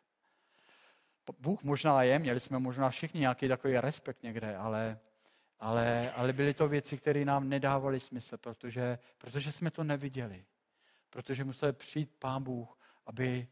Bůh 1.38 1.62
možná 1.62 2.02
je, 2.02 2.18
měli 2.18 2.40
jsme 2.40 2.58
možná 2.58 2.90
všichni 2.90 3.20
nějaký 3.20 3.48
takový 3.48 3.78
respekt 3.78 4.22
někde, 4.22 4.56
ale, 4.56 4.98
ale, 5.60 6.12
ale 6.12 6.32
byly 6.32 6.54
to 6.54 6.68
věci, 6.68 6.98
které 6.98 7.24
nám 7.24 7.48
nedávaly 7.48 8.00
smysl, 8.00 8.36
protože, 8.36 8.98
protože 9.18 9.52
jsme 9.52 9.70
to 9.70 9.84
neviděli. 9.84 10.44
Protože 11.10 11.44
musel 11.44 11.72
přijít 11.72 12.10
Pán 12.18 12.42
Bůh, 12.42 12.78
aby 13.06 13.48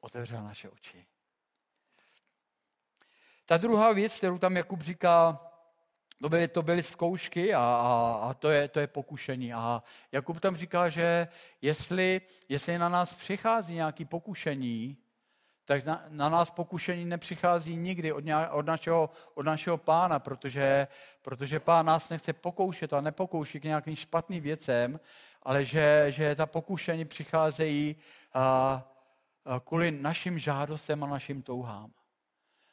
otevřel 0.00 0.42
naše 0.42 0.68
oči. 0.68 1.06
Ta 3.46 3.56
druhá 3.56 3.92
věc, 3.92 4.16
kterou 4.16 4.38
tam 4.38 4.56
Jakub 4.56 4.82
říká, 4.82 5.40
to 6.20 6.28
byly, 6.28 6.48
to 6.48 6.62
byly 6.62 6.82
zkoušky 6.82 7.54
a, 7.54 7.60
a, 7.60 8.18
a 8.22 8.34
to, 8.34 8.50
je, 8.50 8.68
to 8.68 8.80
je 8.80 8.86
pokušení. 8.86 9.54
A 9.54 9.82
Jakub 10.12 10.40
tam 10.40 10.56
říká, 10.56 10.88
že 10.88 11.28
jestli, 11.62 12.20
jestli 12.48 12.78
na 12.78 12.88
nás 12.88 13.14
přichází 13.14 13.74
nějaké 13.74 14.04
pokušení, 14.04 14.96
tak 15.68 15.84
na, 15.84 16.04
na 16.08 16.28
nás 16.28 16.50
pokušení 16.50 17.04
nepřichází 17.04 17.76
nikdy 17.76 18.12
od, 18.12 18.24
nějak, 18.24 18.52
od, 18.52 18.66
našeho, 18.66 19.10
od 19.34 19.46
našeho 19.46 19.76
pána, 19.78 20.18
protože, 20.18 20.86
protože 21.22 21.60
pán 21.60 21.86
nás 21.86 22.10
nechce 22.10 22.32
pokoušet 22.32 22.92
a 22.92 23.00
nepokouší 23.00 23.60
k 23.60 23.64
nějakým 23.64 23.96
špatným 23.96 24.42
věcem, 24.42 25.00
ale 25.42 25.64
že, 25.64 26.06
že 26.08 26.34
ta 26.34 26.46
pokušení 26.46 27.04
přicházejí 27.04 27.96
a, 28.34 28.42
a 29.44 29.60
kvůli 29.60 29.90
našim 29.90 30.38
žádostem 30.38 31.04
a 31.04 31.06
našim 31.06 31.42
touhám. 31.42 31.92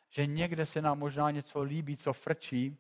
Že 0.10 0.26
někde 0.26 0.66
se 0.66 0.82
nám 0.82 1.00
možná 1.00 1.32
něco 1.32 1.64
líbí, 1.64 1.98
co 1.98 2.14
frčí, 2.14 2.78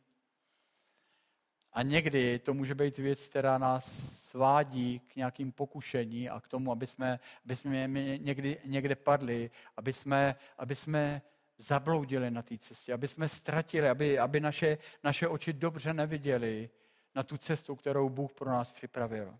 a 1.76 1.82
někdy 1.82 2.40
to 2.40 2.54
může 2.54 2.76
být 2.76 2.98
věc, 2.98 3.28
která 3.28 3.58
nás 3.58 3.86
svádí 4.30 5.00
k 5.00 5.16
nějakým 5.16 5.52
pokušení 5.52 6.30
a 6.30 6.40
k 6.40 6.48
tomu, 6.48 6.72
aby 6.72 6.88
jsme, 6.88 7.20
aby 7.46 7.56
jsme 7.56 7.88
někdy, 8.18 8.58
někde 8.66 8.96
padli, 8.96 9.52
aby 9.78 9.94
jsme, 9.94 10.36
aby 10.58 10.76
jsme 10.76 11.22
zabloudili 11.58 12.32
na 12.32 12.42
té 12.42 12.58
cestě, 12.58 12.94
aby 12.94 13.08
jsme 13.08 13.30
ztratili, 13.30 13.90
aby, 13.90 14.20
aby 14.20 14.40
naše, 14.40 14.78
naše 15.04 15.28
oči 15.28 15.54
dobře 15.54 15.94
neviděli 15.94 16.70
na 17.16 17.24
tu 17.24 17.38
cestu, 17.38 17.76
kterou 17.76 18.10
Bůh 18.10 18.34
pro 18.34 18.50
nás 18.50 18.72
připravil. 18.72 19.40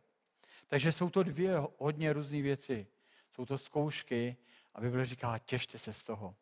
Takže 0.68 0.92
jsou 0.92 1.10
to 1.10 1.24
dvě 1.24 1.52
hodně 1.78 2.14
různé 2.14 2.42
věci. 2.42 2.88
Jsou 3.32 3.46
to 3.46 3.58
zkoušky 3.58 4.38
a 4.74 4.82
Bible 4.82 5.06
říká, 5.06 5.38
těšte 5.38 5.80
se 5.80 5.94
z 5.94 6.04
toho. 6.04 6.36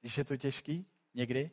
Když 0.00 0.18
je 0.18 0.24
to 0.24 0.36
těžký, 0.36 0.86
někdy, 1.14 1.50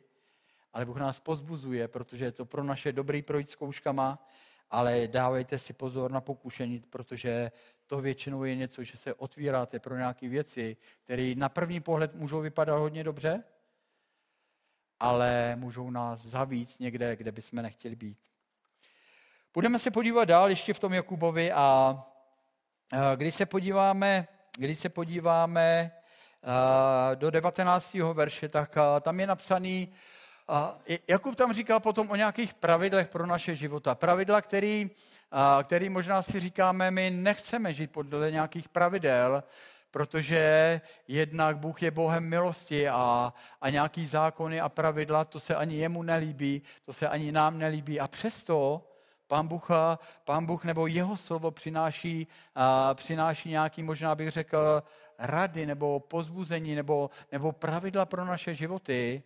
ale 0.72 0.84
Bůh 0.84 0.96
nás 0.96 1.20
pozbuzuje, 1.20 1.88
protože 1.88 2.24
je 2.24 2.32
to 2.32 2.44
pro 2.44 2.64
naše 2.64 2.92
dobrý 2.92 3.22
projít 3.22 3.50
zkouškama, 3.50 4.26
ale 4.70 5.08
dávejte 5.08 5.58
si 5.58 5.72
pozor 5.72 6.10
na 6.10 6.20
pokušení, 6.20 6.80
protože 6.90 7.52
to 7.86 8.00
většinou 8.00 8.44
je 8.44 8.56
něco, 8.56 8.84
že 8.84 8.96
se 8.96 9.14
otvíráte 9.14 9.80
pro 9.80 9.96
nějaké 9.96 10.28
věci, 10.28 10.76
které 11.04 11.34
na 11.36 11.48
první 11.48 11.80
pohled 11.80 12.14
můžou 12.14 12.40
vypadat 12.40 12.78
hodně 12.78 13.04
dobře, 13.04 13.44
ale 15.00 15.56
můžou 15.56 15.90
nás 15.90 16.20
zavíc 16.20 16.78
někde, 16.78 17.16
kde 17.16 17.32
bychom 17.32 17.62
nechtěli 17.62 17.96
být. 17.96 18.18
Budeme 19.54 19.78
se 19.78 19.90
podívat 19.90 20.24
dál 20.24 20.50
ještě 20.50 20.74
v 20.74 20.78
tom 20.78 20.92
Jakubovi 20.92 21.52
a 21.52 21.96
když 23.16 23.34
se 23.34 23.46
podíváme, 23.46 24.28
když 24.58 24.78
se 24.78 24.88
podíváme 24.88 25.92
do 27.14 27.30
19. 27.30 27.94
verše, 27.94 28.48
tak 28.48 28.78
tam 29.00 29.20
je 29.20 29.26
napsaný, 29.26 29.92
Jakub 31.08 31.36
tam 31.36 31.52
říká 31.52 31.80
potom 31.80 32.10
o 32.10 32.16
nějakých 32.16 32.54
pravidlech 32.54 33.08
pro 33.08 33.26
naše 33.26 33.56
života. 33.56 33.94
Pravidla, 33.94 34.40
který, 34.40 34.90
který 35.62 35.88
možná 35.88 36.22
si 36.22 36.40
říkáme, 36.40 36.90
my 36.90 37.10
nechceme 37.10 37.74
žít 37.74 37.90
podle 37.90 38.30
nějakých 38.30 38.68
pravidel, 38.68 39.42
protože 39.90 40.80
jednak 41.08 41.58
Bůh 41.58 41.82
je 41.82 41.90
Bohem 41.90 42.24
milosti 42.24 42.88
a, 42.88 43.32
a 43.60 43.70
nějaký 43.70 44.06
zákony 44.06 44.60
a 44.60 44.68
pravidla, 44.68 45.24
to 45.24 45.40
se 45.40 45.54
ani 45.54 45.76
jemu 45.76 46.02
nelíbí, 46.02 46.62
to 46.84 46.92
se 46.92 47.08
ani 47.08 47.32
nám 47.32 47.58
nelíbí. 47.58 48.00
A 48.00 48.06
přesto 48.06 48.88
Pán 49.26 49.48
Bůh, 49.48 49.68
pán 50.24 50.46
Bůh 50.46 50.64
nebo 50.64 50.86
jeho 50.86 51.16
slovo 51.16 51.50
přináší, 51.50 52.26
a, 52.54 52.94
přináší 52.94 53.48
nějaký, 53.48 53.82
možná 53.82 54.14
bych 54.14 54.30
řekl, 54.30 54.82
rady 55.18 55.66
nebo 55.66 56.00
pozbuzení 56.00 56.74
nebo, 56.74 57.10
nebo 57.32 57.52
pravidla 57.52 58.06
pro 58.06 58.24
naše 58.24 58.54
životy. 58.54 59.22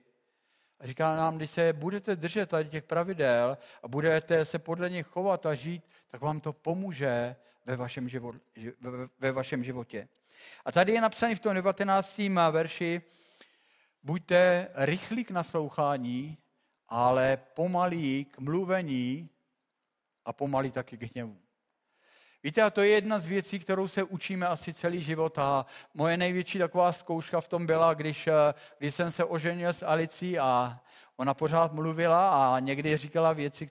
A 0.81 0.87
říká 0.87 1.17
nám, 1.17 1.37
když 1.37 1.51
se 1.51 1.73
budete 1.73 2.17
držet 2.17 2.49
tady 2.49 2.69
těch 2.69 2.85
pravidel 2.85 3.59
a 3.83 3.89
budete 3.89 4.45
se 4.45 4.59
podle 4.59 4.91
nich 4.91 5.07
chovat 5.07 5.47
a 5.47 5.55
žít, 5.55 5.85
tak 6.09 6.21
vám 6.21 6.41
to 6.41 6.53
pomůže 6.53 7.37
ve 7.67 7.77
vašem, 7.77 8.09
život, 8.09 8.37
ve 9.19 9.33
vašem 9.33 9.65
životě. 9.65 10.09
A 10.65 10.73
tady 10.73 10.93
je 10.93 11.01
napsaný 11.01 11.35
v 11.35 11.41
tom 11.41 11.55
19. 11.55 12.19
verši, 12.51 13.03
buďte 14.03 14.69
rychlí 14.75 15.25
k 15.25 15.31
naslouchání, 15.31 16.39
ale 16.89 17.39
pomalí 17.55 18.25
k 18.25 18.39
mluvení 18.39 19.29
a 20.25 20.33
pomalí 20.33 20.71
taky 20.71 20.97
k 20.97 21.15
hněvu. 21.15 21.37
Víte, 22.43 22.63
a 22.63 22.71
to 22.71 22.81
je 22.83 22.89
jedna 22.89 23.19
z 23.19 23.25
věcí, 23.25 23.59
kterou 23.59 23.89
se 23.89 24.03
učíme 24.03 24.47
asi 24.47 24.75
celý 24.75 25.03
život. 25.03 25.39
A 25.39 25.67
moje 25.95 26.17
největší 26.17 26.59
taková 26.59 26.93
zkouška 26.93 27.41
v 27.41 27.49
tom 27.49 27.67
byla, 27.67 27.95
když, 27.95 28.29
když 28.79 28.95
jsem 28.95 29.11
se 29.11 29.25
oženil 29.25 29.73
s 29.73 29.87
Alicí 29.87 30.39
a 30.39 30.81
Ona 31.21 31.35
pořád 31.35 31.73
mluvila 31.73 32.55
a 32.55 32.59
někdy 32.59 32.97
říkala 32.97 33.33
věci, 33.33 33.67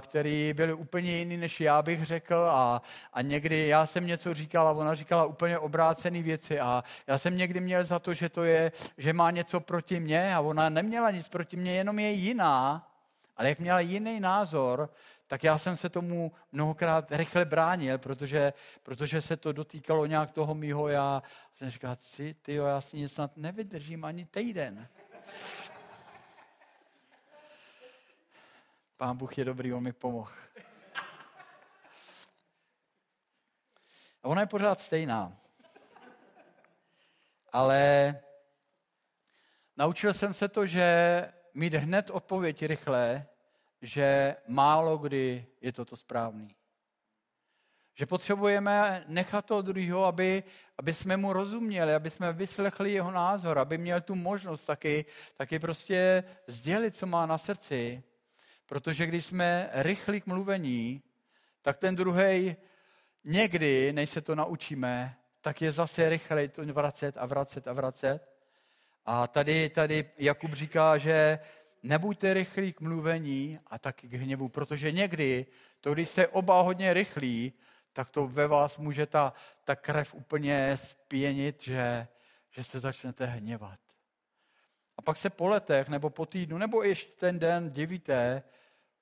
které 0.00 0.54
byly 0.54 0.72
úplně 0.72 1.16
jiné, 1.18 1.36
než 1.36 1.60
já 1.60 1.82
bych 1.82 2.04
řekl 2.04 2.34
a, 2.34 2.82
a 3.12 3.22
někdy 3.22 3.68
já 3.68 3.86
jsem 3.86 4.06
něco 4.06 4.34
říkal 4.34 4.68
a 4.68 4.72
ona 4.72 4.94
říkala 4.94 5.24
úplně 5.24 5.58
obrácené 5.58 6.22
věci 6.22 6.60
a 6.60 6.84
já 7.06 7.18
jsem 7.18 7.36
někdy 7.36 7.60
měl 7.60 7.84
za 7.84 7.98
to, 7.98 8.14
že 8.14 8.28
to 8.28 8.44
je, 8.44 8.72
že 8.98 9.12
má 9.12 9.30
něco 9.30 9.60
proti 9.60 10.00
mně 10.00 10.34
a 10.34 10.40
ona 10.40 10.68
neměla 10.68 11.10
nic 11.10 11.28
proti 11.28 11.56
mně, 11.56 11.72
jenom 11.72 11.98
je 11.98 12.10
jiná, 12.10 12.88
ale 13.36 13.48
jak 13.48 13.58
měla 13.58 13.80
jiný 13.80 14.20
názor, 14.20 14.90
tak 15.34 15.44
já 15.44 15.58
jsem 15.58 15.76
se 15.76 15.88
tomu 15.88 16.32
mnohokrát 16.52 17.12
rychle 17.12 17.44
bránil, 17.44 17.98
protože, 17.98 18.52
protože 18.82 19.22
se 19.22 19.36
to 19.36 19.52
dotýkalo 19.52 20.06
nějak 20.06 20.30
toho 20.30 20.54
mýho 20.54 20.88
já. 20.88 21.22
Jsem 21.54 21.70
říkal, 21.70 21.96
ty, 22.42 22.54
jo, 22.54 22.64
já 22.64 22.80
si 22.80 22.96
nic 22.96 23.12
snad 23.12 23.36
nevydržím 23.36 24.04
ani 24.04 24.26
týden. 24.26 24.88
Pán 28.96 29.16
Bůh 29.16 29.38
je 29.38 29.44
dobrý, 29.44 29.72
on 29.72 29.82
mi 29.82 29.92
pomohl. 29.92 30.32
A 34.22 34.28
ona 34.28 34.40
je 34.40 34.46
pořád 34.46 34.80
stejná. 34.80 35.36
Ale 37.52 38.14
naučil 39.76 40.14
jsem 40.14 40.34
se 40.34 40.48
to, 40.48 40.66
že 40.66 41.32
mít 41.54 41.74
hned 41.74 42.10
odpověď 42.10 42.62
rychle, 42.62 43.26
že 43.84 44.36
málo 44.48 44.98
kdy 44.98 45.46
je 45.60 45.72
toto 45.72 45.96
správný. 45.96 46.56
Že 47.94 48.06
potřebujeme 48.06 49.04
nechat 49.08 49.44
toho 49.44 49.62
druhého, 49.62 50.04
aby, 50.04 50.42
aby 50.78 50.94
jsme 50.94 51.16
mu 51.16 51.32
rozuměli, 51.32 51.94
aby 51.94 52.10
jsme 52.10 52.32
vyslechli 52.32 52.92
jeho 52.92 53.10
názor, 53.10 53.58
aby 53.58 53.78
měl 53.78 54.00
tu 54.00 54.14
možnost 54.14 54.64
taky, 54.64 55.04
taky 55.36 55.58
prostě 55.58 56.24
sdělit, 56.46 56.96
co 56.96 57.06
má 57.06 57.26
na 57.26 57.38
srdci. 57.38 58.02
Protože 58.66 59.06
když 59.06 59.26
jsme 59.26 59.70
rychlí 59.72 60.20
k 60.20 60.26
mluvení, 60.26 61.02
tak 61.62 61.76
ten 61.76 61.96
druhý 61.96 62.56
někdy, 63.24 63.92
než 63.92 64.10
se 64.10 64.20
to 64.20 64.34
naučíme, 64.34 65.16
tak 65.40 65.62
je 65.62 65.72
zase 65.72 66.08
rychlej 66.08 66.48
to 66.48 66.64
vracet 66.64 67.16
a 67.18 67.26
vracet 67.26 67.68
a 67.68 67.72
vracet. 67.72 68.28
A 69.04 69.26
tady, 69.26 69.68
tady 69.68 70.10
Jakub 70.18 70.52
říká, 70.52 70.98
že 70.98 71.38
nebuďte 71.84 72.34
rychlí 72.34 72.72
k 72.72 72.80
mluvení 72.80 73.58
a 73.66 73.78
taky 73.78 74.08
k 74.08 74.12
hněvu, 74.12 74.48
protože 74.48 74.92
někdy, 74.92 75.46
to 75.80 75.94
když 75.94 76.08
se 76.08 76.28
oba 76.28 76.60
hodně 76.60 76.94
rychlí, 76.94 77.52
tak 77.92 78.10
to 78.10 78.28
ve 78.28 78.46
vás 78.46 78.78
může 78.78 79.06
ta, 79.06 79.32
ta 79.64 79.76
krev 79.76 80.14
úplně 80.14 80.76
spěnit, 80.76 81.62
že, 81.62 82.08
že 82.50 82.64
se 82.64 82.80
začnete 82.80 83.26
hněvat. 83.26 83.78
A 84.96 85.02
pak 85.02 85.16
se 85.16 85.30
po 85.30 85.48
letech, 85.48 85.88
nebo 85.88 86.10
po 86.10 86.26
týdnu, 86.26 86.58
nebo 86.58 86.82
ještě 86.82 87.12
ten 87.12 87.38
den 87.38 87.70
divíte, 87.70 88.42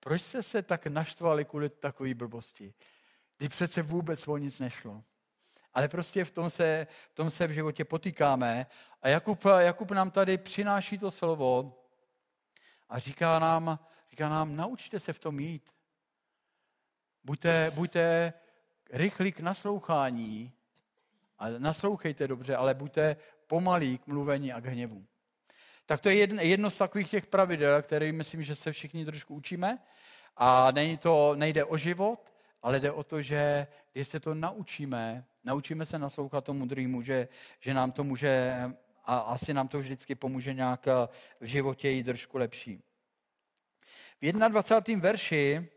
proč 0.01 0.23
jste 0.23 0.43
se 0.43 0.63
tak 0.63 0.87
naštvali 0.87 1.45
kvůli 1.45 1.69
takové 1.69 2.15
blbosti? 2.15 2.75
Kdy 3.39 3.49
přece 3.49 3.83
vůbec 3.83 4.29
o 4.29 4.37
nic 4.37 4.59
nešlo. 4.59 5.05
Ale 5.75 5.89
prostě 5.89 6.25
v 6.25 6.31
tom 6.31 6.51
se 6.51 6.87
v, 7.11 7.15
tom 7.15 7.31
se 7.31 7.47
v 7.47 7.51
životě 7.51 7.85
potýkáme. 7.85 8.67
A 9.03 9.09
Jakub, 9.09 9.45
Jakub 9.59 9.91
nám 9.91 10.11
tady 10.11 10.39
přináší 10.39 10.99
to 10.99 11.11
slovo 11.11 11.79
a 12.93 12.99
říká 12.99 13.39
nám, 13.39 13.79
říká 14.11 14.29
nám, 14.29 14.57
naučte 14.57 15.01
se 15.01 15.13
v 15.13 15.19
tom 15.19 15.41
jít. 15.41 15.75
Buďte, 17.25 17.71
buďte 17.75 18.33
rychlí 18.91 19.33
k 19.33 19.41
naslouchání 19.41 20.53
a 21.39 21.49
naslouchejte 21.49 22.29
dobře, 22.29 22.57
ale 22.57 22.75
buďte 22.75 23.17
pomalí 23.47 23.99
k 23.99 24.07
mluvení 24.07 24.53
a 24.53 24.61
k 24.61 24.67
hněvu. 24.67 25.07
Tak 25.87 26.01
to 26.01 26.09
je 26.09 26.17
jedno 26.41 26.71
z 26.71 26.79
takových 26.79 27.11
těch 27.11 27.27
pravidel, 27.27 27.83
které 27.83 28.13
myslím, 28.13 28.43
že 28.43 28.57
se 28.57 28.73
všichni 28.73 29.05
trošku 29.05 29.35
učíme. 29.35 29.79
A 30.37 30.71
není 30.71 30.97
to, 30.97 31.35
nejde 31.35 31.65
o 31.65 31.77
život, 31.77 32.33
ale 32.63 32.81
jde 32.81 32.93
o 32.93 33.05
to, 33.05 33.23
že 33.23 33.67
když 33.93 34.09
se 34.09 34.21
to 34.21 34.35
naučíme, 34.35 35.25
naučíme 35.45 35.87
se 35.87 35.99
naslouchat 35.99 36.45
tomu 36.45 36.67
druhému, 36.67 37.03
že, 37.03 37.29
že 37.61 37.75
nám 37.75 37.93
to 37.93 38.05
může, 38.05 38.55
a 39.05 39.19
asi 39.19 39.55
nám 39.55 39.69
to 39.69 39.79
vždycky 39.79 40.15
pomůže 40.15 40.55
nějak 40.55 40.87
v 41.41 41.45
životě 41.45 41.89
jít 41.89 42.05
trošku 42.05 42.39
lepší. 42.39 42.83
V 44.21 44.33
21. 44.33 45.03
verši 45.03 45.69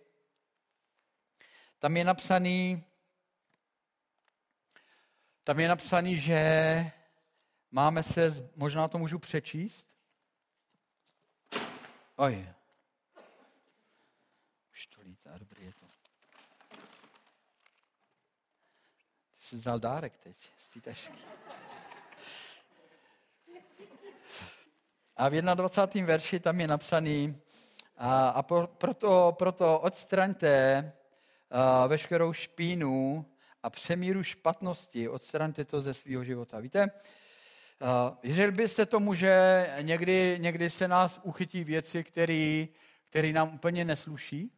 tam 1.79 1.97
je 1.97 2.03
napsaný, 2.03 2.83
tam 5.43 5.59
je 5.59 5.67
napsaný, 5.67 6.17
že 6.17 6.41
máme 7.71 8.03
se, 8.03 8.49
možná 8.55 8.88
to 8.88 8.97
můžu 8.97 9.19
přečíst, 9.19 9.95
Oj. 12.17 12.49
Už 14.71 14.85
to 14.85 15.01
lítá, 15.01 15.38
dobrý 15.38 15.65
je 15.65 15.71
to. 15.73 15.85
Ty 19.38 19.43
jsi 19.43 19.55
vzal 19.55 19.79
dárek 19.79 20.17
teď 20.17 20.51
z 20.57 20.67
té 20.69 20.81
tašky. 20.81 21.44
A 25.17 25.30
v 25.30 25.41
21. 25.41 26.08
verši 26.08 26.39
tam 26.39 26.62
je 26.62 26.67
napsaný, 26.67 27.38
a, 27.97 28.30
a 28.30 28.43
proto, 28.65 29.36
proto 29.39 29.80
odstraňte 29.80 30.91
a, 31.51 31.88
veškerou 31.88 32.34
špínu 32.34 33.25
a 33.63 33.69
přemíru 33.69 34.23
špatnosti, 34.23 35.10
odstraňte 35.10 35.65
to 35.65 35.82
ze 35.82 35.93
svého 35.93 36.23
života. 36.23 36.60
Víte, 36.60 36.91
Věřil 38.23 38.51
byste 38.51 38.86
tomu, 38.86 39.13
že 39.13 39.67
někdy, 39.82 40.38
někdy 40.41 40.69
se 40.69 40.88
nás 40.88 41.19
uchytí 41.23 41.63
věci, 41.63 42.04
které 43.10 43.32
nám 43.32 43.56
úplně 43.56 43.86
nesluší? 43.86 44.51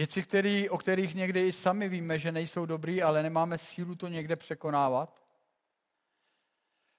Věci, 0.00 0.22
který, 0.22 0.68
o 0.68 0.78
kterých 0.78 1.14
někdy 1.14 1.48
i 1.48 1.52
sami 1.52 1.88
víme, 1.88 2.18
že 2.18 2.32
nejsou 2.32 2.66
dobrý, 2.66 3.02
ale 3.02 3.22
nemáme 3.22 3.58
sílu 3.58 3.94
to 3.94 4.08
někde 4.08 4.36
překonávat. 4.36 5.22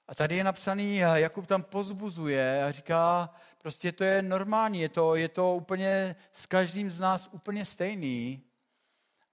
A 0.08 0.16
tady 0.16 0.36
je 0.36 0.44
napsaný, 0.44 0.98
Jakub 1.14 1.48
tam 1.48 1.64
pozbuzuje 1.64 2.64
a 2.64 2.72
říká, 2.72 3.30
prostě 3.58 3.92
to 3.92 4.04
je 4.04 4.22
normální, 4.22 4.82
je 4.82 4.90
to, 4.90 5.16
je 5.16 5.30
to 5.30 5.56
úplně 5.56 6.16
s 6.32 6.46
každým 6.46 6.92
z 6.92 7.00
nás 7.00 7.30
úplně 7.32 7.66
stejný. 7.66 8.44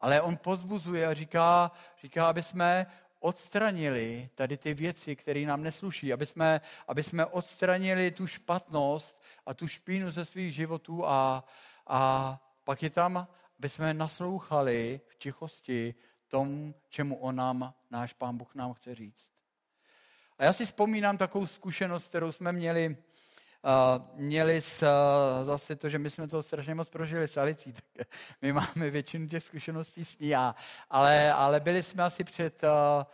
Ale 0.00 0.20
on 0.20 0.36
pozbuzuje 0.36 1.06
a 1.06 1.14
říká, 1.14 1.70
říká, 2.02 2.28
aby 2.28 2.42
jsme 2.42 2.86
odstranili 3.20 4.30
tady 4.34 4.56
ty 4.56 4.74
věci, 4.74 5.16
které 5.16 5.40
nám 5.40 5.62
nesluší, 5.62 6.12
aby 6.12 6.26
jsme, 6.26 6.60
aby 6.88 7.02
jsme 7.02 7.26
odstranili 7.26 8.10
tu 8.10 8.26
špatnost 8.26 9.22
a 9.46 9.54
tu 9.54 9.68
špínu 9.68 10.10
ze 10.10 10.24
svých 10.24 10.54
životů 10.54 11.06
a, 11.06 11.44
a 11.86 12.40
pak 12.64 12.82
je 12.82 12.90
tam, 12.90 13.28
aby 13.58 13.68
jsme 13.68 13.94
naslouchali 13.94 15.00
v 15.06 15.14
tichosti 15.14 15.94
tomu, 16.28 16.74
čemu 16.88 17.16
on 17.16 17.36
nám, 17.36 17.74
náš 17.90 18.12
pán 18.12 18.36
Bůh 18.36 18.54
nám 18.54 18.74
chce 18.74 18.94
říct. 18.94 19.28
A 20.38 20.44
já 20.44 20.52
si 20.52 20.66
vzpomínám 20.66 21.18
takovou 21.18 21.46
zkušenost, 21.46 22.08
kterou 22.08 22.32
jsme 22.32 22.52
měli, 22.52 22.96
uh, 22.96 24.20
měli 24.20 24.60
s, 24.60 24.82
uh, 24.82 25.46
zase 25.46 25.76
to, 25.76 25.88
že 25.88 25.98
my 25.98 26.10
jsme 26.10 26.28
to 26.28 26.42
strašně 26.42 26.74
moc 26.74 26.88
prožili 26.88 27.28
s 27.28 27.36
Alicí, 27.36 27.72
tak 27.72 28.08
my 28.42 28.52
máme 28.52 28.90
většinu 28.90 29.28
těch 29.28 29.44
zkušeností 29.44 30.04
s 30.04 30.18
ní, 30.18 30.34
a, 30.34 30.54
ale, 30.90 31.32
ale 31.32 31.60
byli 31.60 31.82
jsme 31.82 32.02
asi 32.02 32.24
před 32.24 32.62
uh, 32.62 33.04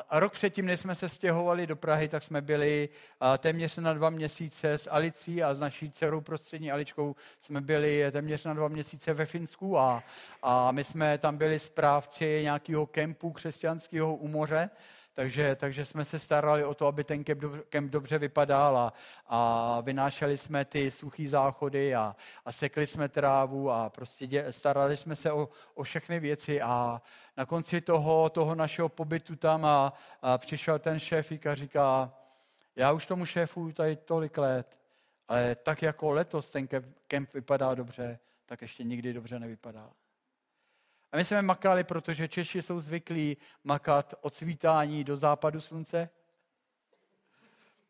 a 0.00 0.20
rok 0.20 0.32
předtím, 0.32 0.66
než 0.66 0.80
jsme 0.80 0.94
se 0.94 1.08
stěhovali 1.08 1.66
do 1.66 1.76
Prahy, 1.76 2.08
tak 2.08 2.22
jsme 2.22 2.40
byli 2.40 2.88
téměř 3.38 3.76
na 3.76 3.92
dva 3.92 4.10
měsíce 4.10 4.72
s 4.72 4.90
Alicí 4.90 5.42
a 5.42 5.54
s 5.54 5.60
naší 5.60 5.90
dcerou 5.90 6.20
prostřední 6.20 6.72
Aličkou 6.72 7.16
jsme 7.40 7.60
byli 7.60 8.04
téměř 8.12 8.44
na 8.44 8.54
dva 8.54 8.68
měsíce 8.68 9.14
ve 9.14 9.26
Finsku 9.26 9.78
a, 9.78 10.02
a 10.42 10.72
my 10.72 10.84
jsme 10.84 11.18
tam 11.18 11.36
byli 11.36 11.58
správci 11.58 12.42
nějakého 12.42 12.86
kempu 12.86 13.32
křesťanského 13.32 14.16
u 14.16 14.28
moře 14.28 14.70
takže, 15.14 15.56
takže 15.56 15.84
jsme 15.84 16.04
se 16.04 16.18
starali 16.18 16.64
o 16.64 16.74
to, 16.74 16.86
aby 16.86 17.04
ten 17.04 17.24
kemp, 17.24 17.42
kemp 17.68 17.92
dobře 17.92 18.18
vypadal 18.18 18.76
a, 18.76 18.92
a 19.26 19.80
vynášeli 19.80 20.38
jsme 20.38 20.64
ty 20.64 20.90
suché 20.90 21.28
záchody 21.28 21.94
a, 21.94 22.16
a 22.44 22.52
sekli 22.52 22.86
jsme 22.86 23.08
trávu 23.08 23.70
a 23.70 23.90
prostě 23.90 24.26
dě, 24.26 24.46
starali 24.50 24.96
jsme 24.96 25.16
se 25.16 25.32
o, 25.32 25.48
o 25.74 25.82
všechny 25.82 26.20
věci 26.20 26.62
a 26.62 27.02
na 27.36 27.46
konci 27.46 27.80
toho, 27.80 28.30
toho 28.30 28.54
našeho 28.54 28.88
pobytu 28.88 29.36
tam 29.36 29.64
a, 29.64 29.92
a 30.22 30.38
přišel 30.38 30.78
ten 30.78 30.98
šéfík 30.98 31.46
a 31.46 31.54
říká, 31.54 32.12
já 32.76 32.92
už 32.92 33.06
tomu 33.06 33.24
šéfu 33.24 33.72
tady 33.72 33.96
tolik 33.96 34.38
let, 34.38 34.78
ale 35.28 35.54
tak 35.54 35.82
jako 35.82 36.10
letos 36.10 36.50
ten 36.50 36.68
kemp 37.06 37.34
vypadá 37.34 37.74
dobře, 37.74 38.18
tak 38.46 38.62
ještě 38.62 38.84
nikdy 38.84 39.12
dobře 39.12 39.38
nevypadá. 39.38 39.90
A 41.12 41.16
my 41.16 41.24
jsme 41.24 41.42
makali, 41.42 41.84
protože 41.84 42.28
Češi 42.28 42.62
jsou 42.62 42.80
zvyklí 42.80 43.36
makat 43.64 44.14
od 44.20 44.34
svítání 44.34 45.04
do 45.04 45.16
západu 45.16 45.60
slunce. 45.60 46.08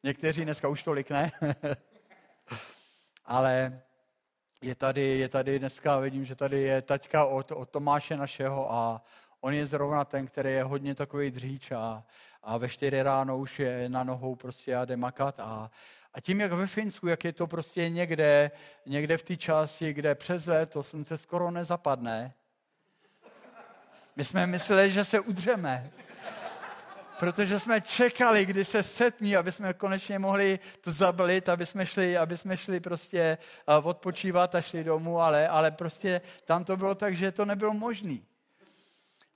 Někteří 0.02 0.44
dneska 0.44 0.68
už 0.68 0.82
tolik 0.82 1.10
ne. 1.10 1.32
Ale 3.24 3.82
je 4.62 4.74
tady, 4.74 5.02
je 5.18 5.28
tady 5.28 5.58
dneska, 5.58 5.98
vidím, 5.98 6.24
že 6.24 6.34
tady 6.34 6.60
je 6.60 6.82
taťka 6.82 7.24
od, 7.24 7.52
od 7.52 7.70
Tomáše 7.70 8.16
našeho 8.16 8.72
a 8.72 9.04
on 9.40 9.54
je 9.54 9.66
zrovna 9.66 10.04
ten, 10.04 10.26
který 10.26 10.50
je 10.50 10.64
hodně 10.64 10.94
takový 10.94 11.30
dříč 11.30 11.72
a, 11.72 12.04
a 12.42 12.58
ve 12.58 12.68
čtyři 12.68 13.02
ráno 13.02 13.38
už 13.38 13.58
je 13.58 13.88
na 13.88 14.04
nohou 14.04 14.36
prostě 14.36 14.76
a 14.76 14.84
jde 14.84 14.96
makat 14.96 15.40
a, 15.40 15.70
a 16.14 16.20
tím, 16.20 16.40
jak 16.40 16.52
ve 16.52 16.66
Finsku, 16.66 17.06
jak 17.06 17.24
je 17.24 17.32
to 17.32 17.46
prostě 17.46 17.88
někde, 17.88 18.50
někde 18.86 19.18
v 19.18 19.22
té 19.22 19.36
části, 19.36 19.92
kde 19.92 20.14
přes 20.14 20.48
to 20.68 20.82
slunce 20.82 21.18
skoro 21.18 21.50
nezapadne, 21.50 22.34
my 24.16 24.24
jsme 24.24 24.46
mysleli, 24.46 24.90
že 24.90 25.04
se 25.04 25.20
udřeme. 25.20 25.90
Protože 27.20 27.58
jsme 27.58 27.80
čekali, 27.80 28.44
kdy 28.44 28.64
se 28.64 28.82
setní, 28.82 29.36
aby 29.36 29.52
jsme 29.52 29.74
konečně 29.74 30.18
mohli 30.18 30.58
to 30.80 30.92
zablit, 30.92 31.48
aby 31.48 31.66
jsme 31.66 31.86
šli, 31.86 32.18
aby 32.18 32.38
jsme 32.38 32.56
šli 32.56 32.80
prostě 32.80 33.38
odpočívat 33.82 34.54
a 34.54 34.60
šli 34.60 34.84
domů, 34.84 35.20
ale, 35.20 35.48
ale 35.48 35.70
prostě 35.70 36.20
tam 36.44 36.64
to 36.64 36.76
bylo 36.76 36.94
tak, 36.94 37.16
že 37.16 37.32
to 37.32 37.44
nebylo 37.44 37.74
možné. 37.74 38.18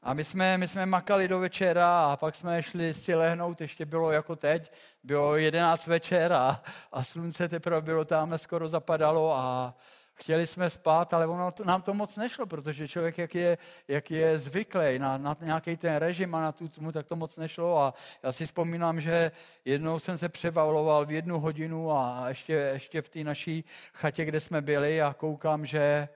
A 0.03 0.15
my 0.15 0.25
jsme, 0.25 0.59
my 0.59 0.69
jsme 0.69 0.87
makali 0.87 1.29
do 1.29 1.39
večera 1.39 2.13
a 2.13 2.17
pak 2.17 2.35
jsme 2.35 2.63
šli 2.63 2.95
si 2.95 3.15
lehnout, 3.15 3.61
ještě 3.61 3.87
bylo 3.87 4.13
jako 4.13 4.37
teď, 4.37 4.73
bylo 5.03 5.37
11 5.37 5.87
večer 5.87 6.33
a, 6.33 6.63
a 6.93 7.05
slunce 7.05 7.49
teprve 7.49 7.81
bylo 7.81 8.05
tam, 8.05 8.39
skoro 8.39 8.69
zapadalo 8.69 9.37
a, 9.37 9.75
chtěli 10.17 10.47
jsme 10.47 10.71
spát, 10.71 11.15
ale 11.15 11.27
ono 11.27 11.53
to, 11.53 11.65
nám 11.65 11.83
to 11.83 11.95
moc 11.95 12.17
nešlo, 12.17 12.47
protože 12.47 12.89
člověk, 12.89 13.19
jak 13.19 13.35
je, 13.35 13.59
jak 13.89 14.11
je 14.11 14.39
zvyklý 14.39 14.99
na, 14.99 15.19
na 15.19 15.37
nějaký 15.41 15.77
ten 15.77 15.97
režim 15.97 16.35
a 16.35 16.41
na 16.41 16.53
tu 16.53 16.69
tmu, 16.69 16.93
tak 16.93 17.07
to 17.07 17.17
moc 17.17 17.37
nešlo. 17.37 17.79
A 17.79 17.95
já 18.23 18.33
si 18.33 18.47
vzpomínám, 18.47 19.01
že 19.01 19.33
jednou 19.65 19.99
jsem 19.99 20.19
se 20.19 20.29
převaloval 20.29 21.07
v 21.07 21.11
jednu 21.11 21.41
hodinu 21.41 21.93
a 21.93 22.29
ještě, 22.29 22.53
ještě 22.53 23.03
v 23.03 23.09
té 23.09 23.25
naší 23.25 23.65
chatě, 23.93 24.25
kde 24.25 24.41
jsme 24.41 24.63
byli 24.63 25.03
a 25.03 25.15
koukám, 25.15 25.67
že 25.67 26.09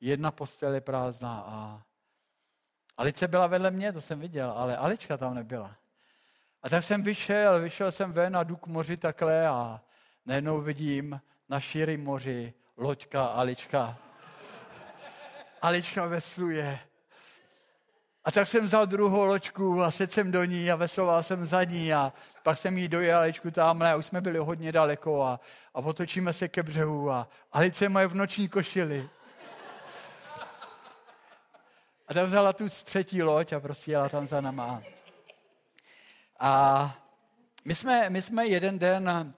jedna 0.00 0.30
postel 0.30 0.74
je 0.74 0.80
prázdná. 0.80 1.44
A 1.46 1.82
Alice 2.96 3.28
byla 3.28 3.46
vedle 3.46 3.70
mě, 3.70 3.92
to 3.92 4.00
jsem 4.00 4.20
viděl, 4.20 4.50
ale 4.50 4.76
Alička 4.76 5.16
tam 5.16 5.34
nebyla. 5.34 5.76
A 6.62 6.68
tak 6.68 6.84
jsem 6.84 7.02
vyšel, 7.02 7.60
vyšel 7.60 7.92
jsem 7.92 8.12
ven 8.12 8.36
a 8.36 8.42
jdu 8.42 8.56
k 8.56 8.66
moři 8.66 8.96
takhle 8.96 9.48
a 9.48 9.80
najednou 10.26 10.60
vidím 10.60 11.20
na 11.48 11.60
šíry 11.60 11.96
moři 11.96 12.54
loďka 12.76 13.26
Alička. 13.26 13.96
Alička 15.62 16.06
vesluje. 16.06 16.78
A 18.24 18.30
tak 18.30 18.48
jsem 18.48 18.66
vzal 18.66 18.86
druhou 18.86 19.24
loďku 19.24 19.82
a 19.82 19.90
sedl 19.90 20.12
jsem 20.12 20.32
do 20.32 20.44
ní 20.44 20.70
a 20.70 20.76
vesloval 20.76 21.22
jsem 21.22 21.44
za 21.44 21.64
ní 21.64 21.94
a 21.94 22.12
pak 22.42 22.58
jsem 22.58 22.78
jí 22.78 22.88
dojel 22.88 23.18
Aličku 23.18 23.50
tamhle 23.50 23.92
a 23.92 23.96
už 23.96 24.06
jsme 24.06 24.20
byli 24.20 24.38
hodně 24.38 24.72
daleko 24.72 25.22
a, 25.22 25.40
a 25.74 25.78
otočíme 25.78 26.32
se 26.32 26.48
ke 26.48 26.62
břehu 26.62 27.10
a 27.10 27.28
Alice 27.52 27.88
moje 27.88 28.06
v 28.06 28.14
noční 28.14 28.48
košili. 28.48 29.08
A 32.08 32.14
tak 32.14 32.26
vzala 32.26 32.52
tu 32.52 32.68
třetí 32.68 33.22
loď 33.22 33.52
a 33.52 33.60
prostě 33.60 33.90
jela 33.90 34.08
tam 34.08 34.26
za 34.26 34.40
náma. 34.40 34.82
A 36.40 36.94
my 37.64 37.74
jsme, 37.74 38.10
my 38.10 38.22
jsme 38.22 38.46
jeden 38.46 38.78
den 38.78 39.34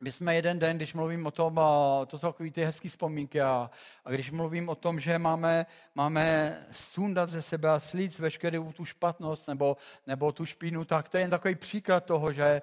my 0.00 0.12
jsme 0.12 0.34
jeden 0.34 0.58
den, 0.58 0.76
když 0.76 0.94
mluvím 0.94 1.26
o 1.26 1.30
tom, 1.30 1.60
to 2.06 2.18
jsou 2.18 2.26
takové 2.26 2.50
ty 2.50 2.64
hezké 2.64 2.88
vzpomínky, 2.88 3.40
a, 3.40 3.70
a 4.04 4.10
když 4.10 4.30
mluvím 4.30 4.68
o 4.68 4.74
tom, 4.74 5.00
že 5.00 5.18
máme, 5.18 5.66
máme 5.94 6.56
sundat 6.70 7.30
ze 7.30 7.42
sebe 7.42 7.70
a 7.70 7.80
slít 7.80 8.18
veškerou 8.18 8.72
tu 8.72 8.84
špatnost 8.84 9.48
nebo, 9.48 9.76
nebo 10.06 10.32
tu 10.32 10.46
špínu, 10.46 10.84
tak 10.84 11.08
to 11.08 11.16
je 11.16 11.22
jen 11.22 11.30
takový 11.30 11.54
příklad 11.54 12.04
toho, 12.04 12.32
že 12.32 12.62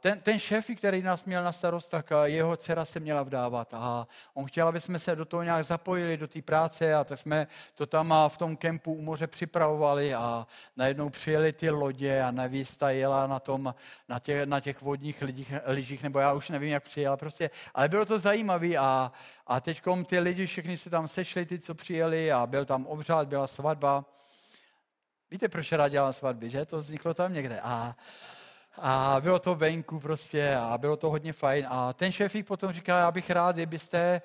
ten, 0.00 0.20
ten 0.20 0.38
šéf, 0.38 0.66
který 0.76 1.02
nás 1.02 1.24
měl 1.24 1.44
na 1.44 1.52
starost, 1.52 1.90
tak 1.90 2.12
jeho 2.24 2.56
dcera 2.56 2.84
se 2.84 3.00
měla 3.00 3.22
vdávat 3.22 3.74
a 3.74 4.06
on 4.34 4.44
chtěl, 4.44 4.68
aby 4.68 4.80
jsme 4.80 4.98
se 4.98 5.16
do 5.16 5.24
toho 5.24 5.42
nějak 5.42 5.64
zapojili, 5.64 6.16
do 6.16 6.28
té 6.28 6.42
práce 6.42 6.94
a 6.94 7.04
tak 7.04 7.18
jsme 7.18 7.46
to 7.74 7.86
tam 7.86 8.14
v 8.28 8.36
tom 8.36 8.56
kempu 8.56 8.92
u 8.92 9.02
moře 9.02 9.26
připravovali 9.26 10.14
a 10.14 10.46
najednou 10.76 11.10
přijeli 11.10 11.52
ty 11.52 11.70
lodě 11.70 12.22
a 12.22 12.30
nevísta 12.30 12.90
jela 12.90 13.26
na, 13.26 13.40
tom, 13.40 13.74
na, 14.08 14.18
těch, 14.18 14.46
na 14.46 14.60
těch 14.60 14.82
vodních 14.82 15.22
lidích, 15.22 15.52
lyžích, 15.66 16.02
nebo 16.02 16.18
já 16.18 16.32
už 16.32 16.48
nevím, 16.48 16.70
jak 16.70 16.84
přijela 16.84 17.16
prostě, 17.16 17.50
ale 17.74 17.88
bylo 17.88 18.04
to 18.04 18.18
zajímavé 18.18 18.76
a, 18.76 19.12
a 19.46 19.60
teď 19.60 19.82
ty 20.06 20.18
lidi 20.18 20.46
všichni 20.46 20.78
se 20.78 20.90
tam 20.90 21.08
sešli, 21.08 21.46
ty, 21.46 21.58
co 21.58 21.74
přijeli 21.74 22.32
a 22.32 22.46
byl 22.46 22.64
tam 22.64 22.86
obřád, 22.86 23.28
byla 23.28 23.46
svatba. 23.46 24.04
Víte, 25.30 25.48
proč 25.48 25.72
rád 25.72 25.88
dělám 25.88 26.12
svatby, 26.12 26.50
že? 26.50 26.66
To 26.66 26.78
vzniklo 26.78 27.14
tam 27.14 27.32
někde. 27.32 27.60
A, 27.60 27.96
a 28.78 29.16
bylo 29.20 29.38
to 29.38 29.54
venku 29.54 30.00
prostě 30.00 30.56
a 30.56 30.78
bylo 30.78 30.96
to 30.96 31.10
hodně 31.10 31.32
fajn. 31.32 31.66
A 31.68 31.92
ten 31.92 32.12
šéfík 32.12 32.46
potom 32.46 32.72
říká, 32.72 32.98
já 32.98 33.10
bych 33.10 33.30
rád, 33.30 33.56
kdybyste, 33.56 34.22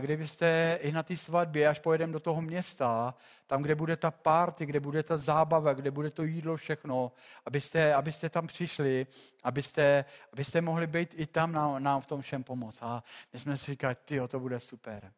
kdybyste 0.00 0.78
i 0.80 0.92
na 0.92 1.02
té 1.02 1.16
svatbě, 1.16 1.68
až 1.68 1.78
pojedeme 1.78 2.12
do 2.12 2.20
toho 2.20 2.42
města, 2.42 3.14
tam, 3.46 3.62
kde 3.62 3.74
bude 3.74 3.96
ta 3.96 4.10
party, 4.10 4.66
kde 4.66 4.80
bude 4.80 5.02
ta 5.02 5.16
zábava, 5.16 5.72
kde 5.72 5.90
bude 5.90 6.10
to 6.10 6.22
jídlo, 6.22 6.56
všechno, 6.56 7.12
abyste, 7.46 7.94
abyste 7.94 8.28
tam 8.28 8.46
přišli, 8.46 9.06
abyste, 9.42 10.04
abyste 10.32 10.60
mohli 10.60 10.86
být 10.86 11.14
i 11.16 11.26
tam 11.26 11.52
nám, 11.52 11.82
nám 11.82 12.00
v 12.00 12.06
tom 12.06 12.22
všem 12.22 12.42
pomoct. 12.42 12.78
A 12.82 13.04
my 13.32 13.38
jsme 13.38 13.56
si 13.56 13.70
říkali, 13.72 13.96
ty, 14.04 14.20
to 14.28 14.40
bude 14.40 14.60
super. 14.60 15.12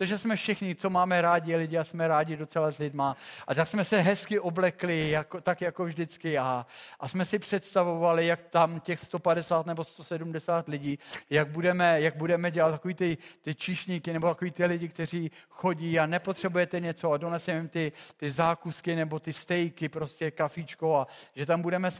To, 0.00 0.06
že 0.06 0.18
jsme 0.18 0.36
všichni, 0.36 0.74
co 0.74 0.90
máme 0.90 1.22
rádi 1.22 1.56
lidi 1.56 1.78
a 1.78 1.84
jsme 1.84 2.08
rádi 2.08 2.36
docela 2.36 2.72
s 2.72 2.78
lidma. 2.78 3.16
A 3.46 3.54
tak 3.54 3.68
jsme 3.68 3.84
se 3.84 4.00
hezky 4.00 4.38
oblekli, 4.38 5.10
jako, 5.10 5.40
tak 5.40 5.60
jako 5.60 5.84
vždycky. 5.84 6.38
A, 6.38 6.66
a 7.00 7.08
jsme 7.08 7.24
si 7.24 7.38
představovali, 7.38 8.26
jak 8.26 8.40
tam 8.40 8.80
těch 8.80 9.00
150 9.00 9.66
nebo 9.66 9.84
170 9.84 10.68
lidí, 10.68 10.98
jak 11.30 11.48
budeme, 11.48 12.00
jak 12.00 12.16
budeme 12.16 12.50
dělat 12.50 12.70
takový 12.70 12.94
ty, 12.94 13.18
ty 13.42 13.54
číšníky 13.54 14.12
nebo 14.12 14.28
takový 14.28 14.50
ty 14.50 14.64
lidi, 14.64 14.88
kteří 14.88 15.30
chodí 15.48 15.98
a 15.98 16.06
nepotřebujete 16.06 16.80
něco 16.80 17.12
a 17.12 17.16
doneseme 17.16 17.58
jim 17.58 17.68
ty, 17.68 17.92
ty 18.16 18.30
zákusky 18.30 18.96
nebo 18.96 19.18
ty 19.18 19.32
stejky, 19.32 19.88
prostě 19.88 20.30
kafíčko 20.30 20.96
a 20.96 21.06
že 21.34 21.46
tam 21.46 21.62
budeme 21.62 21.90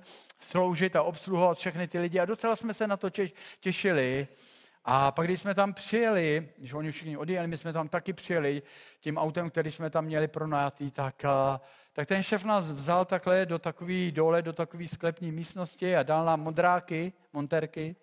sloužit 0.40 0.96
a 0.96 1.03
obsluhovat 1.03 1.59
všechny 1.59 1.88
ty 1.88 1.98
lidi. 1.98 2.20
A 2.20 2.24
docela 2.24 2.57
jsme 2.57 2.74
se 2.74 2.86
na 2.86 2.96
to 2.96 3.11
těšili. 3.61 4.28
A 4.84 5.12
pak, 5.12 5.26
když 5.26 5.40
jsme 5.40 5.54
tam 5.54 5.74
přijeli, 5.74 6.48
když 6.58 6.72
oni 6.72 6.90
všichni 6.90 7.16
odjeli, 7.16 7.46
my 7.46 7.56
jsme 7.56 7.72
tam 7.72 7.88
taky 7.88 8.12
přijeli 8.12 8.62
tím 9.00 9.18
autem, 9.18 9.50
který 9.50 9.70
jsme 9.70 9.90
tam 9.90 10.04
měli 10.04 10.28
pronajatý, 10.28 10.90
tak, 10.90 11.22
tak 11.92 12.08
ten 12.08 12.22
šéf 12.22 12.44
nás 12.44 12.70
vzal 12.70 13.04
takhle 13.04 13.46
do 13.46 13.58
takový 13.58 14.12
dole, 14.12 14.42
do 14.42 14.52
takové 14.52 14.88
sklepní 14.88 15.32
místnosti 15.32 15.96
a 15.96 16.02
dal 16.02 16.24
nám 16.24 16.40
modráky, 16.40 17.12
monterky, 17.32 17.96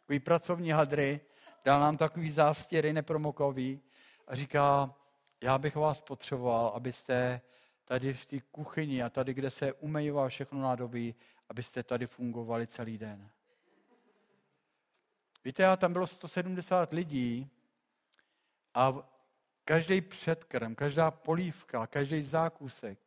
takový 0.00 0.20
pracovní 0.20 0.70
hadry, 0.70 1.20
dal 1.64 1.80
nám 1.80 1.96
takový 1.96 2.30
zástěry 2.30 2.92
nepromokový 2.92 3.80
a 4.26 4.34
říká, 4.34 4.94
já 5.40 5.58
bych 5.58 5.76
vás 5.76 6.02
potřeboval, 6.02 6.72
abyste 6.74 7.40
tady 7.84 8.14
v 8.14 8.26
té 8.26 8.40
kuchyni 8.40 9.02
a 9.02 9.10
tady, 9.10 9.34
kde 9.34 9.50
se 9.50 9.72
umývá 9.72 10.28
všechno 10.28 10.62
nádobí, 10.62 11.14
abyste 11.48 11.82
tady 11.82 12.06
fungovali 12.06 12.66
celý 12.66 12.98
den. 12.98 13.30
Víte, 15.44 15.62
já 15.62 15.76
tam 15.76 15.92
bylo 15.92 16.06
170 16.06 16.92
lidí 16.92 17.50
a 18.74 18.94
každý 19.64 20.00
předkrm, 20.00 20.74
každá 20.74 21.10
polívka, 21.10 21.86
každý 21.86 22.22
zákusek, 22.22 22.98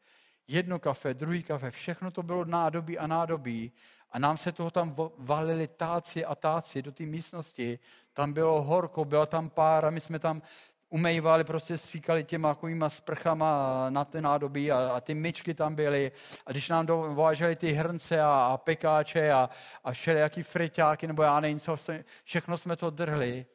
jedno 0.47 0.79
kafe, 0.79 1.13
druhý 1.13 1.43
kafe, 1.43 1.71
všechno 1.71 2.11
to 2.11 2.23
bylo 2.23 2.45
nádobí 2.45 2.97
a 2.97 3.07
nádobí 3.07 3.71
a 4.11 4.19
nám 4.19 4.37
se 4.37 4.51
toho 4.51 4.71
tam 4.71 4.95
valili 5.17 5.67
táci 5.67 6.25
a 6.25 6.35
táci 6.35 6.81
do 6.81 6.91
té 6.91 7.03
místnosti. 7.03 7.79
Tam 8.13 8.33
bylo 8.33 8.61
horko, 8.61 9.05
byla 9.05 9.25
tam 9.25 9.49
pára, 9.49 9.89
my 9.89 10.01
jsme 10.01 10.19
tam 10.19 10.41
umývali, 10.91 11.43
prostě 11.43 11.77
stříkali 11.77 12.23
těma 12.23 12.53
takovýma 12.53 12.89
sprchama 12.89 13.89
na 13.89 14.05
ty 14.05 14.21
nádobí 14.21 14.71
a, 14.71 14.91
a 14.95 15.01
ty 15.01 15.13
myčky 15.13 15.53
tam 15.53 15.75
byly. 15.75 16.11
A 16.45 16.51
když 16.51 16.69
nám 16.69 16.85
dováželi 16.85 17.55
ty 17.55 17.71
hrnce 17.71 18.21
a, 18.21 18.29
a 18.31 18.57
pekáče 18.57 19.31
a, 19.31 19.49
a 19.83 19.91
všelijaký 19.91 20.43
friťáky, 20.43 21.07
nebo 21.07 21.23
já 21.23 21.39
nevím 21.39 21.59
co, 21.59 21.77
všechno 22.23 22.57
jsme 22.57 22.75
to 22.75 22.89
drhli. 22.89 23.45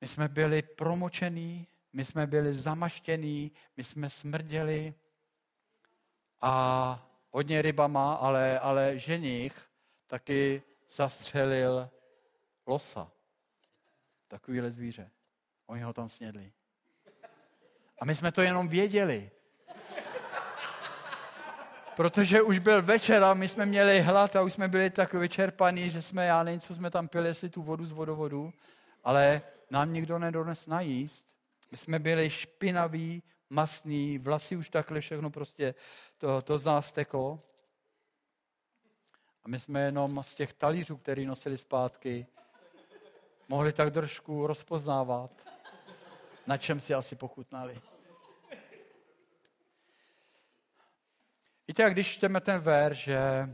My 0.00 0.08
jsme 0.08 0.28
byli 0.28 0.62
promočení, 0.62 1.66
my 1.92 2.04
jsme 2.04 2.26
byli 2.26 2.54
zamaštění, 2.54 3.52
my 3.76 3.84
jsme 3.84 4.10
smrděli 4.10 4.94
a 6.40 7.06
hodně 7.30 7.62
rybama, 7.62 8.14
ale, 8.14 8.58
ale 8.58 8.98
ženich 8.98 9.62
taky 10.06 10.62
zastřelil 10.90 11.90
losa. 12.66 13.10
Takovýhle 14.28 14.70
zvíře. 14.70 15.10
Oni 15.70 15.82
ho 15.82 15.92
tam 15.92 16.08
snědli. 16.08 16.52
A 18.00 18.04
my 18.04 18.14
jsme 18.14 18.32
to 18.32 18.42
jenom 18.42 18.68
věděli. 18.68 19.30
Protože 21.96 22.42
už 22.42 22.58
byl 22.58 22.82
večer 22.82 23.22
a 23.22 23.34
my 23.34 23.48
jsme 23.48 23.66
měli 23.66 24.00
hlad 24.00 24.36
a 24.36 24.42
už 24.42 24.52
jsme 24.52 24.68
byli 24.68 24.90
tak 24.90 25.14
vyčerpaní, 25.14 25.90
že 25.90 26.02
jsme, 26.02 26.26
já 26.26 26.42
nevím, 26.42 26.60
co 26.60 26.74
jsme 26.74 26.90
tam 26.90 27.08
pili, 27.08 27.28
jestli 27.28 27.50
tu 27.50 27.62
vodu 27.62 27.86
z 27.86 27.92
vodovodu, 27.92 28.52
ale 29.04 29.42
nám 29.70 29.92
nikdo 29.92 30.18
nedones 30.18 30.66
najíst. 30.66 31.26
My 31.70 31.76
jsme 31.76 31.98
byli 31.98 32.30
špinaví, 32.30 33.22
masný, 33.50 34.18
vlasy 34.18 34.56
už 34.56 34.68
takhle 34.68 35.00
všechno 35.00 35.30
prostě, 35.30 35.74
to, 36.18 36.42
to 36.42 36.58
z 36.58 36.64
nás 36.64 36.92
teklo. 36.92 37.42
A 39.44 39.48
my 39.48 39.60
jsme 39.60 39.80
jenom 39.80 40.22
z 40.24 40.34
těch 40.34 40.52
talířů, 40.52 40.96
který 40.96 41.26
nosili 41.26 41.58
zpátky, 41.58 42.26
mohli 43.48 43.72
tak 43.72 43.92
trošku 43.92 44.46
rozpoznávat, 44.46 45.49
na 46.50 46.56
čem 46.56 46.80
si 46.80 46.94
asi 46.94 47.16
pochutnali. 47.16 47.80
Víte, 51.68 51.82
jak 51.82 51.92
když 51.92 52.14
čteme 52.14 52.40
ten 52.40 52.60
ver, 52.60 52.94
že 52.94 53.50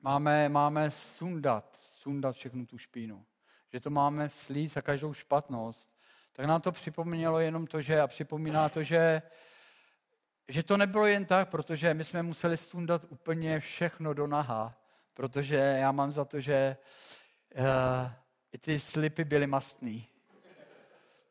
máme, 0.00 0.48
máme 0.48 0.90
sundat, 0.90 1.78
sundat 1.80 2.36
všechnu 2.36 2.66
tu 2.66 2.78
špínu, 2.78 3.26
že 3.72 3.80
to 3.80 3.90
máme 3.90 4.30
slít 4.30 4.72
za 4.72 4.82
každou 4.82 5.12
špatnost, 5.12 5.88
tak 6.32 6.46
nám 6.46 6.60
to 6.60 6.72
připomnělo 6.72 7.40
jenom 7.40 7.66
to, 7.66 7.80
že 7.80 8.00
a 8.00 8.06
připomíná 8.06 8.68
to, 8.68 8.82
že, 8.82 9.22
že 10.48 10.62
to 10.62 10.76
nebylo 10.76 11.06
jen 11.06 11.24
tak, 11.24 11.48
protože 11.48 11.94
my 11.94 12.04
jsme 12.04 12.22
museli 12.22 12.56
sundat 12.56 13.06
úplně 13.08 13.60
všechno 13.60 14.14
do 14.14 14.26
naha, 14.26 14.74
protože 15.14 15.56
já 15.56 15.92
mám 15.92 16.12
za 16.12 16.24
to, 16.24 16.40
že 16.40 16.76
uh, 17.56 17.64
i 18.52 18.58
ty 18.58 18.80
slipy 18.80 19.24
byly 19.24 19.46
mastný. 19.46 20.08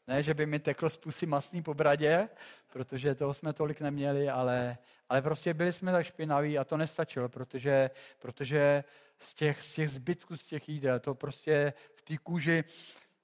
Ne, 0.08 0.24
že 0.24 0.34
by 0.34 0.46
mi 0.46 0.60
teklo 0.60 0.90
z 0.90 0.98
pusy 0.98 1.26
masný 1.26 1.64
po 1.64 1.74
bradě, 1.74 2.30
protože 2.68 3.16
toho 3.16 3.34
jsme 3.34 3.54
tolik 3.54 3.82
neměli, 3.82 4.30
ale, 4.30 4.78
ale 5.10 5.22
prostě 5.22 5.54
byli 5.54 5.74
jsme 5.74 5.92
tak 5.92 6.06
špinaví 6.06 6.58
a 6.58 6.64
to 6.64 6.78
nestačilo, 6.78 7.30
protože, 7.30 7.90
protože 8.20 8.84
z, 9.20 9.34
těch, 9.34 9.62
z 9.64 9.74
těch 9.74 9.90
zbytků, 9.90 10.38
z 10.38 10.46
těch 10.46 10.70
jídel, 10.70 11.00
to 11.00 11.16
prostě 11.16 11.74
v 11.96 12.02
té 12.02 12.18
kůži, 12.18 12.64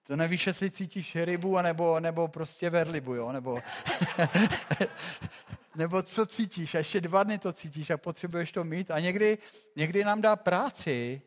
to 0.03 0.15
nevíš, 0.15 0.47
jestli 0.47 0.71
cítíš 0.71 1.15
rybu, 1.15 1.61
nebo, 1.61 1.99
nebo 1.99 2.27
prostě 2.27 2.69
verlibu, 2.69 3.15
jo? 3.15 3.31
Nebo, 3.31 3.59
nebo 5.75 6.03
co 6.03 6.25
cítíš, 6.25 6.75
a 6.75 6.77
ještě 6.77 7.01
dva 7.01 7.23
dny 7.23 7.38
to 7.38 7.53
cítíš 7.53 7.89
a 7.89 7.97
potřebuješ 7.97 8.51
to 8.51 8.63
mít. 8.63 8.91
A 8.91 8.99
někdy, 8.99 9.38
někdy 9.75 10.03
nám 10.03 10.21
dá 10.21 10.36
práci, 10.36 11.21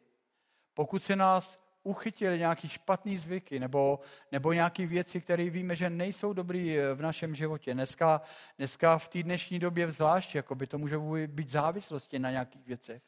pokud 0.74 1.02
se 1.02 1.16
nás 1.16 1.58
uchytili 1.86 2.38
nějaký 2.38 2.68
špatný 2.68 3.16
zvyky 3.16 3.60
nebo, 3.60 4.00
nebo 4.32 4.52
nějaké 4.52 4.86
věci, 4.86 5.20
které 5.20 5.50
víme, 5.50 5.76
že 5.76 5.90
nejsou 5.90 6.32
dobrý 6.32 6.76
v 6.94 7.02
našem 7.02 7.34
životě. 7.34 7.74
Dneska, 7.74 8.20
dneska 8.58 8.98
v 8.98 9.08
té 9.08 9.22
dnešní 9.22 9.58
době 9.58 9.90
zvlášť, 9.90 10.34
jako 10.34 10.54
by 10.54 10.66
to 10.66 10.78
může 10.78 10.98
být 11.26 11.48
závislosti 11.48 12.18
na 12.18 12.30
nějakých 12.30 12.66
věcech. 12.66 13.02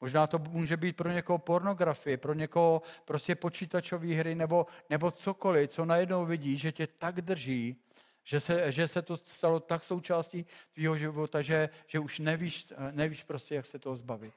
Možná 0.00 0.26
to 0.26 0.38
může 0.38 0.76
být 0.76 0.96
pro 0.96 1.10
někoho 1.12 1.38
pornografie, 1.38 2.16
pro 2.16 2.34
někoho 2.34 2.82
prostě 3.04 3.34
počítačové 3.34 4.14
hry 4.14 4.34
nebo, 4.34 4.66
nebo 4.90 5.10
cokoliv, 5.10 5.70
co 5.70 5.84
najednou 5.84 6.26
vidí, 6.26 6.56
že 6.56 6.72
tě 6.72 6.86
tak 6.86 7.20
drží, 7.20 7.76
že 8.24 8.40
se, 8.40 8.72
že 8.72 8.88
se 8.88 9.02
to 9.02 9.16
stalo 9.16 9.60
tak 9.60 9.84
součástí 9.84 10.46
tvýho 10.72 10.98
života, 10.98 11.42
že, 11.42 11.68
že 11.86 11.98
už 11.98 12.18
nevíš, 12.18 12.72
nevíš 12.90 13.24
prostě, 13.24 13.54
jak 13.54 13.66
se 13.66 13.78
toho 13.78 13.96
zbavit. 13.96 14.34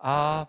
A 0.00 0.46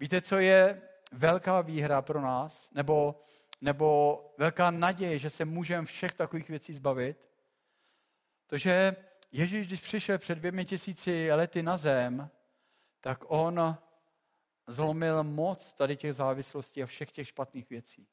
víte, 0.00 0.20
co 0.20 0.38
je 0.38 0.82
velká 1.10 1.60
výhra 1.60 2.02
pro 2.02 2.20
nás, 2.20 2.68
nebo, 2.72 3.22
nebo 3.60 4.20
velká 4.38 4.70
naděje, 4.70 5.18
že 5.18 5.30
se 5.30 5.44
můžeme 5.44 5.86
všech 5.86 6.12
takových 6.12 6.48
věcí 6.48 6.74
zbavit? 6.74 7.28
To, 8.46 8.58
že 8.58 8.96
Ježíš, 9.32 9.66
když 9.66 9.80
přišel 9.80 10.18
před 10.18 10.34
dvěmi 10.34 10.64
tisíci 10.64 11.32
lety 11.32 11.62
na 11.62 11.76
zem, 11.76 12.30
tak 13.00 13.24
on 13.26 13.76
zlomil 14.66 15.24
moc 15.24 15.72
tady 15.72 15.96
těch 15.96 16.14
závislostí 16.14 16.82
a 16.82 16.86
všech 16.86 17.12
těch 17.12 17.28
špatných 17.28 17.70
věcí. 17.70 18.08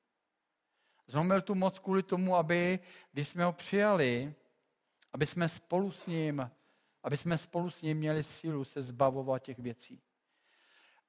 Zlomil 1.07 1.41
tu 1.41 1.55
moc 1.55 1.79
kvůli 1.79 2.03
tomu, 2.03 2.35
aby, 2.35 2.79
když 3.11 3.29
jsme 3.29 3.43
ho 3.43 3.53
přijali, 3.53 4.33
aby 5.13 5.25
jsme 5.25 5.49
spolu 5.49 5.91
s 5.91 6.07
ním, 6.07 6.51
aby 7.03 7.17
jsme 7.17 7.37
spolu 7.37 7.69
s 7.69 7.81
ním 7.81 7.97
měli 7.97 8.23
sílu 8.23 8.65
se 8.65 8.83
zbavovat 8.83 9.43
těch 9.43 9.59
věcí. 9.59 10.01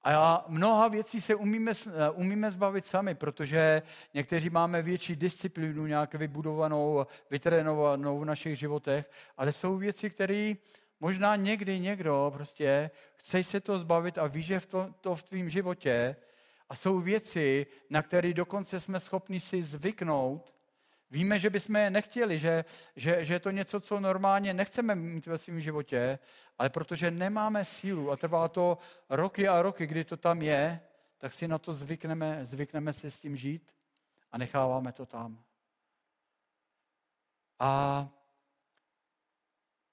A 0.04 0.44
mnoha 0.48 0.88
věcí 0.88 1.20
se 1.20 1.34
umíme, 1.34 1.72
umíme 2.14 2.50
zbavit 2.50 2.86
sami, 2.86 3.14
protože 3.14 3.82
někteří 4.14 4.50
máme 4.50 4.82
větší 4.82 5.16
disciplínu 5.16 5.86
nějak 5.86 6.14
vybudovanou, 6.14 7.06
vytrénovanou 7.30 8.18
v 8.18 8.24
našich 8.24 8.58
životech, 8.58 9.10
ale 9.36 9.52
jsou 9.52 9.76
věci, 9.76 10.10
které 10.10 10.54
možná 11.00 11.36
někdy 11.36 11.80
někdo 11.80 12.30
prostě 12.34 12.90
chce 13.14 13.44
se 13.44 13.60
to 13.60 13.78
zbavit 13.78 14.18
a 14.18 14.26
ví, 14.26 14.42
že 14.42 14.60
v 14.60 14.66
to, 14.66 14.94
to 15.00 15.16
v 15.16 15.22
tvém 15.22 15.50
životě 15.50 16.16
a 16.68 16.76
jsou 16.76 17.00
věci, 17.00 17.66
na 17.90 18.02
které 18.02 18.34
dokonce 18.34 18.80
jsme 18.80 19.00
schopni 19.00 19.40
si 19.40 19.62
zvyknout. 19.62 20.54
Víme, 21.10 21.40
že 21.40 21.50
bychom 21.50 21.76
je 21.76 21.90
nechtěli, 21.90 22.38
že, 22.38 22.64
že, 22.96 23.24
že 23.24 23.34
je 23.34 23.40
to 23.40 23.50
něco, 23.50 23.80
co 23.80 24.00
normálně 24.00 24.54
nechceme 24.54 24.94
mít 24.94 25.26
ve 25.26 25.38
svém 25.38 25.60
životě, 25.60 26.18
ale 26.58 26.70
protože 26.70 27.10
nemáme 27.10 27.64
sílu 27.64 28.10
a 28.10 28.16
trvá 28.16 28.48
to 28.48 28.78
roky 29.10 29.48
a 29.48 29.62
roky, 29.62 29.86
kdy 29.86 30.04
to 30.04 30.16
tam 30.16 30.42
je, 30.42 30.80
tak 31.18 31.32
si 31.32 31.48
na 31.48 31.58
to 31.58 31.72
zvykneme, 31.72 32.44
zvykneme 32.44 32.92
si 32.92 33.10
s 33.10 33.20
tím 33.20 33.36
žít 33.36 33.74
a 34.32 34.38
necháváme 34.38 34.92
to 34.92 35.06
tam. 35.06 35.44
A 37.58 38.08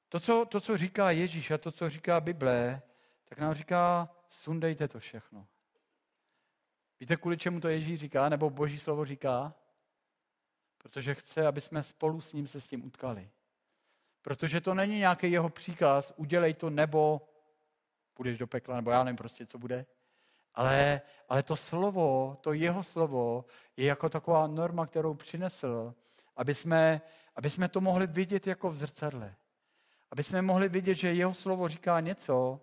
to 0.09 0.19
co, 0.19 0.45
to, 0.45 0.61
co 0.61 0.77
říká 0.77 1.11
Ježíš 1.11 1.51
a 1.51 1.57
to, 1.57 1.71
co 1.71 1.89
říká 1.89 2.19
Bible, 2.19 2.81
tak 3.25 3.39
nám 3.39 3.53
říká, 3.53 4.09
sundejte 4.29 4.87
to 4.87 4.99
všechno. 4.99 5.47
Víte, 6.99 7.17
kvůli 7.17 7.37
čemu 7.37 7.59
to 7.59 7.67
Ježíš 7.67 7.99
říká, 7.99 8.29
nebo 8.29 8.49
Boží 8.49 8.79
slovo 8.79 9.05
říká? 9.05 9.53
Protože 10.85 11.15
chce, 11.15 11.47
aby 11.47 11.61
jsme 11.61 11.83
spolu 11.83 12.21
s 12.21 12.33
ním 12.33 12.47
se 12.47 12.61
s 12.61 12.67
tím 12.67 12.85
utkali. 12.85 13.29
Protože 14.21 14.61
to 14.61 14.73
není 14.73 14.97
nějaký 14.97 15.31
jeho 15.31 15.49
příkaz, 15.49 16.13
udělej 16.15 16.53
to 16.53 16.69
nebo 16.69 17.21
půjdeš 18.13 18.37
do 18.37 18.47
pekla, 18.47 18.75
nebo 18.75 18.91
já 18.91 19.03
nevím 19.03 19.17
prostě, 19.17 19.45
co 19.45 19.57
bude. 19.57 19.85
Ale, 20.53 21.01
ale 21.29 21.43
to 21.43 21.55
slovo, 21.55 22.37
to 22.41 22.53
jeho 22.53 22.83
slovo 22.83 23.45
je 23.77 23.85
jako 23.85 24.09
taková 24.09 24.47
norma, 24.47 24.85
kterou 24.85 25.13
přinesl, 25.13 25.93
aby 26.35 26.55
jsme, 26.55 27.01
aby 27.35 27.49
jsme 27.49 27.67
to 27.67 27.81
mohli 27.81 28.07
vidět 28.07 28.47
jako 28.47 28.69
v 28.69 28.77
zrcadle. 28.77 29.35
Aby 30.11 30.23
jsme 30.23 30.41
mohli 30.41 30.69
vidět, 30.69 30.95
že 30.95 31.13
jeho 31.13 31.33
slovo 31.33 31.67
říká 31.67 31.99
něco, 31.99 32.61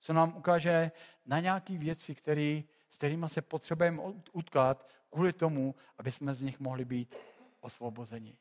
co 0.00 0.12
nám 0.12 0.36
ukáže 0.36 0.90
na 1.24 1.40
nějaké 1.40 1.78
věci, 1.78 2.14
který, 2.14 2.64
s 2.90 2.96
kterými 2.96 3.28
se 3.28 3.42
potřebujeme 3.42 4.02
utkat 4.32 4.88
kvůli 5.10 5.32
tomu, 5.32 5.74
aby 5.98 6.12
jsme 6.12 6.34
z 6.34 6.40
nich 6.40 6.60
mohli 6.60 6.84
být 6.84 7.14
osvobozeni. 7.66 8.38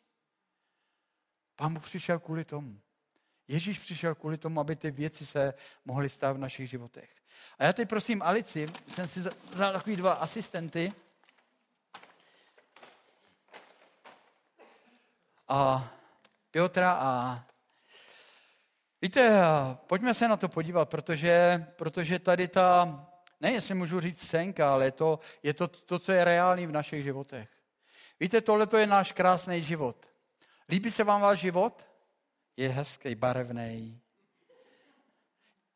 Pán 1.56 1.74
Bůh 1.74 1.84
přišel 1.84 2.20
kvůli 2.20 2.46
tomu. 2.46 2.82
Ježíš 3.48 3.80
přišel 3.80 4.16
kvůli 4.16 4.38
tomu, 4.38 4.60
aby 4.60 4.76
ty 4.76 4.92
věci 4.92 5.26
se 5.26 5.54
mohly 5.86 6.10
stát 6.10 6.34
v 6.36 6.40
našich 6.40 6.70
životech. 6.70 7.10
A 7.60 7.64
já 7.64 7.74
teď 7.74 7.90
prosím 7.90 8.22
Alici, 8.22 8.68
jsem 8.88 9.08
si 9.08 9.20
vzal 9.52 9.74
takový 9.74 9.96
dva 9.96 10.14
asistenty. 10.14 10.94
A 15.48 15.92
Piotra 16.52 16.92
a 16.92 17.44
Víte, 19.02 19.46
pojďme 19.88 20.14
se 20.14 20.28
na 20.28 20.38
to 20.38 20.50
podívat, 20.50 20.90
protože, 20.90 21.66
protože 21.76 22.20
tady 22.20 22.48
ta, 22.48 23.06
ne 23.42 23.52
jestli 23.52 23.74
můžu 23.74 24.00
říct 24.00 24.28
senka, 24.28 24.74
ale 24.74 24.92
to, 24.92 25.20
je 25.44 25.54
to, 25.54 25.68
to, 25.68 26.00
co 26.00 26.12
je 26.12 26.24
reálný 26.24 26.68
v 26.68 26.72
našich 26.72 27.04
životech. 27.04 27.55
Víte, 28.20 28.42
tohle 28.42 28.68
je 28.78 28.88
náš 28.88 29.12
krásný 29.12 29.64
život. 29.64 30.06
Líbí 30.70 30.92
se 30.92 31.04
vám 31.04 31.22
váš 31.22 31.40
život? 31.40 31.86
Je 32.58 32.70
hezký, 32.70 33.16
barevný. 33.16 34.02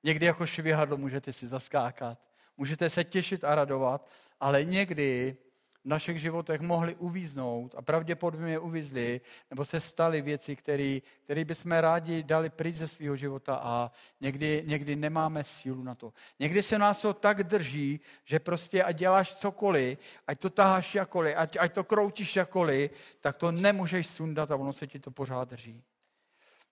Někdy 0.04 0.26
jako 0.26 0.46
švihadlo 0.46 0.98
můžete 0.98 1.34
si 1.34 1.48
zaskákat. 1.48 2.20
Můžete 2.58 2.90
se 2.90 3.04
těšit 3.04 3.44
a 3.44 3.56
radovat, 3.56 4.10
ale 4.40 4.64
někdy 4.64 5.38
v 5.86 5.88
našich 5.88 6.22
životech 6.22 6.62
mohli 6.62 6.96
uvíznout 6.96 7.76
a 7.78 7.82
pravděpodobně 7.82 8.60
uvízli, 8.60 9.22
nebo 9.50 9.66
se 9.66 9.80
staly 9.80 10.22
věci, 10.22 10.56
které 10.56 11.46
bychom 11.46 11.72
rádi 11.72 12.24
dali 12.24 12.50
pryč 12.50 12.76
ze 12.76 12.88
svého 12.88 13.16
života 13.16 13.56
a 13.56 13.92
někdy, 14.22 14.64
někdy 14.66 14.96
nemáme 14.96 15.44
sílu 15.44 15.84
na 15.84 15.96
to. 15.96 16.14
Někdy 16.40 16.64
se 16.64 16.78
nás 16.78 17.02
to 17.02 17.14
tak 17.14 17.44
drží, 17.44 18.00
že 18.26 18.40
prostě 18.40 18.84
ať 18.84 18.96
děláš 18.96 19.36
cokoliv, 19.36 20.00
ať 20.28 20.40
to 20.40 20.50
taháš 20.50 20.96
jakoliv, 20.96 21.36
ať, 21.38 21.58
ať 21.60 21.74
to 21.74 21.84
kroutíš 21.84 22.36
jakoliv, 22.36 22.92
tak 23.20 23.38
to 23.38 23.52
nemůžeš 23.52 24.08
sundat 24.08 24.52
a 24.52 24.56
ono 24.56 24.74
se 24.74 24.88
ti 24.88 25.00
to 25.00 25.12
pořád 25.12 25.50
drží. 25.50 25.84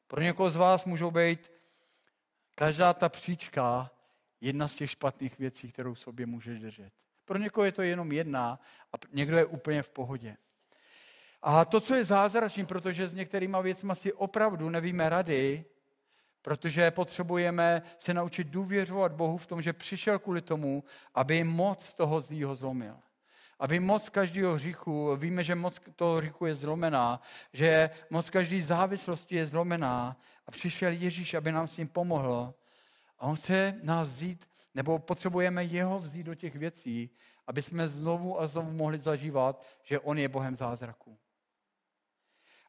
Pro 0.07 0.21
někoho 0.21 0.49
z 0.49 0.55
vás 0.55 0.85
můžou 0.85 1.11
být 1.11 1.51
každá 2.55 2.93
ta 2.93 3.09
příčka 3.09 3.91
jedna 4.41 4.67
z 4.67 4.75
těch 4.75 4.91
špatných 4.91 5.39
věcí, 5.39 5.71
kterou 5.71 5.95
sobě 5.95 6.25
můžeš 6.25 6.59
držet. 6.59 6.93
Pro 7.27 7.37
někoho 7.37 7.65
je 7.65 7.71
to 7.71 7.81
jenom 7.81 8.11
jedna 8.11 8.59
a 8.93 8.95
někdo 9.11 9.37
je 9.37 9.45
úplně 9.45 9.83
v 9.83 9.89
pohodě. 9.89 10.37
A 11.41 11.65
to, 11.65 11.81
co 11.81 11.95
je 11.95 12.05
zázračné, 12.05 12.65
protože 12.65 13.07
s 13.07 13.13
některýma 13.13 13.61
věcmi 13.61 13.93
si 13.95 14.13
opravdu 14.13 14.69
nevíme 14.69 15.09
rady, 15.09 15.65
protože 16.41 16.91
potřebujeme 16.91 17.81
se 17.99 18.13
naučit 18.13 18.47
důvěřovat 18.47 19.11
Bohu 19.11 19.37
v 19.37 19.45
tom, 19.45 19.61
že 19.61 19.73
přišel 19.73 20.19
kvůli 20.19 20.41
tomu, 20.41 20.83
aby 21.15 21.43
moc 21.43 21.93
toho 21.93 22.21
zlýho 22.21 22.55
zlomil. 22.55 22.95
Aby 23.59 23.79
moc 23.79 24.09
každého 24.09 24.53
hříchu, 24.53 25.15
víme, 25.15 25.43
že 25.43 25.55
moc 25.55 25.79
toho 25.95 26.17
hříchu 26.17 26.45
je 26.45 26.55
zlomená, 26.55 27.21
že 27.53 27.89
moc 28.09 28.29
každé 28.29 28.61
závislosti 28.61 29.35
je 29.35 29.47
zlomená 29.47 30.17
a 30.47 30.51
přišel 30.51 30.91
Ježíš, 30.91 31.33
aby 31.33 31.51
nám 31.51 31.67
s 31.67 31.77
ním 31.77 31.87
pomohl. 31.87 32.53
A 33.19 33.27
on 33.27 33.35
chce 33.35 33.79
nás 33.83 34.07
vzít 34.07 34.47
nebo 34.77 34.99
potřebujeme 34.99 35.63
jeho 35.63 35.99
vzít 35.99 36.23
do 36.23 36.35
těch 36.35 36.55
věcí, 36.55 37.09
aby 37.47 37.63
jsme 37.63 37.87
znovu 37.87 38.39
a 38.39 38.47
znovu 38.47 38.71
mohli 38.71 38.99
zažívat, 38.99 39.65
že 39.83 39.99
on 39.99 40.17
je 40.17 40.29
Bohem 40.29 40.57
zázraku. 40.57 41.19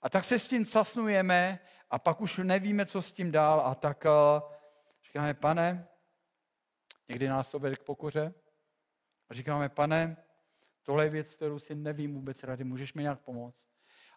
A 0.03 0.09
tak 0.09 0.25
se 0.25 0.39
s 0.39 0.49
tím 0.49 0.67
casnujeme 0.67 1.59
a 1.91 1.99
pak 1.99 2.21
už 2.21 2.39
nevíme, 2.39 2.87
co 2.87 3.03
s 3.03 3.13
tím 3.13 3.33
dál 3.33 3.61
a 3.61 3.75
tak 3.75 4.05
uh, 4.05 4.53
říkáme, 5.05 5.35
pane, 5.35 5.89
někdy 7.09 7.29
nás 7.29 7.51
to 7.51 7.59
vede 7.59 7.77
k 7.77 7.85
pokoře 7.85 8.35
a 9.29 9.35
říkáme, 9.35 9.69
pane, 9.69 10.17
tohle 10.83 11.05
je 11.05 11.11
věc, 11.11 11.35
kterou 11.35 11.59
si 11.59 11.75
nevím 11.75 12.15
vůbec 12.15 12.43
rady, 12.43 12.65
můžeš 12.65 12.95
mi 12.95 13.03
nějak 13.03 13.21
pomoct. 13.21 13.61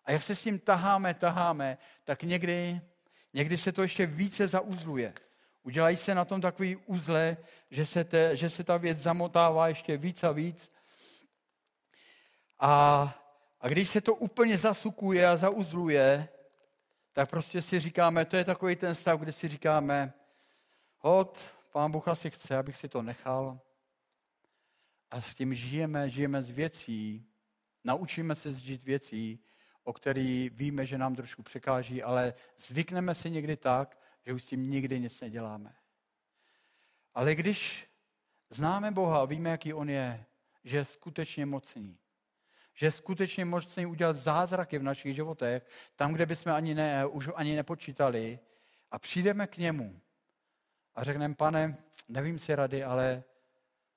A 0.06 0.12
jak 0.12 0.24
se 0.24 0.36
s 0.36 0.44
tím 0.44 0.60
taháme, 0.60 1.14
taháme, 1.14 1.78
tak 2.04 2.24
někdy, 2.24 2.82
někdy 3.34 3.58
se 3.58 3.72
to 3.72 3.82
ještě 3.82 4.06
více 4.06 4.48
zauzluje. 4.48 5.14
Udělají 5.64 5.97
se 5.97 6.16
na 6.16 6.26
tom 6.26 6.41
takový 6.41 6.76
uzle, 6.76 7.38
že 7.72 7.86
se, 7.86 8.03
te, 8.03 8.36
že 8.36 8.49
se 8.49 8.64
ta 8.64 8.78
věc 8.78 8.97
zamotává 8.97 9.68
ještě 9.68 9.97
víc 9.97 10.24
a 10.24 10.32
víc. 10.32 10.72
A, 12.59 13.03
a 13.59 13.68
když 13.68 13.89
se 13.89 14.01
to 14.01 14.16
úplně 14.16 14.57
zasukuje 14.57 15.28
a 15.28 15.38
zauzluje, 15.38 16.30
tak 17.12 17.30
prostě 17.30 17.62
si 17.62 17.80
říkáme, 17.80 18.26
to 18.26 18.38
je 18.38 18.43
takový 18.43 18.76
ten 18.76 18.95
stav, 18.95 19.20
kde 19.20 19.32
si 19.32 19.47
říkáme, 19.47 20.14
hod, 20.97 21.39
pán 21.72 21.91
Bůh 21.91 22.07
asi 22.07 22.30
chce, 22.30 22.57
abych 22.57 22.78
si 22.78 22.88
to 22.89 23.01
nechal. 23.01 23.59
A 25.12 25.22
s 25.22 25.36
tím 25.36 25.53
žijeme, 25.53 26.09
žijeme 26.09 26.41
z 26.41 26.49
věcí, 26.49 27.26
naučíme 27.84 28.36
se 28.36 28.53
zžít 28.53 28.84
věcí, 28.84 29.43
o 29.84 29.93
který 29.93 30.49
víme, 30.53 30.86
že 30.86 30.97
nám 30.97 31.16
trošku 31.16 31.43
překáží, 31.43 32.03
ale 32.03 32.34
zvykneme 32.57 33.16
si 33.16 33.32
někdy 33.32 33.57
tak, 33.57 33.97
že 34.26 34.34
už 34.34 34.43
s 34.43 34.47
tím 34.47 34.72
nikdy 34.72 34.99
nic 34.99 35.22
neděláme. 35.22 35.76
Ale 37.13 37.36
když 37.36 37.88
známe 38.49 38.91
Boha 38.91 39.22
a 39.22 39.26
víme, 39.26 39.49
jaký 39.49 39.74
On 39.74 39.89
je, 39.89 40.26
že 40.63 40.78
je 40.78 40.86
skutečně 40.86 41.45
mocný, 41.45 41.97
že 42.74 42.86
je 42.86 42.91
skutečně 42.91 43.45
mocný 43.45 43.86
udělat 43.86 44.17
zázraky 44.17 44.78
v 44.78 44.84
našich 44.84 45.15
životech, 45.15 45.67
tam, 45.95 46.13
kde 46.13 46.26
bychom 46.26 46.53
ani, 46.53 46.74
ne, 46.76 47.05
už 47.05 47.30
ani 47.36 47.55
nepočítali, 47.55 48.39
a 48.91 48.99
přijdeme 48.99 49.47
k 49.47 49.57
němu 49.57 50.01
a 50.95 51.03
řekneme, 51.03 51.36
pane, 51.36 51.78
nevím 52.09 52.39
si 52.39 52.55
rady, 52.55 52.84
ale 52.84 53.24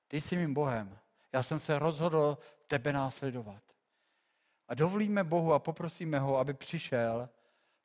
ty 0.09 0.20
jsi 0.20 0.37
mým 0.37 0.55
Bohem. 0.55 0.99
Já 1.33 1.43
jsem 1.43 1.61
se 1.61 1.79
rozhodl 1.79 2.39
tebe 2.66 2.93
následovat. 2.93 3.62
A 4.68 4.75
dovolíme 4.75 5.25
Bohu 5.25 5.53
a 5.53 5.59
poprosíme 5.59 6.18
ho, 6.18 6.39
aby 6.39 6.55
přišel, 6.55 7.29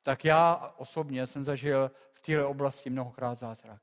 tak 0.02 0.24
já 0.24 0.74
osobně 0.76 1.26
jsem 1.26 1.44
zažil 1.44 1.90
v 2.12 2.20
této 2.20 2.50
oblasti 2.50 2.90
mnohokrát 2.90 3.38
zázrak. 3.38 3.82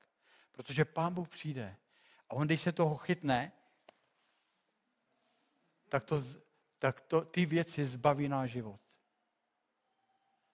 Protože 0.51 0.86
Pán 0.86 1.13
Bůh 1.13 1.30
přijde 1.30 1.76
a 2.30 2.34
on, 2.34 2.47
když 2.47 2.61
se 2.61 2.72
toho 2.72 2.97
chytne, 2.97 3.51
tak, 5.89 6.03
to, 6.03 6.20
tak 6.80 7.01
to, 7.01 7.22
ty 7.22 7.45
věci 7.45 7.86
zbaví 7.86 8.28
náš 8.28 8.51
život. 8.51 8.80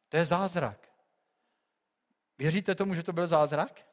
To 0.09 0.17
je 0.17 0.25
zázrak. 0.25 0.89
Věříte 2.37 2.75
tomu, 2.75 2.95
že 2.95 3.03
to 3.03 3.13
byl 3.13 3.27
zázrak? 3.27 3.85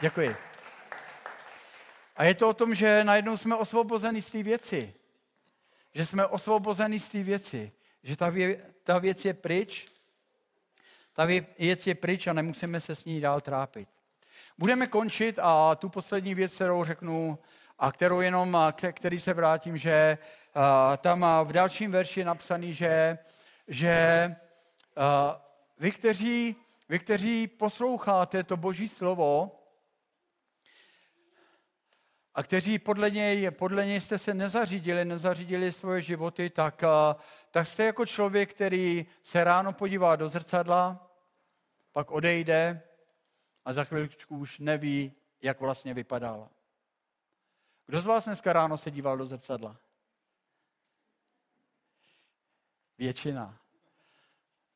Děkuji. 0.00 0.36
A 2.16 2.24
je 2.24 2.34
to 2.34 2.48
o 2.48 2.54
tom, 2.54 2.74
že 2.74 3.04
najednou 3.04 3.36
jsme 3.36 3.56
osvobozeni 3.56 4.22
z 4.22 4.30
té 4.30 4.42
věci. 4.42 4.94
Že 5.94 6.06
jsme 6.06 6.26
osvobozeni 6.26 7.00
z 7.00 7.08
té 7.08 7.22
věci. 7.22 7.72
Že 8.02 8.16
ta, 8.16 8.28
vě, 8.28 8.56
ta 8.82 8.98
věc 8.98 9.24
je 9.24 9.34
pryč 9.34 9.86
ta 11.20 11.24
věc 11.58 11.86
je 11.86 11.94
pryč 11.94 12.26
a 12.26 12.32
nemusíme 12.32 12.80
se 12.80 12.96
s 12.96 13.04
ní 13.04 13.20
dál 13.20 13.40
trápit. 13.40 13.88
Budeme 14.58 14.86
končit 14.86 15.38
a 15.42 15.74
tu 15.74 15.88
poslední 15.88 16.34
věc, 16.34 16.54
kterou 16.54 16.84
řeknu, 16.84 17.38
a 17.78 17.92
kterou 17.92 18.20
jenom, 18.20 18.58
který 18.92 19.20
se 19.20 19.34
vrátím, 19.34 19.76
že 19.76 20.18
tam 20.98 21.26
v 21.44 21.52
dalším 21.52 21.90
verši 21.90 22.20
je 22.20 22.26
napsaný, 22.26 22.74
že, 22.74 23.18
že 23.68 24.36
vy, 25.78 25.92
kteří, 25.92 26.56
vy, 26.88 26.98
kteří 26.98 27.46
posloucháte 27.46 28.44
to 28.44 28.56
boží 28.56 28.88
slovo, 28.88 29.56
a 32.34 32.42
kteří 32.42 32.78
podle 32.78 33.10
něj, 33.10 33.50
podle 33.50 33.86
něj 33.86 34.00
jste 34.00 34.18
se 34.18 34.34
nezařídili, 34.34 35.04
nezařídili 35.04 35.72
svoje 35.72 36.02
životy, 36.02 36.50
tak, 36.50 36.82
tak 37.50 37.66
jste 37.66 37.84
jako 37.84 38.06
člověk, 38.06 38.54
který 38.54 39.06
se 39.24 39.44
ráno 39.44 39.72
podívá 39.72 40.16
do 40.16 40.28
zrcadla, 40.28 41.10
pak 41.92 42.10
odejde 42.10 42.82
a 43.64 43.72
za 43.72 43.84
chvíličku 43.84 44.38
už 44.38 44.58
neví, 44.58 45.12
jak 45.42 45.60
vlastně 45.60 45.94
vypadala. 45.94 46.50
Kdo 47.86 48.00
z 48.00 48.04
vás 48.04 48.24
dneska 48.24 48.52
ráno 48.52 48.78
se 48.78 48.90
díval 48.90 49.16
do 49.16 49.26
zrcadla? 49.26 49.76
Většina. 52.98 53.58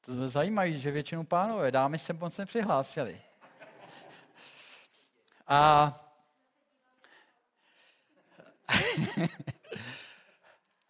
To 0.00 0.12
mě 0.12 0.28
zajímavé, 0.28 0.72
že 0.72 0.90
většinu 0.90 1.24
pánové, 1.24 1.70
dámy 1.70 1.98
se 1.98 2.12
moc 2.12 2.38
nepřihlásili. 2.38 3.22
A 5.46 6.00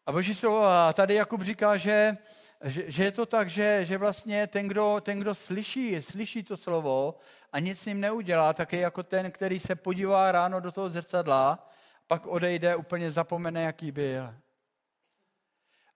a 0.07 0.13
Boží 0.13 0.35
slovo, 0.35 0.65
a 0.65 0.93
tady 0.93 1.15
Jakub 1.15 1.43
říká, 1.43 1.77
že 1.77 2.17
že, 2.65 2.91
že 2.91 3.05
je 3.05 3.13
to 3.13 3.27
tak, 3.27 3.51
že, 3.51 3.85
že 3.85 3.99
vlastně 3.99 4.47
ten 4.47 4.69
kdo, 4.69 5.01
ten, 5.01 5.21
kdo 5.21 5.35
slyší, 5.35 6.03
slyší 6.03 6.43
to 6.43 6.57
slovo 6.57 7.15
a 7.53 7.59
nic 7.59 7.81
s 7.81 7.87
ním 7.87 8.01
neudělá, 8.01 8.53
tak 8.53 8.73
je 8.73 8.81
jako 8.81 9.03
ten, 9.03 9.31
který 9.31 9.61
se 9.61 9.75
podívá 9.75 10.33
ráno 10.33 10.61
do 10.61 10.73
toho 10.73 10.91
zrcadla, 10.91 11.69
pak 12.07 12.27
odejde, 12.27 12.77
úplně 12.77 13.11
zapomene, 13.11 13.63
jaký 13.63 13.93
byl. 13.93 14.35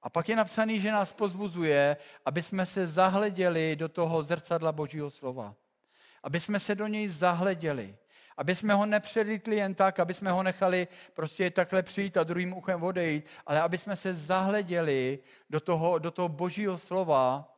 A 0.02 0.10
pak 0.10 0.28
je 0.28 0.36
napsaný, 0.36 0.80
že 0.80 0.92
nás 0.92 1.12
pozbuzuje, 1.12 1.96
aby 2.24 2.42
jsme 2.42 2.66
se 2.66 2.86
zahleděli 2.86 3.76
do 3.76 3.88
toho 3.88 4.22
zrcadla 4.22 4.72
Božího 4.72 5.10
slova. 5.10 5.54
Aby 6.22 6.40
jsme 6.40 6.60
se 6.60 6.74
do 6.74 6.86
něj 6.86 7.08
zahleděli. 7.08 7.96
Aby 8.38 8.54
jsme 8.54 8.74
ho 8.74 8.86
nepředlítli 8.86 9.56
jen 9.56 9.74
tak, 9.74 10.00
aby 10.00 10.14
jsme 10.14 10.30
ho 10.32 10.42
nechali 10.42 10.88
prostě 11.14 11.50
takhle 11.50 11.82
přijít 11.82 12.16
a 12.16 12.24
druhým 12.24 12.52
uchem 12.52 12.82
odejít, 12.82 13.26
ale 13.46 13.60
aby 13.60 13.78
jsme 13.78 13.96
se 13.96 14.14
zahleděli 14.14 15.18
do 15.50 15.60
toho, 15.60 15.98
do 15.98 16.10
toho 16.10 16.28
božího 16.28 16.78
slova, 16.78 17.54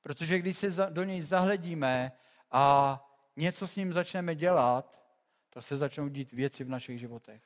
protože 0.00 0.38
když 0.38 0.58
se 0.58 0.86
do 0.90 1.04
něj 1.04 1.22
zahledíme 1.22 2.12
a 2.50 2.98
něco 3.36 3.66
s 3.66 3.76
ním 3.76 3.92
začneme 3.92 4.34
dělat, 4.34 5.02
to 5.50 5.62
se 5.62 5.76
začnou 5.76 6.08
dít 6.08 6.32
věci 6.32 6.64
v 6.64 6.68
našich 6.68 6.98
životech. 6.98 7.42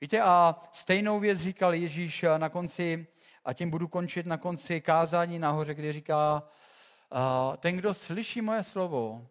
Víte, 0.00 0.20
a 0.20 0.62
stejnou 0.72 1.20
věc 1.20 1.38
říkal 1.38 1.74
Ježíš 1.74 2.24
na 2.36 2.48
konci, 2.48 3.06
a 3.44 3.52
tím 3.52 3.70
budu 3.70 3.88
končit 3.88 4.26
na 4.26 4.36
konci 4.36 4.80
kázání 4.80 5.38
nahoře, 5.38 5.74
kde 5.74 5.92
říká, 5.92 6.42
ten, 7.58 7.76
kdo 7.76 7.94
slyší 7.94 8.40
moje 8.40 8.64
slovo 8.64 9.26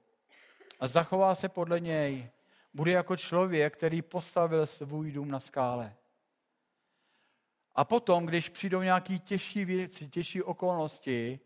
a 0.80 0.88
zachová 0.88 1.36
se 1.36 1.50
podle 1.50 1.80
něj, 1.80 2.30
bude 2.74 2.92
jako 2.92 3.18
člověk, 3.18 3.78
který 3.78 4.02
postavil 4.02 4.68
svůj 4.68 5.12
dům 5.12 5.32
na 5.32 5.40
skále. 5.40 5.96
A 7.76 7.86
potom, 7.86 8.26
když 8.26 8.50
přijdou 8.50 8.82
nějaké 8.82 9.18
těžší 9.18 9.66
věci, 9.66 10.08
těžší 10.08 10.44
okolnosti, 10.44 11.40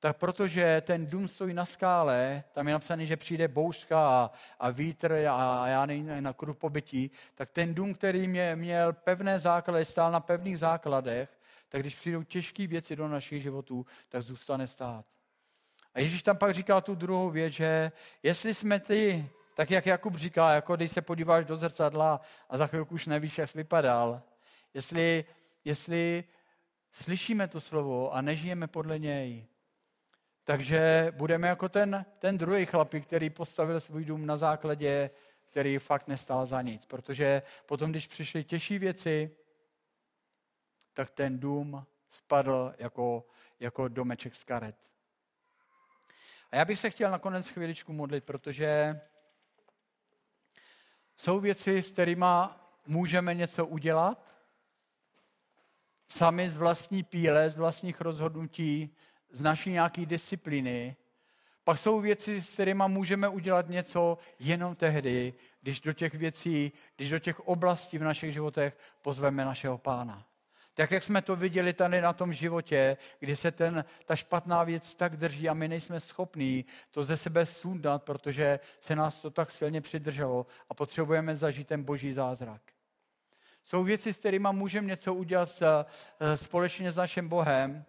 tak 0.00 0.16
protože 0.16 0.82
ten 0.86 1.06
dům 1.06 1.28
stojí 1.28 1.54
na 1.54 1.66
skále, 1.66 2.44
tam 2.52 2.66
je 2.66 2.72
napsané, 2.72 3.06
že 3.06 3.16
přijde 3.16 3.48
bouřka 3.48 4.08
a, 4.08 4.30
a 4.58 4.70
vítr 4.70 5.12
a, 5.12 5.62
a 5.62 5.66
já 5.66 5.86
nevím, 5.86 6.22
na 6.22 6.32
kruh 6.32 6.56
pobytí, 6.56 7.10
tak 7.34 7.50
ten 7.50 7.74
dům, 7.74 7.94
který 7.94 8.28
mě, 8.28 8.56
měl 8.56 8.92
pevné 8.92 9.40
základy, 9.40 9.84
stál 9.84 10.12
na 10.12 10.20
pevných 10.20 10.58
základech, 10.58 11.38
tak 11.68 11.80
když 11.80 11.94
přijdou 11.94 12.22
těžké 12.22 12.66
věci 12.66 12.96
do 12.96 13.08
našich 13.08 13.42
životů, 13.42 13.86
tak 14.08 14.22
zůstane 14.22 14.66
stát. 14.66 15.06
A 15.94 16.00
Ježíš 16.00 16.22
tam 16.22 16.36
pak 16.36 16.54
říkal 16.54 16.82
tu 16.82 16.94
druhou 16.94 17.30
věc, 17.30 17.52
že 17.52 17.92
jestli 18.22 18.54
jsme 18.54 18.80
ty, 18.80 19.30
tak 19.54 19.70
jak 19.70 19.86
Jakub 19.86 20.14
říká, 20.14 20.54
jako 20.54 20.76
když 20.76 20.92
se 20.92 21.02
podíváš 21.02 21.44
do 21.44 21.56
zrcadla 21.56 22.20
a 22.48 22.58
za 22.58 22.66
chvilku 22.66 22.94
už 22.94 23.06
nevíš, 23.06 23.38
jak 23.38 23.50
jsi 23.50 23.58
vypadal, 23.58 24.22
jestli, 24.74 25.24
jestli 25.64 26.24
slyšíme 26.92 27.48
to 27.48 27.60
slovo 27.60 28.14
a 28.14 28.20
nežijeme 28.20 28.66
podle 28.66 28.98
něj, 28.98 29.46
takže 30.44 31.12
budeme 31.16 31.48
jako 31.48 31.68
ten, 31.68 32.06
ten 32.18 32.38
druhý 32.38 32.66
chlapík, 32.66 33.06
který 33.06 33.30
postavil 33.30 33.80
svůj 33.80 34.04
dům 34.04 34.26
na 34.26 34.36
základě, 34.36 35.10
který 35.50 35.78
fakt 35.78 36.08
nestál 36.08 36.46
za 36.46 36.62
nic. 36.62 36.86
Protože 36.86 37.42
potom, 37.66 37.90
když 37.90 38.06
přišly 38.06 38.44
těžší 38.44 38.78
věci, 38.78 39.30
tak 40.92 41.10
ten 41.10 41.38
dům 41.38 41.86
spadl 42.08 42.74
jako, 42.78 43.26
jako 43.60 43.88
domeček 43.88 44.34
z 44.34 44.44
karet. 44.44 44.76
A 46.52 46.56
já 46.56 46.64
bych 46.64 46.78
se 46.78 46.90
chtěl 46.90 47.10
nakonec 47.10 47.48
chvíličku 47.48 47.92
modlit, 47.92 48.24
protože 48.24 49.00
jsou 51.16 51.40
věci, 51.40 51.82
s 51.82 51.92
kterými 51.92 52.26
můžeme 52.86 53.34
něco 53.34 53.66
udělat, 53.66 54.34
sami 56.08 56.50
z 56.50 56.56
vlastní 56.56 57.02
píle, 57.02 57.50
z 57.50 57.56
vlastních 57.56 58.00
rozhodnutí, 58.00 58.96
z 59.30 59.40
naší 59.40 59.70
nějaké 59.70 60.06
disciplíny. 60.06 60.96
Pak 61.64 61.78
jsou 61.78 62.00
věci, 62.00 62.42
s 62.42 62.50
kterými 62.50 62.84
můžeme 62.86 63.28
udělat 63.28 63.68
něco 63.68 64.18
jenom 64.38 64.76
tehdy, 64.76 65.34
když 65.60 65.80
do 65.80 65.92
těch 65.92 66.14
věcí, 66.14 66.72
když 66.96 67.10
do 67.10 67.18
těch 67.18 67.40
oblastí 67.40 67.98
v 67.98 68.02
našich 68.02 68.32
životech 68.32 68.78
pozveme 69.02 69.44
našeho 69.44 69.78
pána. 69.78 70.29
Tak 70.80 70.90
jak 70.90 71.04
jsme 71.04 71.22
to 71.22 71.36
viděli 71.36 71.72
tady 71.72 72.00
na 72.00 72.12
tom 72.12 72.32
životě, 72.32 72.96
kdy 73.18 73.36
se 73.36 73.50
ten, 73.50 73.84
ta 74.04 74.16
špatná 74.16 74.64
věc 74.64 74.94
tak 74.94 75.16
drží 75.16 75.48
a 75.48 75.54
my 75.54 75.68
nejsme 75.68 76.00
schopní 76.00 76.64
to 76.90 77.04
ze 77.04 77.16
sebe 77.16 77.46
sundat, 77.46 78.02
protože 78.02 78.60
se 78.80 78.96
nás 78.96 79.20
to 79.20 79.30
tak 79.30 79.50
silně 79.50 79.80
přidrželo 79.80 80.46
a 80.70 80.74
potřebujeme 80.74 81.36
zažít 81.36 81.68
ten 81.68 81.82
boží 81.82 82.12
zázrak. 82.12 82.62
Jsou 83.64 83.84
věci, 83.84 84.12
s 84.12 84.18
kterými 84.18 84.48
můžeme 84.52 84.86
něco 84.86 85.14
udělat 85.14 85.62
společně 86.34 86.92
s 86.92 86.96
naším 86.96 87.28
Bohem, 87.28 87.84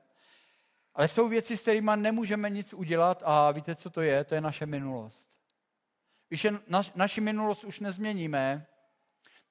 ale 0.94 1.08
jsou 1.08 1.30
věci, 1.30 1.58
s 1.58 1.62
kterými 1.62 1.92
nemůžeme 1.96 2.50
nic 2.50 2.74
udělat 2.74 3.24
a 3.26 3.52
víte, 3.52 3.76
co 3.76 3.89
to 3.89 4.02
je? 4.02 4.24
To 4.24 4.36
je 4.36 4.42
naše 4.42 4.66
minulost. 4.66 5.30
Naš, 6.68 6.92
naši 6.96 7.22
minulost 7.22 7.64
už 7.64 7.80
nezměníme, 7.80 8.68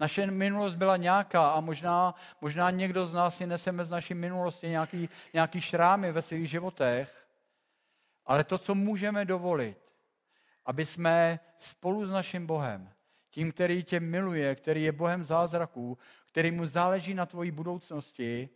naše 0.01 0.27
minulost 0.27 0.75
byla 0.75 0.97
nějaká 0.97 1.51
a 1.51 1.61
možná, 1.61 2.15
možná 2.41 2.71
někdo 2.71 3.07
z 3.07 3.13
nás 3.13 3.37
si 3.37 3.47
neseme 3.47 3.85
z 3.85 3.91
naší 3.91 4.15
minulosti 4.15 4.69
nějaký, 4.69 5.09
nějaký 5.33 5.61
šrámy 5.61 6.13
ve 6.13 6.23
svých 6.23 6.51
životech, 6.51 7.27
ale 8.27 8.45
to, 8.45 8.59
co 8.59 8.75
můžeme 8.75 9.25
dovolit, 9.25 9.79
aby 10.67 10.87
jsme 10.87 11.41
spolu 11.59 12.07
s 12.07 12.11
naším 12.11 12.47
Bohem, 12.47 12.91
tím, 13.31 13.53
který 13.53 13.83
tě 13.83 14.01
miluje, 14.01 14.55
který 14.55 14.83
je 14.83 14.93
Bohem 14.93 15.25
zázraků, 15.25 15.99
který 16.33 16.51
mu 16.51 16.67
záleží 16.67 17.15
na 17.15 17.27
tvojí 17.27 17.51
budoucnosti, 17.51 18.49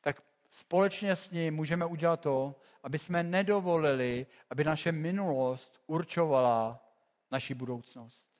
tak 0.00 0.22
společně 0.50 1.16
s 1.16 1.30
ním 1.30 1.54
můžeme 1.54 1.84
udělat 1.84 2.20
to, 2.20 2.54
aby 2.82 2.98
jsme 2.98 3.22
nedovolili, 3.22 4.26
aby 4.50 4.64
naše 4.64 4.92
minulost 4.92 5.80
určovala 5.86 6.80
naši 7.30 7.54
budoucnost. 7.54 8.35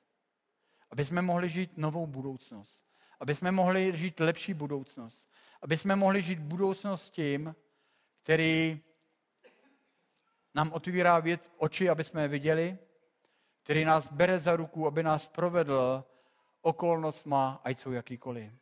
Aby 0.89 1.05
jsme 1.05 1.21
mohli 1.21 1.49
žít 1.49 1.77
novou 1.77 2.07
budoucnost. 2.07 2.83
Aby 3.19 3.35
jsme 3.35 3.51
mohli 3.51 3.97
žít 3.97 4.19
lepší 4.19 4.53
budoucnost. 4.53 5.27
Aby 5.61 5.77
jsme 5.77 5.95
mohli 5.95 6.21
žít 6.21 6.39
budoucnost 6.39 7.09
tím, 7.09 7.55
který 8.23 8.81
nám 10.55 10.73
otvírá 10.73 11.19
věc, 11.19 11.51
oči, 11.57 11.89
aby 11.89 12.03
jsme 12.03 12.21
je 12.21 12.27
viděli, 12.27 12.77
který 13.63 13.85
nás 13.85 14.11
bere 14.11 14.39
za 14.39 14.55
ruku, 14.55 14.87
aby 14.87 15.03
nás 15.03 15.27
provedl 15.27 16.03
okolnostma, 16.61 17.61
ať 17.63 17.79
jsou 17.79 17.91
jakýkoliv. 17.91 18.53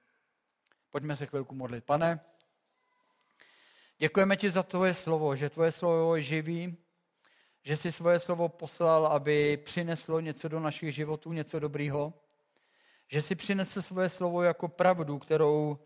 Pojďme 0.90 1.16
se 1.16 1.26
chvilku 1.26 1.56
modlit. 1.56 1.84
Pane, 1.84 2.20
Děkujeme 3.98 4.38
ti 4.38 4.50
za 4.50 4.64
tvoje 4.64 4.94
slovo, 4.94 5.36
že 5.36 5.50
tvoje 5.50 5.72
slovo 5.72 6.16
je 6.16 6.22
živý, 6.22 6.78
že 7.66 7.78
jsi 7.78 7.91
svoje 7.91 8.20
slovo 8.20 8.49
poslal, 8.49 9.07
aby 9.07 9.57
přineslo 9.57 10.20
něco 10.20 10.47
do 10.47 10.59
našich 10.59 10.95
životů, 10.95 11.34
něco 11.34 11.59
dobrýho. 11.59 12.13
Že 13.07 13.22
si 13.22 13.36
přinesl 13.36 13.82
svoje 13.82 14.09
slovo 14.09 14.43
jako 14.43 14.68
pravdu, 14.68 15.20
kterou, 15.20 15.80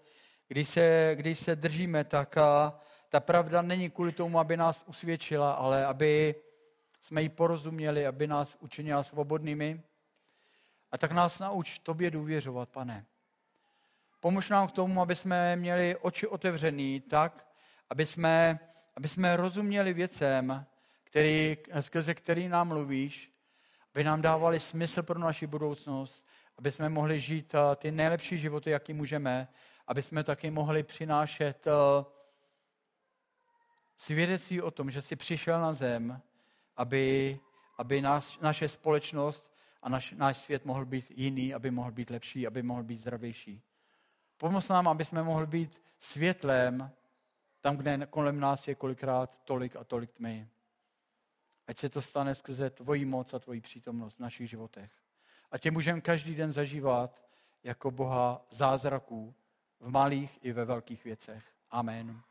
když 0.47 0.69
se, 0.69 1.11
když 1.15 1.39
se 1.39 1.55
držíme, 1.55 2.03
tak 2.03 2.38
a, 2.38 2.80
ta 3.09 3.19
pravda 3.19 3.61
není 3.61 3.89
kvůli 3.89 4.11
tomu, 4.11 4.39
aby 4.39 4.57
nás 4.57 4.84
usvědčila, 4.88 5.51
ale 5.51 5.86
aby 5.86 6.36
jsme 7.01 7.21
ji 7.21 7.30
porozuměli, 7.30 8.07
aby 8.07 8.27
nás 8.27 8.57
učinila 8.59 9.03
svobodnými. 9.03 9.82
A 10.91 10.97
tak 10.97 11.11
nás 11.11 11.39
nauč 11.39 11.80
tobě 11.80 12.11
důvěřovat, 12.11 12.69
pane. 12.69 13.05
Pomož 14.19 14.49
nám 14.49 14.67
k 14.67 14.71
tomu, 14.71 15.01
aby 15.01 15.15
jsme 15.15 15.55
měli 15.55 15.95
oči 15.95 16.27
otevřený 16.27 17.01
tak, 17.01 17.47
aby 17.89 18.05
jsme, 18.05 18.59
aby 18.95 19.07
jsme 19.07 19.38
rozuměli 19.38 19.93
věcem, 19.93 20.65
který, 21.10 21.57
skrze 21.80 22.14
který 22.14 22.47
nám 22.47 22.68
mluvíš, 22.68 23.32
aby 23.93 24.03
nám 24.03 24.22
dávali 24.22 24.60
smysl 24.60 25.03
pro 25.03 25.20
naši 25.20 25.47
budoucnost, 25.47 26.26
aby 26.57 26.72
jsme 26.72 26.89
mohli 26.89 27.22
žít 27.22 27.55
eh, 27.55 27.76
ty 27.76 27.91
nejlepší 27.91 28.38
životy, 28.38 28.70
jaký 28.70 28.93
můžeme, 28.93 29.47
aby 29.88 30.03
jsme 30.03 30.24
taky 30.24 30.51
mohli 30.51 30.84
přinášet 30.84 31.68
eh, 31.68 32.05
svědectví 33.97 34.62
o 34.62 34.72
tom, 34.72 34.91
že 34.91 35.01
jsi 35.01 35.16
přišel 35.16 35.62
na 35.62 35.74
zem, 35.74 36.22
aby, 36.78 37.39
aby 37.78 38.01
nás, 38.01 38.39
naše 38.39 38.70
společnost 38.70 39.51
a 39.82 39.89
naš, 39.89 40.12
náš 40.12 40.38
svět 40.38 40.66
mohl 40.66 40.86
být 40.86 41.12
jiný, 41.16 41.53
aby 41.53 41.72
mohl 41.72 41.91
být 41.91 42.10
lepší, 42.10 42.47
aby 42.47 42.64
mohl 42.64 42.84
být 42.84 42.97
zdravější. 42.97 43.62
Pomoz 44.38 44.70
nám, 44.70 44.88
aby 44.88 45.05
jsme 45.05 45.24
mohli 45.24 45.47
být 45.47 45.82
světlem 45.99 46.91
tam, 47.62 47.78
kde 47.78 48.05
kolem 48.05 48.39
nás 48.39 48.68
je 48.68 48.76
kolikrát 48.76 49.39
tolik 49.45 49.76
a 49.76 49.84
tolik 49.84 50.12
tmy. 50.12 50.47
Ať 51.70 51.78
se 51.78 51.89
to 51.89 52.01
stane 52.01 52.36
skrze 52.36 52.70
tvoji 52.70 53.05
moc 53.05 53.34
a 53.34 53.39
tvoji 53.39 53.61
přítomnost 53.61 54.15
v 54.15 54.20
našich 54.20 54.49
životech. 54.49 54.91
A 55.51 55.57
tě 55.57 55.72
můžeme 55.72 56.01
každý 56.01 56.36
den 56.36 56.51
zažívat 56.51 57.22
jako 57.63 57.91
Boha 57.91 58.45
zázraků 58.49 59.36
v 59.80 59.91
malých 59.91 60.39
i 60.41 60.51
ve 60.51 60.65
velkých 60.65 61.03
věcech. 61.03 61.43
Amen. 61.72 62.22